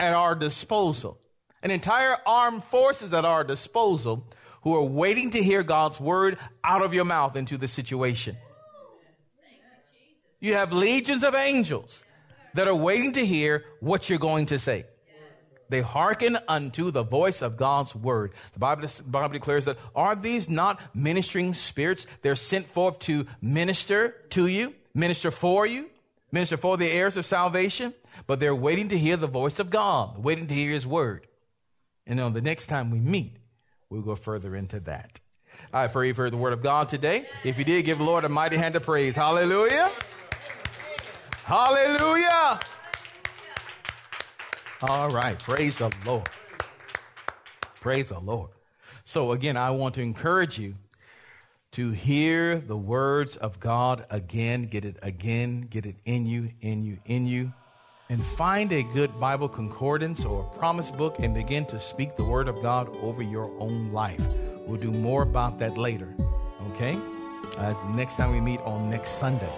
at 0.01 0.13
our 0.13 0.35
disposal, 0.35 1.21
an 1.63 1.71
entire 1.71 2.17
armed 2.27 2.65
forces 2.65 3.15
at 3.15 3.25
our 3.25 3.45
disposal 3.45 4.27
who 4.63 4.75
are 4.75 4.83
waiting 4.83 5.31
to 5.31 5.41
hear 5.41 5.63
God's 5.63 6.01
word 6.01 6.39
out 6.65 6.83
of 6.83 6.93
your 6.93 7.05
mouth 7.05 7.37
into 7.37 7.57
the 7.57 7.69
situation. 7.69 8.37
You 10.41 10.55
have 10.55 10.73
legions 10.73 11.23
of 11.23 11.37
angels 11.37 12.03
that 12.55 12.67
are 12.67 12.75
waiting 12.75 13.13
to 13.13 13.25
hear 13.25 13.65
what 13.79 14.11
you're 14.11 14.19
going 14.19 14.47
to 14.47 14.59
say. 14.59 14.87
They 15.75 15.81
hearken 15.81 16.39
unto 16.47 16.93
the 16.93 17.03
voice 17.03 17.43
of 17.43 17.57
God's 17.57 17.97
word. 17.97 18.31
The 18.53 18.61
Bible, 18.61 18.87
the 18.87 19.03
Bible 19.03 19.33
declares 19.33 19.65
that 19.65 19.77
are 19.93 20.15
these 20.15 20.49
not 20.49 20.81
ministering 20.95 21.53
spirits? 21.53 22.07
They're 22.23 22.37
sent 22.37 22.69
forth 22.69 23.01
to 23.01 23.27
minister 23.43 24.11
to 24.31 24.47
you, 24.47 24.73
minister 24.95 25.33
for 25.33 25.67
you, 25.67 25.91
minister 26.31 26.57
for 26.57 26.77
the 26.77 26.89
heirs 26.89 27.17
of 27.17 27.27
salvation, 27.27 27.93
but 28.29 28.39
they're 28.39 28.55
waiting 28.55 28.91
to 28.91 28.97
hear 28.97 29.17
the 29.17 29.27
voice 29.27 29.59
of 29.59 29.69
God, 29.69 30.23
waiting 30.23 30.47
to 30.47 30.55
hear 30.55 30.71
his 30.71 30.87
word. 30.87 31.27
And 32.07 32.21
on 32.21 32.35
the 32.35 32.41
next 32.41 32.69
time 32.69 32.93
we 32.93 33.01
meet, 33.01 33.39
we'll 33.91 34.03
go 34.03 34.15
further 34.15 34.55
into 34.55 34.79
that. 34.79 35.19
I 35.73 35.89
pray 35.89 36.13
for 36.13 36.31
the 36.31 36.37
word 36.37 36.53
of 36.53 36.63
God 36.63 36.89
today. 36.89 37.27
If 37.43 37.59
you 37.59 37.65
did, 37.65 37.85
give 37.85 37.99
the 37.99 38.05
Lord 38.05 38.23
a 38.23 38.29
mighty 38.29 38.59
hand 38.59 38.77
of 38.77 38.85
praise. 38.85 39.17
Hallelujah. 39.17 39.91
Hallelujah. 41.43 42.61
All 44.83 45.11
right. 45.11 45.39
Praise 45.39 45.79
the 45.79 45.93
Lord. 46.05 46.29
Praise 47.81 48.09
the 48.09 48.19
Lord. 48.19 48.51
So, 49.05 49.33
again, 49.33 49.57
I 49.57 49.71
want 49.71 49.95
to 49.97 50.03
encourage 50.03 50.59
you 50.59 50.75
to 51.73 51.91
hear 51.91 52.59
the 52.59 52.77
words 52.77 53.37
of 53.37 53.59
God 53.59 54.07
again, 54.09 54.63
get 54.63 54.85
it 54.85 54.97
again, 55.03 55.63
get 55.63 55.87
it 55.87 55.97
in 56.05 56.27
you, 56.27 56.51
in 56.61 56.85
you, 56.85 56.99
in 57.05 57.27
you, 57.27 57.53
and 58.09 58.23
find 58.23 58.73
a 58.73 58.83
good 58.95 59.19
Bible 59.19 59.49
concordance 59.49 60.25
or 60.25 60.45
promise 60.45 60.91
book 60.91 61.17
and 61.19 61.35
begin 61.35 61.67
to 61.67 61.81
speak 61.81 62.17
the 62.17 62.25
word 62.25 62.49
of 62.49 62.63
God 62.63 62.95
over 63.03 63.23
your 63.23 63.51
own 63.59 63.93
life. 63.93 64.25
We'll 64.67 64.81
do 64.81 64.93
more 64.93 65.23
about 65.23 65.59
that 65.59 65.77
later, 65.77 66.15
okay? 66.71 66.99
As 67.59 67.77
the 67.77 67.93
next 67.97 68.17
time 68.17 68.33
we 68.33 68.41
meet 68.41 68.61
on 68.61 68.89
next 68.89 69.19
Sunday. 69.19 69.53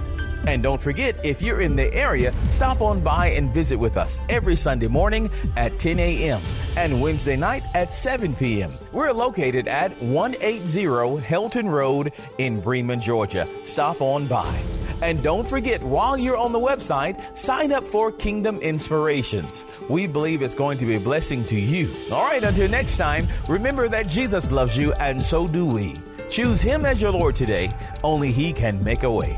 And 0.47 0.63
don't 0.63 0.81
forget, 0.81 1.15
if 1.23 1.41
you're 1.41 1.61
in 1.61 1.75
the 1.75 1.93
area, 1.93 2.33
stop 2.49 2.81
on 2.81 3.01
by 3.01 3.27
and 3.27 3.53
visit 3.53 3.77
with 3.77 3.97
us 3.97 4.19
every 4.29 4.55
Sunday 4.55 4.87
morning 4.87 5.29
at 5.55 5.77
10 5.79 5.99
a.m. 5.99 6.41
and 6.77 7.01
Wednesday 7.01 7.35
night 7.35 7.63
at 7.73 7.93
7 7.93 8.35
p.m. 8.35 8.73
We're 8.91 9.11
located 9.11 9.67
at 9.67 9.91
180 10.01 10.85
Helton 11.21 11.69
Road 11.69 12.13
in 12.37 12.61
Bremen, 12.61 13.01
Georgia. 13.01 13.47
Stop 13.65 14.01
on 14.01 14.27
by. 14.27 14.59
And 15.01 15.21
don't 15.23 15.47
forget, 15.47 15.81
while 15.81 16.17
you're 16.17 16.37
on 16.37 16.51
the 16.51 16.59
website, 16.59 17.37
sign 17.37 17.71
up 17.71 17.83
for 17.83 18.11
Kingdom 18.11 18.57
Inspirations. 18.59 19.65
We 19.89 20.07
believe 20.07 20.41
it's 20.41 20.55
going 20.55 20.77
to 20.79 20.85
be 20.85 20.95
a 20.95 20.99
blessing 20.99 21.45
to 21.45 21.55
you. 21.59 21.93
All 22.11 22.25
right, 22.25 22.43
until 22.43 22.69
next 22.69 22.97
time, 22.97 23.27
remember 23.47 23.87
that 23.87 24.09
Jesus 24.09 24.51
loves 24.51 24.77
you, 24.77 24.91
and 24.93 25.21
so 25.21 25.47
do 25.47 25.65
we. 25.65 25.95
Choose 26.29 26.61
Him 26.61 26.85
as 26.85 27.01
your 27.01 27.11
Lord 27.11 27.35
today. 27.35 27.71
Only 28.03 28.31
He 28.31 28.51
can 28.51 28.83
make 28.83 29.03
a 29.03 29.11
way. 29.11 29.37